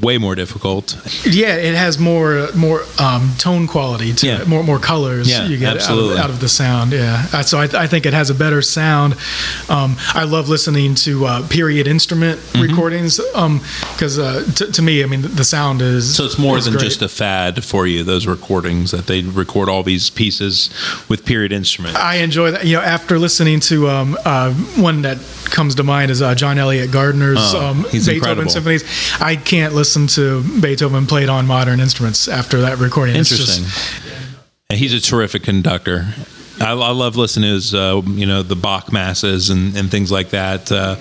way 0.00 0.18
more 0.18 0.34
difficult. 0.34 0.96
Yeah, 1.24 1.56
it 1.56 1.74
has 1.74 1.98
more 1.98 2.48
more 2.54 2.82
um, 2.98 3.30
tone 3.38 3.66
quality 3.66 4.12
to 4.14 4.26
Yeah. 4.26 4.42
it, 4.42 4.48
more 4.48 4.62
more 4.62 4.78
colors 4.78 5.28
Yeah, 5.28 5.46
you 5.46 5.58
get 5.58 5.76
out 5.82 5.90
of, 5.90 6.16
out 6.16 6.30
of 6.30 6.40
the 6.40 6.48
sound. 6.48 6.92
Yeah, 6.92 7.26
Uh, 7.32 7.42
so 7.42 7.58
I, 7.58 7.64
I 7.84 7.86
think 7.86 8.06
it 8.06 8.12
has 8.14 8.30
a 8.30 8.34
better 8.34 8.62
sound. 8.62 9.14
Um, 9.68 9.96
I 10.14 10.24
love 10.24 10.48
listening 10.48 10.94
to 11.06 11.26
uh, 11.26 11.48
period 11.48 11.86
instrument 11.86 12.38
Mm-hmm. 12.40 12.62
recordings 12.62 13.18
because 13.94 14.18
uh, 14.18 14.44
t- 14.54 14.70
to 14.72 14.82
me, 14.82 15.02
I 15.02 15.06
mean, 15.06 15.22
the 15.22 15.44
sound 15.44 15.82
is 15.82 16.14
So 16.16 16.24
it's 16.24 16.38
more 16.38 16.58
is 16.58 16.64
than 16.64 16.74
great. 16.74 16.84
just 16.84 17.02
a 17.02 17.08
fad 17.08 17.64
for 17.64 17.86
you, 17.86 18.02
those 18.04 18.26
recordings, 18.26 18.90
that 18.90 19.06
they 19.06 19.22
record 19.22 19.68
all 19.68 19.82
these 19.82 20.10
pieces 20.10 20.70
with 21.08 21.24
period 21.24 21.52
instruments. 21.52 21.98
I 21.98 22.16
enjoy 22.16 22.50
that. 22.52 22.64
You 22.66 22.76
know, 22.76 22.82
after 22.82 23.18
listening 23.18 23.60
to 23.60 23.88
um, 23.88 24.16
uh, 24.24 24.52
one 24.76 25.02
that 25.02 25.18
comes 25.50 25.74
to 25.76 25.82
mind 25.82 26.10
is 26.10 26.22
uh, 26.22 26.34
John 26.34 26.58
Eliot 26.58 26.90
Gardiner's 26.90 27.38
Oh, 27.40 27.66
um, 27.66 27.82
Beethoven 27.82 28.14
incredible. 28.14 28.50
symphonies. 28.50 28.84
I 29.20 29.36
can't 29.36 29.74
listen 29.74 30.06
to 30.08 30.42
Beethoven 30.60 31.06
played 31.06 31.28
on 31.28 31.46
modern 31.46 31.80
instruments 31.80 32.28
after 32.28 32.60
that 32.62 32.78
recording. 32.78 33.16
Just- 33.16 33.32
Interesting. 33.32 33.66
And 34.70 34.78
he's 34.78 34.94
a 34.94 35.00
terrific 35.00 35.42
conductor. 35.42 36.06
I, 36.60 36.72
I 36.72 36.90
love 36.92 37.16
listening 37.16 37.48
to 37.48 37.54
his, 37.54 37.74
uh, 37.74 38.02
you 38.06 38.26
know, 38.26 38.42
the 38.42 38.54
Bach 38.54 38.92
masses 38.92 39.50
and, 39.50 39.74
and 39.76 39.90
things 39.90 40.12
like 40.12 40.30
that. 40.30 40.70
Uh, 40.70 40.96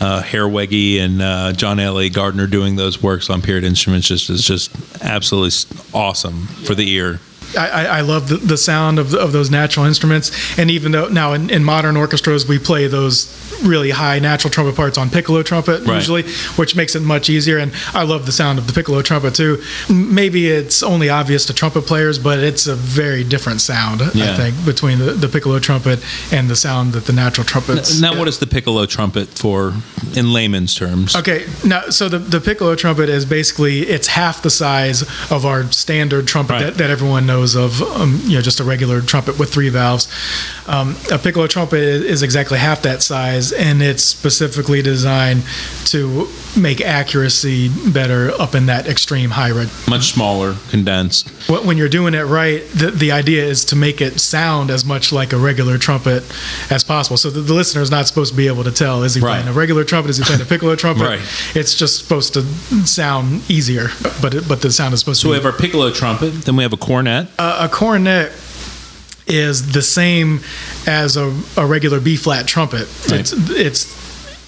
uh, 0.00 0.22
Herreweghe 0.22 1.00
and 1.00 1.20
uh, 1.20 1.52
John 1.52 1.78
Eliot 1.80 2.14
Gardiner 2.14 2.46
doing 2.46 2.76
those 2.76 3.02
works 3.02 3.28
on 3.28 3.42
period 3.42 3.64
instruments 3.64 4.06
just 4.08 4.30
is 4.30 4.44
just 4.46 4.70
absolutely 5.02 5.50
awesome 5.92 6.46
for 6.46 6.74
the 6.74 6.88
ear. 6.92 7.20
I, 7.56 7.98
I 7.98 8.00
love 8.00 8.28
the, 8.28 8.36
the 8.36 8.56
sound 8.56 8.98
of, 8.98 9.14
of 9.14 9.32
those 9.32 9.50
natural 9.50 9.86
instruments. 9.86 10.30
And 10.58 10.70
even 10.70 10.92
though 10.92 11.08
now 11.08 11.32
in, 11.32 11.50
in 11.50 11.64
modern 11.64 11.96
orchestras, 11.96 12.46
we 12.46 12.58
play 12.58 12.86
those 12.86 13.38
really 13.62 13.90
high 13.90 14.18
natural 14.18 14.50
trumpet 14.50 14.74
parts 14.74 14.98
on 14.98 15.08
piccolo 15.10 15.42
trumpet 15.42 15.82
Right. 15.86 15.94
usually, 15.96 16.24
which 16.56 16.74
makes 16.74 16.94
it 16.96 17.00
much 17.02 17.30
easier. 17.30 17.58
And 17.58 17.72
I 17.94 18.02
love 18.02 18.26
the 18.26 18.32
sound 18.32 18.58
of 18.58 18.66
the 18.66 18.72
piccolo 18.72 19.02
trumpet 19.02 19.34
too. 19.34 19.62
Maybe 19.88 20.48
it's 20.50 20.82
only 20.82 21.08
obvious 21.08 21.46
to 21.46 21.54
trumpet 21.54 21.82
players, 21.82 22.18
but 22.18 22.38
it's 22.40 22.66
a 22.66 22.74
very 22.74 23.22
different 23.24 23.60
sound, 23.60 24.00
Yeah. 24.14 24.32
I 24.32 24.36
think, 24.36 24.64
between 24.64 24.98
the, 24.98 25.12
the 25.12 25.28
piccolo 25.28 25.58
trumpet 25.58 26.00
and 26.32 26.48
the 26.50 26.56
sound 26.56 26.92
that 26.94 27.04
the 27.06 27.12
natural 27.12 27.44
trumpets. 27.46 28.00
Now, 28.00 28.18
what 28.18 28.28
is 28.28 28.38
the 28.38 28.46
piccolo 28.46 28.86
trumpet 28.86 29.28
for 29.28 29.74
in 30.16 30.32
layman's 30.32 30.74
terms? 30.74 31.14
Okay, 31.16 31.46
now 31.64 31.82
so 31.90 32.08
the, 32.08 32.18
the 32.18 32.40
piccolo 32.40 32.74
trumpet 32.74 33.08
is 33.08 33.24
basically 33.24 33.80
it's 33.82 34.08
half 34.08 34.42
the 34.42 34.50
size 34.50 35.02
of 35.30 35.44
our 35.46 35.64
standard 35.72 36.26
trumpet 36.26 36.52
Right. 36.52 36.64
that, 36.64 36.74
that 36.74 36.90
everyone 36.90 37.24
knows 37.26 37.41
of. 37.54 37.82
Um, 37.82 38.20
you 38.24 38.36
know, 38.36 38.42
just 38.42 38.60
a 38.60 38.64
regular 38.64 39.00
trumpet 39.00 39.38
with 39.38 39.52
three 39.52 39.68
valves. 39.68 40.08
Um, 40.66 40.96
a 41.12 41.18
piccolo 41.18 41.46
trumpet 41.46 41.80
is, 41.80 42.22
exactly 42.22 42.58
half 42.58 42.82
that 42.82 43.02
size, 43.02 43.52
and 43.52 43.82
it's 43.82 44.04
specifically 44.04 44.80
designed 44.82 45.42
to 45.86 46.28
make 46.56 46.80
accuracy 46.80 47.68
better 47.90 48.30
up 48.40 48.54
in 48.54 48.66
that 48.66 48.86
extreme 48.86 49.30
high 49.30 49.50
red. 49.50 49.68
Much 49.88 50.12
smaller, 50.12 50.54
condensed. 50.70 51.28
When 51.48 51.76
you're 51.76 51.88
doing 51.88 52.14
it 52.14 52.22
right, 52.22 52.62
the, 52.74 52.90
the 52.92 53.10
idea 53.12 53.44
is 53.44 53.64
to 53.66 53.76
make 53.76 54.00
it 54.00 54.20
sound 54.20 54.70
as 54.70 54.84
much 54.84 55.12
like 55.12 55.32
a 55.32 55.38
regular 55.38 55.78
trumpet 55.78 56.22
as 56.70 56.84
possible. 56.84 57.16
So 57.16 57.28
the, 57.30 57.40
the 57.40 57.54
listener 57.54 57.82
is 57.82 57.90
not 57.90 58.06
supposed 58.06 58.30
to 58.32 58.36
be 58.36 58.46
able 58.46 58.64
to 58.64 58.70
tell 58.72 59.02
is 59.02 59.14
he 59.16 59.20
Right. 59.20 59.34
playing 59.42 59.48
a 59.48 59.52
regular 59.52 59.84
trumpet, 59.84 60.10
is 60.10 60.18
he 60.18 60.24
playing 60.24 60.40
a 60.42 60.44
piccolo 60.44 60.76
trumpet? 60.84 61.04
Right. 61.04 61.20
It's 61.56 61.74
just 61.74 61.98
supposed 62.02 62.34
to 62.34 62.42
sound 62.86 63.42
easier, 63.50 63.88
but 64.20 64.34
it, 64.34 64.48
but 64.48 64.62
the 64.62 64.70
sound 64.70 64.94
is 64.94 65.00
supposed 65.00 65.20
So 65.20 65.28
we 65.30 65.36
to. 65.38 65.42
have 65.42 65.52
our 65.52 65.58
piccolo 65.58 65.90
trumpet, 65.90 66.30
then 66.44 66.56
we 66.56 66.62
have 66.62 66.72
a 66.72 66.76
cornet. 66.76 67.28
Uh, 67.38 67.68
a 67.70 67.74
cornet 67.74 68.32
is 69.26 69.72
the 69.72 69.82
same 69.82 70.40
as 70.86 71.16
a, 71.16 71.36
a 71.56 71.66
regular 71.66 72.00
B 72.00 72.16
flat 72.16 72.46
trumpet. 72.46 72.88
Right. 73.10 73.20
It's 73.20 73.32
it's 73.50 74.01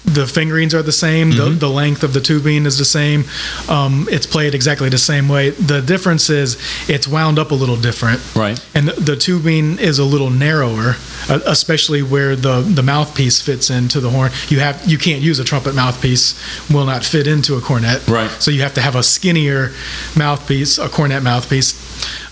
the 0.05 0.27
fingerings 0.27 0.73
are 0.73 0.83
the 0.83 0.91
same. 0.91 1.31
The, 1.31 1.49
the 1.49 1.69
length 1.69 2.03
of 2.03 2.13
the 2.13 2.21
tubing 2.21 2.65
is 2.65 2.77
the 2.77 2.85
same. 2.85 3.25
Um, 3.67 4.07
it's 4.09 4.25
played 4.25 4.53
exactly 4.53 4.87
the 4.89 4.97
same 4.97 5.27
way. 5.27 5.49
The 5.49 5.81
difference 5.81 6.29
is 6.29 6.57
it's 6.87 7.07
wound 7.07 7.39
up 7.39 7.51
a 7.51 7.55
little 7.55 7.75
different. 7.75 8.21
Right. 8.35 8.63
And 8.75 8.87
the, 8.87 8.93
the 8.93 9.15
tubing 9.15 9.79
is 9.79 9.99
a 9.99 10.05
little 10.05 10.29
narrower, 10.29 10.95
uh, 11.27 11.39
especially 11.45 12.03
where 12.03 12.35
the, 12.35 12.61
the 12.61 12.83
mouthpiece 12.83 13.41
fits 13.41 13.69
into 13.69 13.99
the 13.99 14.09
horn. 14.09 14.31
You 14.47 14.59
have 14.59 14.85
you 14.85 14.97
can't 14.97 15.21
use 15.21 15.39
a 15.39 15.43
trumpet 15.43 15.75
mouthpiece; 15.75 16.39
will 16.69 16.85
not 16.85 17.03
fit 17.03 17.27
into 17.27 17.55
a 17.55 17.61
cornet. 17.61 18.07
Right. 18.07 18.29
So 18.39 18.51
you 18.51 18.61
have 18.61 18.75
to 18.75 18.81
have 18.81 18.95
a 18.95 19.03
skinnier 19.03 19.71
mouthpiece, 20.15 20.77
a 20.77 20.87
cornet 20.87 21.23
mouthpiece, 21.23 21.73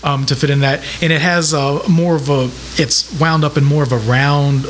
um, 0.04 0.26
to 0.26 0.36
fit 0.36 0.50
in 0.50 0.60
that. 0.60 0.84
And 1.02 1.12
it 1.12 1.20
has 1.20 1.52
a 1.52 1.86
more 1.88 2.14
of 2.16 2.30
a 2.30 2.50
it's 2.80 3.12
wound 3.20 3.44
up 3.44 3.56
in 3.56 3.64
more 3.64 3.82
of 3.82 3.92
a 3.92 3.98
round 3.98 4.66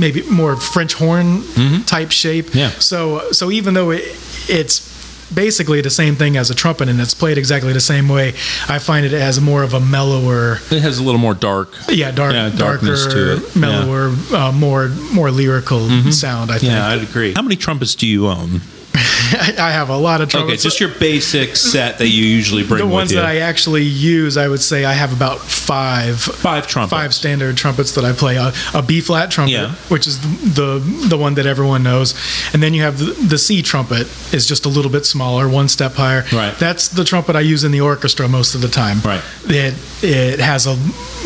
maybe 0.00 0.22
more 0.30 0.56
French 0.56 0.94
horn 0.94 1.42
type 1.84 2.10
shape. 2.10 2.46
Mm-hmm. 2.46 2.58
Yeah. 2.58 2.70
So 2.80 3.30
so 3.32 3.50
even 3.50 3.74
though 3.74 3.90
it, 3.90 4.02
it's 4.48 4.88
basically 5.32 5.80
the 5.80 5.90
same 5.90 6.16
thing 6.16 6.36
as 6.36 6.50
a 6.50 6.54
trumpet 6.56 6.88
and 6.88 7.00
it's 7.00 7.14
played 7.14 7.38
exactly 7.38 7.72
the 7.72 7.80
same 7.80 8.08
way, 8.08 8.30
I 8.68 8.80
find 8.80 9.06
it 9.06 9.12
as 9.12 9.40
more 9.40 9.62
of 9.62 9.74
a 9.74 9.78
mellower, 9.80 10.54
It 10.72 10.80
has 10.82 10.98
a 10.98 11.04
little 11.04 11.20
more 11.20 11.34
dark. 11.34 11.68
yeah, 11.88 12.10
dark, 12.10 12.32
Yeah, 12.32 12.48
darkness 12.50 13.04
darker, 13.06 13.36
to 13.38 13.46
it. 13.46 13.56
mellower, 13.56 14.12
uh, 14.34 14.50
more 14.52 14.88
more 15.12 15.30
lyrical 15.30 15.88
sound. 16.10 16.50
I 16.50 16.58
think. 16.58 16.72
Yeah, 16.72 16.88
I'd 16.88 17.02
agree. 17.02 17.32
How 17.34 17.42
many 17.42 17.54
trumpets 17.56 17.94
do 17.94 18.06
you 18.08 18.26
own? 18.26 18.60
I 19.58 19.70
have 19.72 19.88
a 19.88 19.96
lot 19.96 20.20
of 20.20 20.28
Okay, 20.28 20.38
trumpets. 20.38 20.62
just 20.62 20.80
your 20.80 20.90
basic 20.98 21.56
set 21.56 21.98
that 21.98 22.08
you 22.08 22.24
usually 22.24 22.62
bring 22.66 22.78
the 22.86 22.86
ones 22.92 23.10
that 23.12 23.24
I 23.24 23.38
actually 23.38 23.82
use, 23.84 24.36
I 24.36 24.48
would 24.48 24.60
say 24.60 24.84
I 24.84 24.92
have 24.92 25.12
about 25.12 25.38
five 25.40 26.20
Five 26.20 26.66
trumpets. 26.66 26.90
five 26.90 27.14
standard 27.14 27.56
trumpets 27.56 27.92
that 27.92 28.04
I 28.04 28.12
play. 28.12 28.36
A, 28.36 28.52
a 28.74 28.82
B 28.82 29.00
flat 29.00 29.30
trumpet, 29.30 29.52
Yeah. 29.52 29.74
which 29.88 30.06
is 30.06 30.20
the 30.54 30.78
the 31.08 31.16
one 31.16 31.34
that 31.34 31.46
everyone 31.46 31.82
knows, 31.82 32.14
and 32.52 32.62
then 32.62 32.74
you 32.74 32.82
have 32.82 32.98
the, 32.98 33.12
the 33.28 33.38
C 33.38 33.62
trumpet 33.62 34.06
is 34.34 34.46
just 34.46 34.66
a 34.66 34.68
little 34.68 34.90
bit 34.90 35.06
smaller, 35.06 35.48
one 35.48 35.68
step 35.68 35.94
higher. 35.94 36.24
Right. 36.32 36.54
That's 36.58 36.88
the 36.88 37.04
trumpet 37.04 37.36
I 37.36 37.40
use 37.40 37.64
in 37.64 37.72
the 37.72 37.80
orchestra 37.80 38.28
most 38.28 38.54
of 38.54 38.60
the 38.60 38.68
time. 38.68 39.00
Right. 39.00 39.22
It 39.46 39.74
it 40.02 40.40
has 40.40 40.66
a 40.66 40.76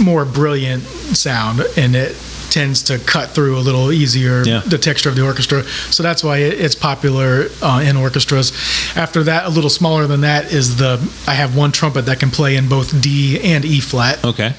more 0.02 0.24
brilliant 0.24 0.82
sound 1.16 1.60
and 1.76 1.94
it 1.96 2.16
tends 2.50 2.82
to 2.84 2.98
cut 2.98 3.30
through 3.30 3.56
a 3.58 3.60
little 3.60 3.90
easier 3.92 4.42
Yeah. 4.44 4.62
the 4.66 4.78
texture 4.78 5.08
of 5.08 5.16
the 5.16 5.22
orchestra. 5.24 5.64
So 5.90 6.02
that's 6.02 6.22
why 6.24 6.38
it- 6.38 6.60
it's 6.60 6.74
popular 6.74 7.48
uh, 7.62 7.82
in 7.84 7.96
orchestras. 7.96 8.52
After 8.96 9.24
that, 9.24 9.46
a 9.46 9.48
little 9.50 9.70
smaller 9.70 10.06
than 10.06 10.20
that 10.22 10.52
is 10.52 10.76
the 10.76 10.98
I 11.26 11.34
have 11.34 11.56
one 11.56 11.72
trumpet 11.72 12.06
that 12.06 12.20
can 12.20 12.30
play 12.30 12.56
in 12.56 12.68
both 12.68 13.00
D 13.00 13.40
and 13.40 13.64
E 13.64 13.80
flat 13.80 14.24
Okay. 14.24 14.52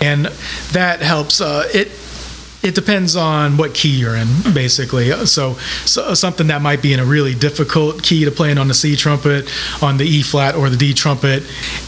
and 0.00 0.26
that 0.72 1.00
helps. 1.02 1.40
Uh, 1.40 1.68
it 1.72 1.90
it 2.64 2.74
depends 2.74 3.14
on 3.14 3.56
what 3.58 3.74
key 3.74 3.90
you're 3.90 4.16
in, 4.16 4.26
basically. 4.54 5.10
So, 5.26 5.54
so 5.84 6.14
something 6.14 6.46
that 6.46 6.62
might 6.62 6.80
be 6.80 6.94
in 6.94 7.00
a 7.00 7.04
really 7.04 7.34
difficult 7.34 8.02
key 8.02 8.24
to 8.24 8.30
play 8.30 8.50
in 8.50 8.56
on 8.58 8.68
the 8.68 8.74
C 8.74 8.96
trumpet, 8.96 9.50
on 9.82 9.98
the 9.98 10.04
E 10.04 10.22
flat 10.22 10.54
or 10.54 10.70
the 10.70 10.76
D 10.76 10.94
trumpet, 10.94 11.42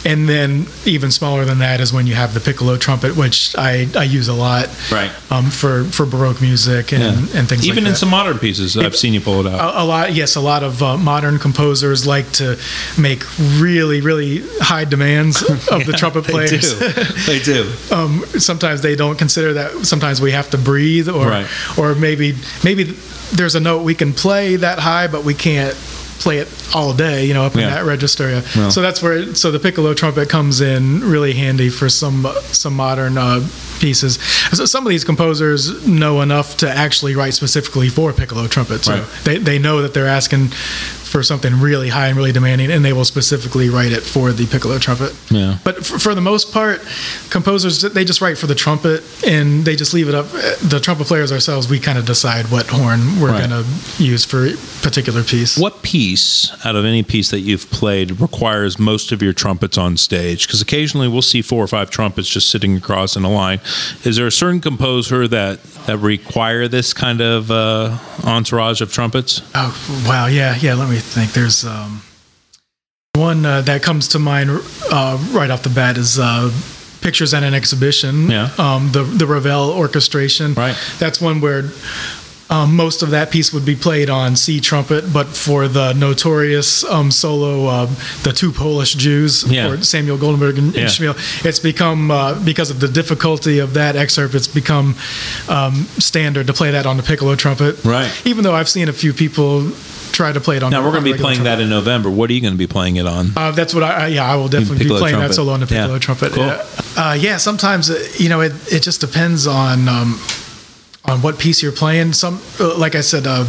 and 0.05 0.29
then 0.29 0.67
even 0.85 1.09
smaller 1.11 1.45
than 1.45 1.59
that 1.59 1.81
is 1.81 1.91
when 1.91 2.05
you 2.05 2.13
have 2.13 2.33
the 2.35 2.39
piccolo 2.39 2.77
trumpet, 2.77 3.17
which 3.17 3.55
I, 3.57 3.87
I 3.95 4.03
use 4.03 4.27
a 4.27 4.33
lot, 4.33 4.69
Right. 4.91 5.11
Um, 5.31 5.49
for 5.49 5.83
for 5.85 6.05
baroque 6.05 6.41
music 6.41 6.93
and, 6.93 7.03
and 7.03 7.27
things 7.27 7.49
like 7.49 7.49
that 7.49 7.65
Even 7.67 7.83
like 7.83 7.91
in 7.91 7.95
some 7.95 8.09
modern 8.09 8.37
pieces, 8.37 8.77
I've 8.77 8.95
seen 8.95 9.13
you 9.13 9.21
pull 9.21 9.45
it 9.45 9.51
out. 9.51 9.59
a, 9.75 9.81
a 9.81 9.85
lot 9.85 10.13
yes 10.13 10.35
a 10.35 10.41
lot 10.41 10.63
of 10.63 10.81
uh, 10.83 10.95
modern 10.97 11.39
composers 11.39 12.05
like 12.07 12.31
to 12.33 12.57
make 12.97 13.23
really 13.59 14.01
really 14.01 14.43
high 14.61 14.85
demands 14.85 15.41
of 15.71 15.85
the 15.85 15.93
trumpet 15.97 16.23
players. 16.25 16.51
they 16.51 16.59
do. 16.59 17.03
they 17.25 17.39
do. 17.43 17.71
um, 17.91 18.23
sometimes 18.39 18.81
they 18.81 18.95
don't 18.95 19.17
consider 19.17 19.53
that. 19.53 19.85
Sometimes 19.85 20.21
we 20.21 20.31
have 20.31 20.49
to 20.51 20.57
breathe, 20.71 21.07
or 21.09 21.27
Right. 21.37 21.47
or 21.77 21.95
maybe 21.95 22.27
maybe 22.63 22.83
there's 23.37 23.55
a 23.55 23.59
note 23.69 23.79
we 23.91 23.95
can 23.95 24.11
play 24.13 24.45
that 24.57 24.79
high, 24.79 25.07
but 25.07 25.21
we 25.23 25.33
can't 25.33 25.75
play 26.19 26.39
it 26.39 26.47
all 26.73 26.93
day, 26.93 27.25
you 27.27 27.33
know, 27.35 27.45
up 27.45 27.53
in 27.53 27.61
Yeah. 27.61 27.69
that 27.75 27.85
register. 27.85 28.25
Yeah. 28.29 28.41
Well. 28.55 28.71
So 28.71 28.81
that's 28.81 29.01
where 29.03 29.35
so 29.35 29.51
the 29.51 29.59
piccolo 29.59 29.93
trumpet 29.93 30.27
comes 30.29 30.61
in 30.61 30.81
really 31.13 31.33
handy 31.33 31.69
for 31.69 31.89
some 31.89 32.27
some 32.51 32.73
modern 32.75 33.17
uh, 33.17 33.39
pieces. 33.79 34.17
So 34.53 34.65
some 34.65 34.83
of 34.87 34.89
these 34.89 35.05
composers 35.05 35.61
know 35.85 36.21
enough 36.21 36.57
to 36.57 36.67
actually 36.85 37.15
write 37.15 37.35
specifically 37.35 37.89
for 37.89 38.13
piccolo 38.13 38.47
trumpet. 38.47 38.83
So 38.83 38.93
Right. 38.93 39.03
they 39.25 39.37
they 39.49 39.59
know 39.59 39.81
that 39.83 39.93
they're 39.93 40.13
asking 40.19 40.51
for 41.07 41.23
something 41.23 41.59
really 41.59 41.89
high 41.89 42.07
and 42.07 42.17
really 42.17 42.31
demanding, 42.31 42.71
and 42.71 42.83
they 42.83 42.93
will 42.93 43.05
specifically 43.05 43.69
write 43.69 43.91
it 43.91 44.01
for 44.01 44.31
the 44.31 44.45
piccolo 44.47 44.77
trumpet. 44.77 45.15
Yeah. 45.29 45.57
But 45.63 45.85
for, 45.85 45.97
for 45.99 46.15
the 46.15 46.21
most 46.21 46.51
part, 46.53 46.81
composers 47.29 47.81
they 47.81 48.05
just 48.05 48.21
write 48.21 48.37
for 48.37 48.47
the 48.47 48.55
trumpet 48.55 49.03
and 49.25 49.65
they 49.65 49.75
just 49.75 49.93
leave 49.93 50.09
it 50.09 50.15
up. 50.15 50.27
The 50.61 50.79
trumpet 50.81 51.07
players 51.07 51.31
ourselves, 51.31 51.69
we 51.69 51.79
kind 51.79 51.97
of 51.97 52.05
decide 52.05 52.45
what 52.51 52.67
horn 52.67 53.19
we're 53.21 53.27
Right. 53.31 53.49
going 53.49 53.63
to 53.63 54.03
use 54.03 54.23
for 54.25 54.45
a 54.47 54.53
particular 54.81 55.23
piece. 55.23 55.57
What 55.57 55.81
piece 55.83 56.51
out 56.65 56.75
of 56.75 56.85
any 56.85 57.03
piece 57.03 57.29
that 57.31 57.39
you've 57.41 57.69
played 57.69 58.19
requires 58.21 58.79
most 58.79 59.11
of 59.11 59.21
your 59.21 59.33
trumpets 59.33 59.77
on 59.77 59.97
stage? 59.97 60.47
Because 60.47 60.61
occasionally 60.61 61.07
we'll 61.07 61.21
see 61.21 61.41
four 61.41 61.63
or 61.63 61.67
five 61.67 61.89
trumpets 61.89 62.27
just 62.29 62.49
sitting 62.49 62.77
across 62.77 63.15
in 63.15 63.23
a 63.25 63.29
line. 63.29 63.59
Is 64.03 64.15
there 64.17 64.27
a 64.27 64.31
certain 64.31 64.61
composer 64.61 65.27
that 65.27 65.61
that 65.87 65.97
require 65.99 66.67
this 66.67 66.93
kind 66.93 67.21
of 67.21 67.49
uh, 67.49 67.97
entourage 68.25 68.81
of 68.81 68.91
trumpets? 68.91 69.41
Oh 69.55 70.05
wow, 70.07 70.27
yeah, 70.27 70.55
yeah. 70.59 70.73
Let 70.73 70.89
me 70.89 70.96
think. 70.99 71.33
There's 71.33 71.65
um, 71.65 72.01
one 73.15 73.45
uh, 73.45 73.61
that 73.61 73.81
comes 73.83 74.07
to 74.09 74.19
mind 74.19 74.49
uh, 74.91 75.17
right 75.31 75.49
off 75.49 75.63
the 75.63 75.69
bat 75.69 75.97
is. 75.97 76.19
Uh, 76.19 76.51
Pictures 76.99 77.33
at 77.33 77.43
an 77.43 77.53
exhibition. 77.53 78.29
Yeah. 78.29 78.49
Um, 78.57 78.91
the 78.91 79.03
the 79.03 79.27
Ravel 79.27 79.69
orchestration. 79.69 80.55
Right. 80.55 80.75
That's 80.97 81.21
one 81.21 81.39
where 81.41 81.69
um, 82.49 82.75
most 82.75 83.03
of 83.03 83.11
that 83.11 83.29
piece 83.31 83.53
would 83.53 83.65
be 83.65 83.75
played 83.75 84.09
on 84.09 84.35
C 84.35 84.59
trumpet, 84.59 85.13
but 85.13 85.27
for 85.27 85.67
the 85.67 85.93
notorious 85.93 86.83
um, 86.85 87.11
solo, 87.11 87.67
uh, 87.67 87.85
the 88.23 88.33
two 88.33 88.51
Polish 88.51 88.95
Jews, 88.95 89.43
Yeah. 89.49 89.69
or 89.69 89.81
Samuel 89.83 90.17
Goldenberg 90.17 90.57
and, 90.57 90.73
Yeah. 90.73 90.81
and 90.81 90.89
Schmiel, 90.89 91.45
it's 91.45 91.59
become 91.59 92.09
uh, 92.09 92.33
because 92.43 92.71
of 92.71 92.79
the 92.79 92.87
difficulty 92.87 93.59
of 93.59 93.75
that 93.75 93.95
excerpt. 93.95 94.33
It's 94.33 94.47
become 94.47 94.95
um, 95.47 95.85
standard 95.99 96.47
to 96.47 96.53
play 96.53 96.71
that 96.71 96.85
on 96.85 96.97
the 96.97 97.03
piccolo 97.03 97.35
trumpet. 97.35 97.85
Right. 97.85 98.11
Even 98.25 98.43
though 98.43 98.55
I've 98.55 98.69
seen 98.69 98.89
a 98.89 98.93
few 98.93 99.13
people 99.13 99.71
try 100.17 100.31
to 100.33 100.41
play 100.41 100.57
it 100.57 100.63
on. 100.63 100.71
Now 100.71 100.83
we're 100.83 100.91
going 100.91 101.05
to 101.05 101.13
be 101.13 101.17
playing 101.19 101.43
that 101.43 101.59
in 101.61 101.69
November. 101.69 102.09
What 102.09 102.29
are 102.29 102.33
you 102.33 102.41
going 102.41 102.53
to 102.53 102.63
be 102.67 102.67
playing 102.77 102.95
it 102.97 103.05
on? 103.07 103.31
uh, 103.37 103.51
that's 103.51 103.73
what 103.75 103.83
I, 103.83 103.91
I 104.05 104.07
yeah 104.17 104.25
I 104.33 104.35
will 104.35 104.49
definitely 104.49 104.79
be 104.85 104.89
playing 104.89 105.15
trumpet. 105.15 105.27
that 105.29 105.33
solo 105.35 105.53
on 105.53 105.59
the 105.61 105.67
piccolo 105.67 105.93
Yeah. 105.93 105.99
trumpet. 106.07 106.31
Cool. 106.33 106.45
Yeah. 106.47 106.65
Uh, 106.97 107.13
yeah, 107.27 107.37
sometimes 107.37 107.89
uh, 107.89 107.95
you 108.17 108.27
know 108.29 108.41
it, 108.41 108.51
it 108.73 108.81
just 108.81 108.99
depends 109.01 109.45
on 109.47 109.87
um, 109.87 110.19
on 111.07 111.21
what 111.21 111.39
piece 111.39 111.63
you're 111.63 111.71
playing. 111.71 112.13
Some 112.13 112.41
uh, 112.59 112.77
like 112.77 112.95
I 112.95 113.01
said 113.01 113.25
uh, 113.27 113.45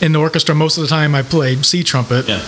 in 0.00 0.12
the 0.12 0.18
orchestra, 0.20 0.54
most 0.54 0.78
of 0.78 0.82
the 0.82 0.88
time 0.88 1.14
I 1.14 1.22
play 1.22 1.56
C 1.62 1.82
trumpet. 1.82 2.26
Yeah. 2.28 2.38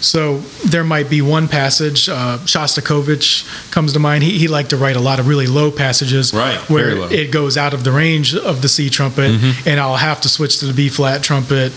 So 0.00 0.38
there 0.64 0.84
might 0.84 1.10
be 1.10 1.20
one 1.22 1.48
passage. 1.48 2.08
Uh, 2.08 2.38
Shostakovich 2.44 3.70
comes 3.70 3.92
to 3.92 3.98
mind. 3.98 4.22
He, 4.24 4.38
he 4.38 4.48
liked 4.48 4.70
to 4.70 4.76
write 4.76 4.96
a 4.96 5.00
lot 5.00 5.18
of 5.20 5.28
really 5.28 5.46
low 5.46 5.70
passages, 5.70 6.32
Right, 6.32 6.58
Where 6.70 6.84
very 6.86 6.98
low. 7.00 7.08
it 7.08 7.30
goes 7.32 7.56
out 7.56 7.74
of 7.74 7.84
the 7.84 7.92
range 7.92 8.34
of 8.34 8.62
the 8.62 8.68
C 8.68 8.88
trumpet, 8.90 9.32
Mm-hmm. 9.32 9.68
and 9.68 9.80
I'll 9.80 9.96
have 9.96 10.20
to 10.22 10.28
switch 10.28 10.58
to 10.60 10.66
the 10.66 10.72
B 10.72 10.88
flat 10.88 11.22
trumpet 11.22 11.72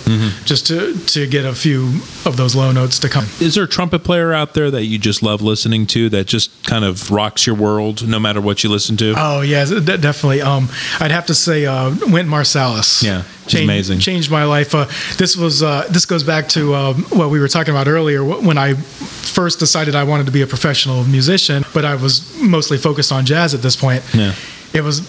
just 0.46 0.68
to 0.68 0.98
to 1.08 1.28
get 1.28 1.46
a 1.46 1.54
few 1.54 1.88
of 2.26 2.38
those 2.38 2.56
low 2.56 2.72
notes 2.72 3.00
to 3.00 3.10
come. 3.10 3.26
Is 3.42 3.56
there 3.56 3.64
a 3.64 3.68
trumpet 3.68 4.04
player 4.04 4.34
out 4.34 4.54
there 4.54 4.70
that 4.72 4.86
you 4.86 4.98
just 5.00 5.22
love 5.24 5.42
listening 5.42 5.88
to 5.88 6.10
that 6.10 6.28
just 6.28 6.52
kind 6.66 6.86
of 6.86 7.12
rocks 7.12 7.46
your 7.48 7.56
world 7.56 8.08
no 8.08 8.20
matter 8.20 8.40
what 8.42 8.64
you 8.64 8.70
listen 8.70 8.98
to? 8.98 9.14
Oh 9.18 9.42
yeah, 9.42 9.66
de- 9.66 9.98
definitely. 9.98 10.42
Um, 10.42 10.70
I'd 11.00 11.12
have 11.12 11.26
to 11.28 11.36
say 11.36 11.66
uh, 11.66 11.90
Wynton 12.08 12.29
Marsalis. 12.30 13.04
Yeah, 13.04 13.24
changed, 13.48 13.64
amazing. 13.70 14.00
Changed 14.00 14.32
my 14.32 14.44
life. 14.46 14.74
Uh, 14.74 14.86
this 15.18 15.36
was 15.36 15.62
uh, 15.64 15.86
this 15.90 16.06
goes 16.06 16.24
back 16.24 16.48
to 16.50 16.74
um, 16.76 17.04
what 17.10 17.30
we 17.30 17.40
were 17.40 17.48
talking 17.48 17.74
about 17.74 17.88
earlier 17.88 18.24
when 18.24 18.58
I 18.58 18.74
first 18.76 19.60
decided 19.60 19.96
I 19.96 20.04
wanted 20.04 20.26
to 20.28 20.32
be 20.32 20.42
a 20.42 20.48
professional 20.48 21.04
musician, 21.04 21.64
but 21.74 21.86
I 21.86 21.96
was 21.96 22.40
mostly 22.42 22.78
focused 22.78 23.12
on 23.12 23.26
jazz 23.26 23.54
at 23.54 23.62
this 23.62 23.76
point. 23.76 24.04
Yeah. 24.14 24.34
It 24.74 24.82
was 24.82 25.02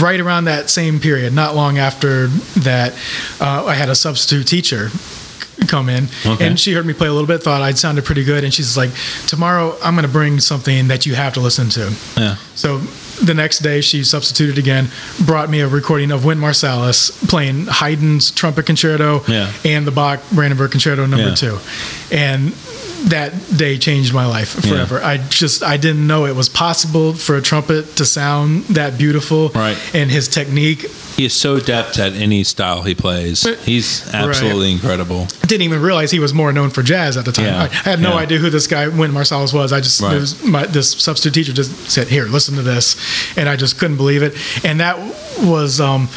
right 0.00 0.20
around 0.20 0.44
that 0.44 0.70
same 0.70 1.00
period, 1.00 1.32
not 1.34 1.56
long 1.56 1.78
after 1.78 2.28
that, 2.60 2.92
uh, 3.40 3.64
I 3.66 3.74
had 3.74 3.88
a 3.88 3.94
substitute 3.94 4.46
teacher 4.46 4.90
come 5.66 5.88
in 5.90 6.08
Okay. 6.24 6.46
and 6.46 6.58
she 6.58 6.72
heard 6.72 6.86
me 6.86 6.94
play 6.94 7.06
a 7.08 7.12
little 7.12 7.26
bit 7.28 7.42
thought 7.42 7.60
i'd 7.60 7.76
sounded 7.76 8.02
pretty 8.02 8.24
good 8.24 8.44
and 8.44 8.52
she's 8.54 8.78
like 8.78 8.88
tomorrow 9.26 9.76
i'm 9.84 9.94
going 9.94 10.06
to 10.06 10.10
bring 10.10 10.40
something 10.40 10.88
that 10.88 11.04
you 11.04 11.14
have 11.14 11.34
to 11.34 11.40
listen 11.40 11.68
to 11.68 11.92
Yeah. 12.16 12.36
so 12.54 12.80
the 13.22 13.34
next 13.34 13.58
day, 13.60 13.80
she 13.80 14.02
substituted 14.04 14.58
again, 14.58 14.88
brought 15.24 15.50
me 15.50 15.60
a 15.60 15.68
recording 15.68 16.10
of 16.10 16.24
Wynton 16.24 16.44
Marsalis 16.46 17.10
playing 17.28 17.66
Haydn's 17.66 18.30
trumpet 18.30 18.66
concerto 18.66 19.22
Yeah. 19.28 19.52
and 19.64 19.86
the 19.86 19.90
Bach 19.90 20.20
Brandenburg 20.32 20.70
concerto 20.70 21.06
number 21.06 21.28
Yeah. 21.28 21.34
two, 21.34 21.58
and 22.10 22.52
that 23.08 23.32
day 23.56 23.78
changed 23.78 24.12
my 24.12 24.26
life 24.26 24.50
forever. 24.66 25.02
I 25.02 25.16
just 25.16 25.62
I 25.62 25.76
didn't 25.76 26.06
know 26.06 26.26
it 26.26 26.36
was 26.36 26.48
possible 26.48 27.14
for 27.14 27.36
a 27.36 27.42
trumpet 27.42 27.96
to 27.96 28.04
sound 28.04 28.64
that 28.66 28.98
beautiful, 28.98 29.48
Right. 29.50 29.76
And 29.94 30.10
his 30.10 30.28
technique, 30.28 30.82
He 31.16 31.24
is 31.24 31.32
so 31.32 31.56
adept 31.56 31.98
at 31.98 32.12
any 32.12 32.44
style 32.44 32.82
he 32.82 32.94
plays. 32.94 33.42
He's 33.64 34.06
absolutely 34.14 34.70
incredible. 34.72 35.26
I 35.42 35.46
didn't 35.46 35.62
even 35.62 35.80
realize 35.82 36.10
he 36.10 36.18
was 36.20 36.32
more 36.34 36.52
known 36.52 36.70
for 36.70 36.82
jazz 36.82 37.16
at 37.16 37.24
the 37.24 37.32
time. 37.32 37.46
Yeah. 37.46 37.62
I, 37.62 37.64
I 37.64 37.68
had 37.68 38.00
no 38.00 38.10
Yeah. 38.10 38.16
idea 38.20 38.38
who 38.38 38.50
this 38.50 38.66
guy 38.66 38.86
Wynton 38.88 39.12
Marsalis 39.18 39.52
was. 39.52 39.72
I 39.72 39.80
just 39.80 40.00
Right. 40.00 40.44
my, 40.44 40.66
this 40.66 40.90
substitute 40.92 41.34
teacher 41.34 41.52
just 41.52 41.90
said, 41.90 42.08
"Here, 42.08 42.26
listen 42.26 42.54
to 42.56 42.62
this," 42.62 42.96
and 43.36 43.48
I 43.48 43.56
just 43.56 43.78
couldn't 43.78 43.96
believe 43.96 44.22
it. 44.22 44.34
And 44.64 44.80
that 44.80 44.98
was 45.42 45.80
um, 45.80 46.08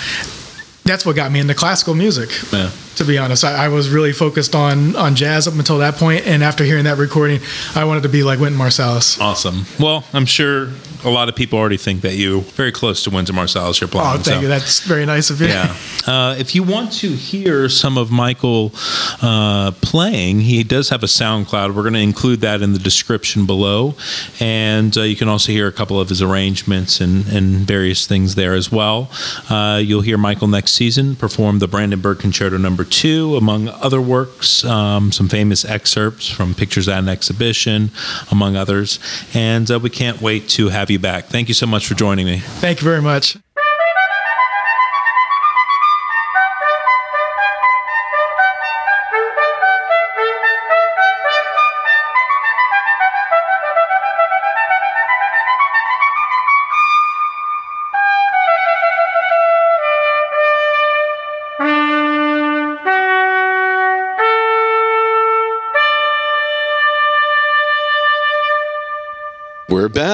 that's 0.84 1.06
what 1.06 1.16
got 1.16 1.32
me 1.32 1.40
into 1.40 1.54
classical 1.54 1.94
music. 1.94 2.30
Yeah. 2.52 2.70
To 2.96 3.06
be 3.06 3.18
honest, 3.18 3.44
I, 3.44 3.66
I 3.66 3.68
was 3.70 3.90
really 3.90 4.14
focused 4.14 4.54
on 4.54 4.96
on 4.96 5.16
jazz 5.16 5.48
up 5.48 5.56
until 5.56 5.80
that 5.80 5.96
point, 5.96 6.28
and 6.28 6.44
after 6.44 6.64
hearing 6.64 6.84
that 6.84 6.98
recording, 6.98 7.40
I 7.76 7.86
wanted 7.86 8.04
to 8.04 8.10
be 8.10 8.24
like 8.24 8.40
Wynton 8.40 8.60
Marsalis. 8.60 9.20
Awesome. 9.20 9.66
Well, 9.80 10.04
I'm 10.14 10.26
sure 10.26 10.70
a 11.04 11.10
lot 11.10 11.30
of 11.30 11.36
people 11.36 11.60
already 11.60 11.78
think 11.78 12.02
that 12.02 12.16
you 12.16 12.42
very 12.42 12.72
close 12.72 13.04
to 13.04 13.10
Wynton 13.10 13.36
Marsalis. 13.36 13.80
You're 13.82 13.88
playing. 13.88 14.08
Oh, 14.08 14.14
thank 14.14 14.26
so- 14.26 14.40
you. 14.42 14.48
That's 14.48 14.82
very 14.82 15.06
nice 15.06 15.30
of 15.30 15.42
you. 15.42 15.48
Yeah. 15.48 15.76
Uh, 16.06 16.36
if 16.38 16.54
you 16.54 16.64
want 16.64 16.92
to 16.92 17.08
hear 17.08 17.70
some 17.70 17.98
of 17.98 18.12
Michael 18.12 18.74
uh, 19.22 19.72
playing, 19.82 20.42
he 20.42 20.62
does 20.62 20.90
have 20.90 21.02
a 21.02 21.06
SoundCloud. 21.06 21.74
We're 21.74 21.84
going 21.84 21.94
to 21.94 22.02
include 22.02 22.42
that 22.42 22.62
in 22.62 22.74
the 22.74 22.80
description 22.80 23.46
below. 23.46 23.96
And 24.42 24.98
uh, 24.98 25.04
you 25.04 25.16
can 25.16 25.30
also 25.30 25.54
hear 25.54 25.66
a 25.68 25.72
couple 25.72 26.02
of 26.02 26.10
his 26.10 26.22
arrangements 26.22 27.00
and, 27.00 27.26
and 27.28 27.60
various 27.66 28.06
things 28.06 28.36
there 28.36 28.54
as 28.54 28.70
well. 28.70 29.10
Uh, 29.50 29.80
you'll 29.82 30.02
hear 30.02 30.18
Michael 30.18 30.50
next 30.50 30.74
season 30.74 31.16
perform 31.16 31.60
the 31.60 31.70
Brandenburg 31.70 32.20
Concerto 32.20 32.58
number 32.58 32.84
two, 32.84 33.38
among 33.38 33.70
other 33.70 34.02
works, 34.02 34.66
um, 34.66 35.10
some 35.14 35.30
famous 35.30 35.64
excerpts 35.64 36.28
from 36.30 36.54
Pictures 36.54 36.90
at 36.90 37.00
an 37.00 37.08
Exhibition, 37.08 37.92
among 38.30 38.58
others. 38.58 39.00
And 39.34 39.72
uh, 39.72 39.80
we 39.80 39.90
can't 39.90 40.22
wait 40.22 40.50
to 40.50 40.68
have 40.68 40.92
you 40.92 40.93
back. 41.00 41.26
Thank 41.26 41.48
you 41.48 41.54
so 41.54 41.66
much 41.66 41.88
for 41.88 41.96
joining 41.96 42.26
me. 42.26 42.40
Thank 42.40 42.82
you 42.82 42.86
very 42.86 43.02
much. 43.02 43.38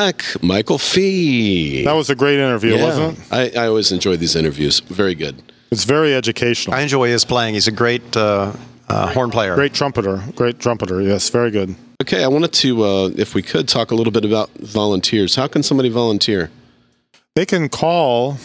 Back, 0.09 0.43
Michael 0.43 0.77
Fee. 0.77 1.83
That 1.83 1.93
was 1.93 2.09
a 2.09 2.15
great 2.15 2.39
interview, 2.39 2.75
Yeah. 2.75 2.83
wasn't 2.83 3.17
it? 3.19 3.55
I, 3.57 3.63
I 3.63 3.67
always 3.67 3.91
enjoy 3.91 4.17
these 4.17 4.35
interviews. 4.35 4.79
Very 4.81 5.15
good. 5.15 5.35
It's 5.71 5.83
very 5.85 6.15
educational. 6.15 6.75
I 6.75 6.81
enjoy 6.81 7.09
his 7.09 7.25
playing. 7.25 7.53
He's 7.53 7.67
a 7.67 7.71
great 7.71 8.15
uh, 8.17 8.53
uh, 8.87 9.13
horn 9.13 9.29
player. 9.29 9.55
Great 9.55 9.73
trumpeter. 9.73 10.23
Great 10.35 10.59
trumpeter. 10.59 11.01
Yes, 11.01 11.29
very 11.29 11.51
good. 11.51 11.75
Okay, 12.01 12.23
I 12.23 12.27
wanted 12.27 12.53
to, 12.53 12.83
uh, 12.83 13.09
if 13.17 13.35
we 13.35 13.41
could, 13.43 13.67
talk 13.67 13.91
a 13.91 13.95
little 13.95 14.11
bit 14.11 14.25
about 14.25 14.49
volunteers. 14.57 15.35
How 15.35 15.47
can 15.47 15.61
somebody 15.63 15.89
volunteer? 15.89 16.49
They 17.35 17.45
can 17.45 17.69
call 17.69 18.37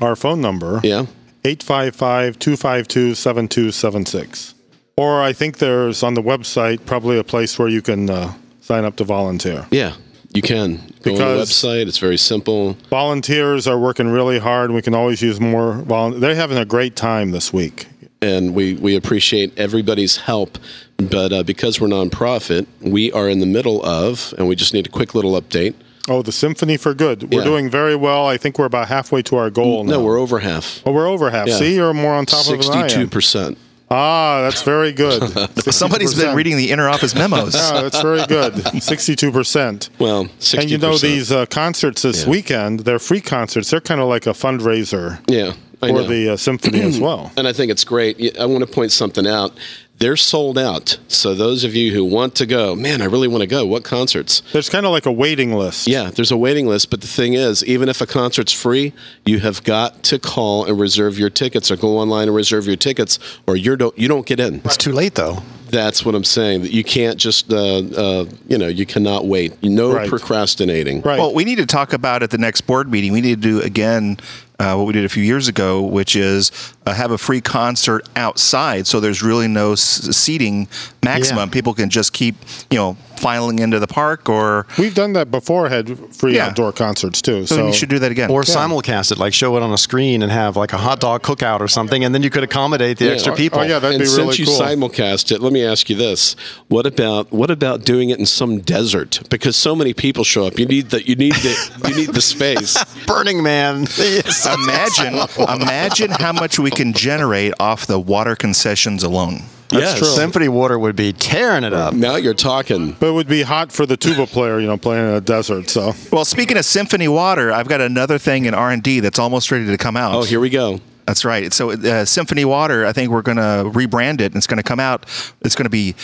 our 0.00 0.14
phone 0.16 0.40
number, 0.40 0.80
Yeah. 0.82 1.06
855 1.44 2.38
252 2.38 3.14
7276. 3.14 4.54
Or 4.96 5.22
I 5.22 5.32
think 5.32 5.56
there's 5.58 6.02
on 6.02 6.12
the 6.14 6.22
website 6.22 6.84
probably 6.84 7.18
a 7.18 7.24
place 7.24 7.58
where 7.58 7.68
you 7.68 7.80
can 7.80 8.10
uh, 8.10 8.34
sign 8.60 8.84
up 8.84 8.96
to 8.96 9.04
volunteer. 9.04 9.66
Yeah, 9.70 9.94
you 10.34 10.42
can. 10.42 10.76
Go 11.02 11.12
on 11.12 11.18
the 11.18 11.24
website. 11.42 11.86
It's 11.88 11.98
very 11.98 12.16
simple. 12.18 12.74
Volunteers 12.90 13.66
are 13.66 13.78
working 13.78 14.08
really 14.08 14.38
hard. 14.38 14.70
We 14.70 14.82
can 14.82 14.94
always 14.94 15.22
use 15.22 15.40
more. 15.40 15.74
Volu- 15.74 16.20
They're 16.20 16.34
having 16.34 16.58
a 16.58 16.64
great 16.64 16.94
time 16.96 17.30
this 17.32 17.52
week. 17.52 17.86
and 18.22 18.54
we, 18.54 18.74
we 18.74 18.94
appreciate 18.96 19.58
everybody's 19.58 20.18
help. 20.18 20.58
But 20.98 21.32
uh, 21.32 21.42
because 21.42 21.80
we're 21.80 21.88
nonprofit, 21.88 22.66
we 22.82 23.10
are 23.12 23.28
in 23.30 23.40
the 23.40 23.46
middle 23.46 23.82
of, 23.84 24.34
and 24.36 24.46
we 24.46 24.54
just 24.54 24.74
need 24.74 24.86
a 24.86 24.90
quick 24.90 25.14
little 25.14 25.40
update. 25.40 25.74
Oh, 26.08 26.20
the 26.22 26.32
Symphony 26.32 26.76
for 26.76 26.92
Good. 26.92 27.32
We're 27.32 27.38
Yeah. 27.40 27.44
doing 27.44 27.70
very 27.70 27.96
well. 27.96 28.26
I 28.26 28.36
think 28.36 28.58
we're 28.58 28.66
about 28.66 28.88
halfway 28.88 29.22
to 29.22 29.36
our 29.36 29.48
goal 29.50 29.84
now. 29.84 29.92
No, 29.92 30.04
we're 30.04 30.18
over 30.18 30.40
half. 30.40 30.82
Oh, 30.84 30.92
we're 30.92 31.06
over 31.06 31.30
half. 31.30 31.48
Yeah. 31.48 31.56
See, 31.56 31.74
you're 31.74 31.94
more 31.94 32.12
on 32.12 32.26
top 32.26 32.46
of 32.46 32.54
it 32.60 32.62
Sixty-two 32.62 33.06
percent. 33.08 33.56
Ah, 33.92 34.42
that's 34.42 34.62
very 34.62 34.92
good. 34.92 35.20
Somebody's 35.72 36.14
been 36.14 36.36
reading 36.36 36.56
the 36.56 36.70
inner 36.70 36.88
office 36.88 37.14
memos. 37.14 37.54
Yeah, 37.60 37.82
that's 37.82 38.00
very 38.00 38.24
good. 38.26 38.54
62%. 38.54 39.90
Well, 39.98 40.28
sixty. 40.38 40.58
And 40.58 40.70
you 40.70 40.78
know, 40.78 40.96
these 40.96 41.32
uh, 41.32 41.46
concerts 41.46 42.02
this 42.02 42.24
Yeah. 42.24 42.30
weekend, 42.30 42.80
they're 42.80 42.98
free 43.00 43.20
concerts. 43.20 43.70
They're 43.70 43.80
kind 43.80 44.00
of 44.00 44.08
like 44.08 44.26
a 44.26 44.30
fundraiser 44.30 45.18
Yeah, 45.28 45.54
I 45.82 45.88
for 45.88 45.92
know. 45.94 46.06
the 46.06 46.30
uh, 46.30 46.36
symphony 46.36 46.80
as 46.82 47.00
well. 47.06 47.32
and 47.36 47.48
I 47.48 47.52
think 47.52 47.70
it's 47.72 47.84
great. 47.84 48.38
I 48.38 48.46
want 48.46 48.64
to 48.64 48.72
point 48.72 48.92
something 48.92 49.26
out. 49.26 49.52
They're 50.00 50.16
sold 50.16 50.56
out. 50.56 50.98
So 51.08 51.34
those 51.34 51.62
of 51.62 51.74
you 51.74 51.92
who 51.92 52.04
want 52.06 52.34
to 52.36 52.46
go, 52.46 52.74
man, 52.74 53.02
I 53.02 53.04
really 53.04 53.28
want 53.28 53.42
to 53.42 53.46
go. 53.46 53.66
What 53.66 53.84
concerts? 53.84 54.42
There's 54.52 54.70
kind 54.70 54.86
of 54.86 54.92
like 54.92 55.04
a 55.04 55.12
waiting 55.12 55.52
list. 55.52 55.86
Yeah, 55.86 56.10
there's 56.10 56.30
a 56.30 56.38
waiting 56.38 56.66
list, 56.66 56.88
but 56.90 57.02
the 57.02 57.06
thing 57.06 57.34
is, 57.34 57.62
even 57.66 57.88
if 57.90 58.00
a 58.00 58.06
concert's 58.06 58.52
free, 58.52 58.94
you 59.26 59.40
have 59.40 59.62
got 59.62 60.02
to 60.04 60.18
call 60.18 60.64
and 60.64 60.80
reserve 60.80 61.18
your 61.18 61.28
tickets, 61.28 61.70
or 61.70 61.76
go 61.76 61.98
online 61.98 62.28
and 62.28 62.34
reserve 62.34 62.66
your 62.66 62.76
tickets, 62.76 63.18
or 63.46 63.56
you 63.56 63.76
don't 63.76 63.96
you 63.98 64.08
don't 64.08 64.24
get 64.24 64.40
in. 64.40 64.62
It's 64.64 64.78
too 64.78 64.92
late 64.92 65.16
though. 65.16 65.42
That's 65.68 66.04
what 66.04 66.14
I'm 66.16 66.24
saying. 66.24 66.62
That 66.62 66.72
you 66.72 66.82
can't 66.82 67.16
just, 67.16 67.52
uh, 67.52 67.56
uh, 67.78 68.24
you 68.48 68.58
know, 68.58 68.66
you 68.66 68.84
cannot 68.86 69.26
wait. 69.26 69.62
No 69.62 69.92
Right. 69.92 70.08
procrastinating. 70.08 71.00
Right. 71.02 71.16
Well, 71.18 71.32
we 71.32 71.44
need 71.44 71.58
to 71.58 71.66
talk 71.66 71.92
about 71.92 72.24
at 72.24 72.30
the 72.30 72.38
next 72.38 72.62
board 72.62 72.90
meeting. 72.90 73.12
We 73.12 73.20
need 73.20 73.40
to 73.40 73.48
do 73.48 73.60
again 73.60 74.16
uh, 74.60 74.74
what 74.76 74.86
we 74.86 74.92
did 74.92 75.04
a 75.04 75.08
few 75.08 75.22
years 75.24 75.48
ago, 75.48 75.80
which 75.82 76.14
is 76.14 76.52
uh, 76.86 76.92
have 76.94 77.10
a 77.10 77.18
free 77.18 77.40
concert 77.40 78.06
outside. 78.14 78.86
So 78.86 79.00
there's 79.00 79.22
really 79.22 79.48
no 79.48 79.72
s- 79.72 80.14
seating 80.16 80.68
maximum. 81.02 81.48
Yeah. 81.48 81.52
People 81.52 81.74
can 81.74 81.88
just 81.90 82.12
keep, 82.12 82.34
you 82.70 82.76
know, 82.78 82.96
filing 83.16 83.58
into 83.58 83.78
the 83.78 83.86
park, 83.86 84.28
or 84.30 84.66
We've 84.78 84.94
done 84.94 85.12
that 85.14 85.30
before, 85.30 85.68
had 85.68 85.98
free 86.14 86.36
Yeah. 86.36 86.46
outdoor 86.46 86.72
concerts 86.72 87.20
too. 87.20 87.44
so, 87.46 87.56
So, 87.56 87.66
you 87.66 87.72
should 87.74 87.88
do 87.90 87.98
that 87.98 88.10
again. 88.12 88.30
Or 88.30 88.42
simulcast 88.42 89.12
it, 89.12 89.18
like 89.18 89.34
show 89.34 89.56
it 89.58 89.62
on 89.62 89.72
a 89.72 89.78
screen 89.78 90.22
and 90.22 90.30
have 90.32 90.56
like 90.56 90.72
a 90.72 90.78
hot 90.78 91.00
dog 91.00 91.22
cookout 91.22 91.60
or 91.60 91.68
something, 91.68 92.02
and 92.04 92.14
then 92.14 92.22
you 92.22 92.30
could 92.30 92.44
accommodate 92.44 92.98
the 92.98 93.06
Yeah. 93.06 93.12
extra 93.12 93.32
Oh, 93.32 93.36
people. 93.36 93.60
oh, 93.60 93.62
yeah, 93.62 93.78
that'd 93.78 93.96
and 93.96 94.00
be 94.00 94.06
since 94.06 94.18
really 94.18 94.36
you 94.36 94.46
simulcast 94.46 95.32
it, 95.32 95.40
let 95.42 95.52
me 95.52 95.64
ask 95.64 95.90
you 95.90 95.96
this: 95.96 96.34
What 96.68 96.86
about 96.86 97.30
what 97.32 97.50
about 97.50 97.84
doing 97.84 98.08
it 98.10 98.18
in 98.18 98.24
some 98.26 98.60
desert? 98.60 99.20
Because 99.28 99.54
so 99.56 99.74
many 99.76 99.92
people 99.94 100.24
show 100.24 100.46
up. 100.46 100.58
You 100.58 100.64
need 100.66 100.88
the 100.90 101.06
you 101.06 101.14
need 101.16 101.34
the 101.34 101.70
you 101.88 101.94
need 101.96 102.14
the 102.14 102.22
space. 102.34 102.82
Burning 103.06 103.42
Man. 103.42 103.86
Yes. 103.98 104.46
Imagine, 104.54 105.14
imagine 105.62 106.10
how 106.10 106.32
much 106.32 106.58
we 106.58 106.70
can 106.70 106.92
generate 106.92 107.52
off 107.60 107.86
the 107.86 107.98
water 107.98 108.36
concessions 108.36 109.02
alone. 109.02 109.42
yes. 109.72 109.98
true. 109.98 110.08
Symphony 110.08 110.48
Water 110.48 110.78
would 110.78 110.96
be 110.96 111.12
tearing 111.12 111.64
it 111.64 111.72
up. 111.72 111.94
Now 111.94 112.16
you're 112.16 112.34
talking. 112.34 112.92
but 112.98 113.08
it 113.08 113.12
would 113.12 113.28
be 113.28 113.42
hot 113.42 113.70
for 113.70 113.86
the 113.86 113.96
tuba 113.96 114.26
player, 114.26 114.58
you 114.58 114.66
know, 114.66 114.76
playing 114.76 115.06
in 115.08 115.14
a 115.14 115.20
desert. 115.20 115.70
So 115.70 115.94
Well, 116.10 116.24
speaking 116.24 116.56
of 116.56 116.64
symphony 116.64 117.08
water, 117.08 117.52
I've 117.52 117.68
got 117.68 117.80
another 117.80 118.18
thing 118.18 118.46
in 118.46 118.54
R 118.54 118.70
and 118.70 118.82
D 118.82 119.00
that's 119.00 119.18
almost 119.18 119.50
ready 119.50 119.66
to 119.66 119.76
come 119.78 119.96
out. 119.96 120.14
Oh, 120.14 120.22
here 120.22 120.40
we 120.40 120.50
go. 120.50 120.80
That's 121.06 121.24
right. 121.24 121.52
So, 121.52 121.72
uh, 121.72 122.04
Symphony 122.04 122.44
Water, 122.44 122.86
I 122.86 122.92
think 122.92 123.10
we're 123.10 123.22
going 123.22 123.38
to 123.38 123.68
rebrand 123.76 124.20
it, 124.20 124.26
and 124.26 124.36
it's 124.36 124.46
going 124.46 124.58
to 124.58 124.62
come 124.62 124.78
out. 124.78 125.06
It's 125.40 125.56
going 125.56 125.64
to 125.64 125.70
be 125.70 125.96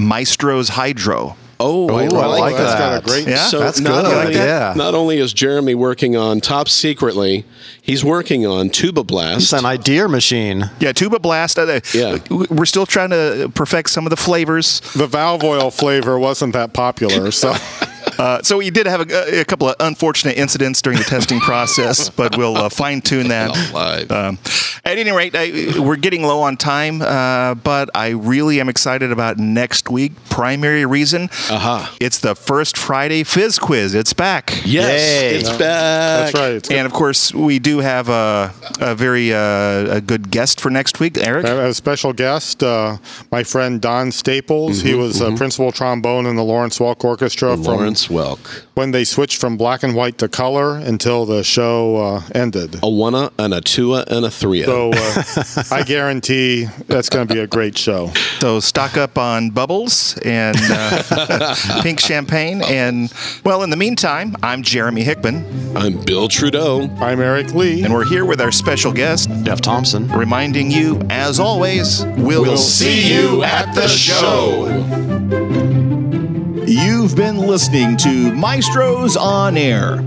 Maestro's 0.00 0.70
Hydro. 0.70 1.36
Oh, 1.62 1.88
I, 1.90 2.04
I 2.04 2.06
like, 2.08 2.40
like 2.40 2.56
that. 2.56 2.62
that's 2.62 2.78
got 2.80 3.02
a 3.02 3.06
great. 3.06 3.28
Yeah? 3.28 3.36
So 3.46 3.58
That's 3.60 3.80
not 3.80 4.04
good. 4.06 4.16
Only, 4.26 4.34
Yeah. 4.34 4.72
Not 4.76 4.94
only 4.94 5.18
is 5.18 5.32
Jeremy 5.34 5.74
working 5.74 6.16
on 6.16 6.40
top 6.40 6.68
secretly, 6.70 7.44
he's 7.82 8.02
working 8.02 8.46
on 8.46 8.70
Tuba 8.70 9.04
Blast. 9.04 9.42
It's 9.42 9.52
an 9.52 9.66
idea 9.66 10.08
machine. 10.08 10.70
Yeah, 10.80 10.92
Tuba 10.92 11.18
Blast. 11.18 11.58
Uh, 11.58 11.80
Yeah. 11.92 12.18
We're 12.30 12.64
still 12.64 12.86
trying 12.86 13.10
to 13.10 13.52
perfect 13.54 13.90
some 13.90 14.06
of 14.06 14.10
the 14.10 14.16
flavors. 14.16 14.80
The 14.94 15.06
valve 15.06 15.44
oil 15.44 15.70
flavor 15.70 16.18
wasn't 16.18 16.54
that 16.54 16.72
popular, 16.72 17.30
so 17.30 17.54
Uh, 18.20 18.42
so 18.42 18.58
we 18.58 18.68
did 18.68 18.86
have 18.86 19.10
a, 19.10 19.40
a 19.40 19.44
couple 19.46 19.66
of 19.66 19.76
unfortunate 19.80 20.36
incidents 20.36 20.82
during 20.82 20.98
the 20.98 21.04
testing 21.04 21.40
process, 21.40 22.10
but 22.20 22.36
we'll 22.36 22.54
uh, 22.54 22.68
fine 22.68 23.00
tune 23.00 23.28
that. 23.28 23.50
Um, 24.10 24.38
at 24.84 24.98
any 24.98 25.10
rate, 25.10 25.34
I, 25.34 25.80
we're 25.80 25.96
getting 25.96 26.22
low 26.22 26.42
on 26.42 26.58
time, 26.58 27.00
uh, 27.00 27.54
but 27.54 27.88
I 27.94 28.10
really 28.10 28.60
am 28.60 28.68
excited 28.68 29.10
about 29.10 29.38
next 29.38 29.88
week. 29.88 30.12
Primary 30.28 30.84
reason, 30.84 31.30
Aha. 31.50 31.96
it's 31.98 32.18
the 32.18 32.34
first 32.34 32.76
Friday 32.76 33.24
Fizz 33.24 33.58
Quiz. 33.58 33.94
It's 33.94 34.12
back. 34.12 34.50
yes, 34.66 35.00
Yay. 35.00 35.36
it's 35.36 35.48
back. 35.48 36.32
that's 36.32 36.34
right. 36.34 36.70
And 36.70 36.86
of 36.86 36.92
course, 36.92 37.32
we 37.32 37.58
do 37.58 37.78
have 37.78 38.10
a, 38.10 38.52
a 38.80 38.94
very 38.94 39.32
uh, 39.32 39.96
a 39.96 40.00
good 40.02 40.30
guest 40.30 40.60
for 40.60 40.68
next 40.68 41.00
week, 41.00 41.16
Eric. 41.16 41.46
I 41.46 41.48
have 41.48 41.58
a 41.58 41.74
special 41.74 42.12
guest, 42.12 42.62
uh, 42.62 42.98
my 43.30 43.44
friend 43.44 43.80
Don 43.80 44.12
Staples. 44.12 44.82
he 44.82 44.94
was 44.94 45.22
uh, 45.22 45.34
principal 45.36 45.72
trombone 45.72 46.26
in 46.26 46.36
the 46.36 46.44
Lawrence 46.44 46.78
Welk 46.78 47.02
Orchestra 47.02 47.54
from 47.56 47.64
Lawrence 47.64 48.09
Welk. 48.10 48.62
when 48.74 48.90
they 48.90 49.04
switched 49.04 49.40
from 49.40 49.56
black 49.56 49.82
and 49.82 49.94
white 49.94 50.18
to 50.18 50.28
color 50.28 50.76
until 50.76 51.24
the 51.26 51.42
show 51.44 51.96
uh, 51.96 52.22
ended. 52.34 52.76
A 52.82 52.88
one 52.90 53.14
and 53.14 53.54
a 53.54 53.60
two 53.60 53.94
and 53.94 54.24
a 54.24 54.30
three. 54.30 54.62
So 54.64 54.90
uh, 54.92 55.22
I 55.70 55.82
guarantee 55.82 56.66
that's 56.86 57.08
going 57.08 57.26
to 57.26 57.34
be 57.34 57.40
a 57.40 57.46
great 57.46 57.78
show. 57.78 58.08
So 58.40 58.60
stock 58.60 58.96
up 58.96 59.16
on 59.18 59.50
bubbles 59.50 60.18
and 60.24 60.56
uh, 60.58 61.54
pink 61.82 62.00
champagne. 62.00 62.62
And 62.62 63.12
well, 63.44 63.62
in 63.62 63.70
the 63.70 63.76
meantime, 63.76 64.36
I'm 64.42 64.62
Jeremy 64.62 65.02
Hickman, 65.02 65.76
I'm 65.76 66.04
Bill 66.04 66.28
Trudeau. 66.28 66.88
I'm 67.00 67.20
Eric 67.20 67.54
Lee. 67.54 67.82
and 67.84 67.92
we're 67.94 68.04
here 68.04 68.24
with 68.24 68.40
our 68.40 68.52
special 68.52 68.92
guest, 68.92 69.30
Jeff 69.44 69.60
Thompson. 69.60 70.08
reminding 70.08 70.70
you, 70.70 71.00
as 71.10 71.38
always, 71.38 72.04
we'll, 72.16 72.56
see 72.56 73.14
you 73.14 73.42
at 73.44 73.72
the 73.74 73.86
show. 73.88 75.39
You've 77.00 77.16
been 77.16 77.38
listening 77.38 77.96
to 77.96 78.30
Maestros 78.34 79.16
on 79.16 79.56
Air. 79.56 80.02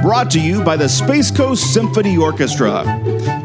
Brought 0.00 0.30
to 0.30 0.40
you 0.40 0.62
by 0.62 0.76
the 0.76 0.88
Space 0.88 1.30
Coast 1.30 1.74
Symphony 1.74 2.16
Orchestra. 2.16 2.84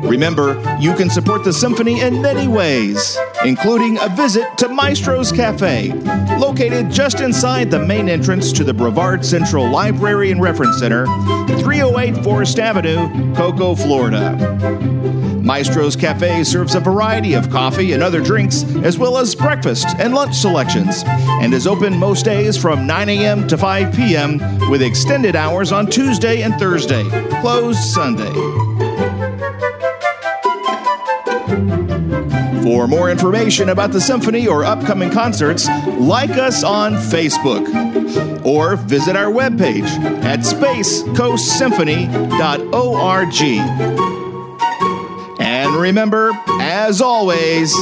Remember, 0.02 0.54
you 0.80 0.96
can 0.96 1.10
support 1.10 1.44
the 1.44 1.52
symphony 1.52 2.00
in 2.02 2.22
many 2.22 2.48
ways, 2.48 3.18
including 3.44 4.00
a 4.00 4.08
visit 4.10 4.58
to 4.60 4.70
Maestro's 4.70 5.32
Cafe, 5.32 5.92
located 6.40 6.90
just 6.90 7.20
inside 7.20 7.70
the 7.70 7.80
main 7.80 8.08
entrance 8.08 8.52
to 8.54 8.64
the 8.64 8.74
Brevard 8.74 9.26
Central 9.26 9.70
Library 9.70 10.32
and 10.32 10.42
Reference 10.42 10.80
Center, 10.80 11.06
308 11.60 12.24
Forest 12.24 12.60
Avenue, 12.60 13.36
Cocoa, 13.36 13.76
Florida. 13.76 14.36
Maestro's 15.48 15.96
Cafe 15.96 16.44
serves 16.44 16.76
a 16.76 16.80
variety 16.82 17.34
of 17.34 17.50
coffee 17.50 17.94
and 17.94 18.04
other 18.04 18.22
drinks, 18.22 18.64
as 18.84 18.98
well 18.98 19.18
as 19.18 19.34
breakfast 19.34 19.88
and 19.98 20.14
lunch 20.14 20.36
selections, 20.36 21.04
and 21.06 21.54
is 21.54 21.66
open 21.66 21.98
most 21.98 22.26
days 22.26 22.58
from 22.58 22.86
9 22.86 23.08
a.m. 23.08 23.48
to 23.48 23.58
5 23.58 23.96
p.m., 23.96 24.40
with 24.70 24.82
extended 24.82 25.38
hours 25.38 25.72
on 25.72 25.88
Tuesday 25.88 26.37
and 26.44 26.54
Thursday, 26.60 27.04
closed 27.42 27.80
Sunday. 27.80 28.32
For 32.64 32.88
more 32.88 33.10
information 33.10 33.70
about 33.70 33.92
the 33.92 34.02
symphony 34.02 34.48
or 34.48 34.64
upcoming 34.66 35.10
concerts, 35.10 35.68
like 35.98 36.30
us 36.32 36.64
on 36.64 36.94
Facebook 36.94 37.66
or 38.46 38.76
visit 38.76 39.16
our 39.16 39.32
webpage 39.32 39.88
at 40.24 40.42
spacecoastsymphony.org. 40.42 43.42
And 45.40 45.76
remember, 45.76 46.32
as 46.60 47.02
always, 47.02 47.74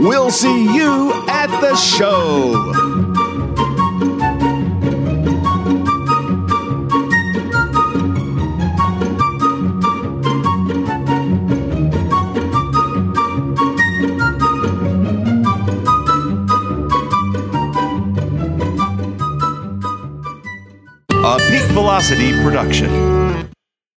we'll 0.00 0.30
see 0.30 0.74
you 0.74 1.12
at 1.28 1.48
the 1.60 1.74
show. 1.74 3.03
Velocity 21.74 22.30
production. 22.40 23.53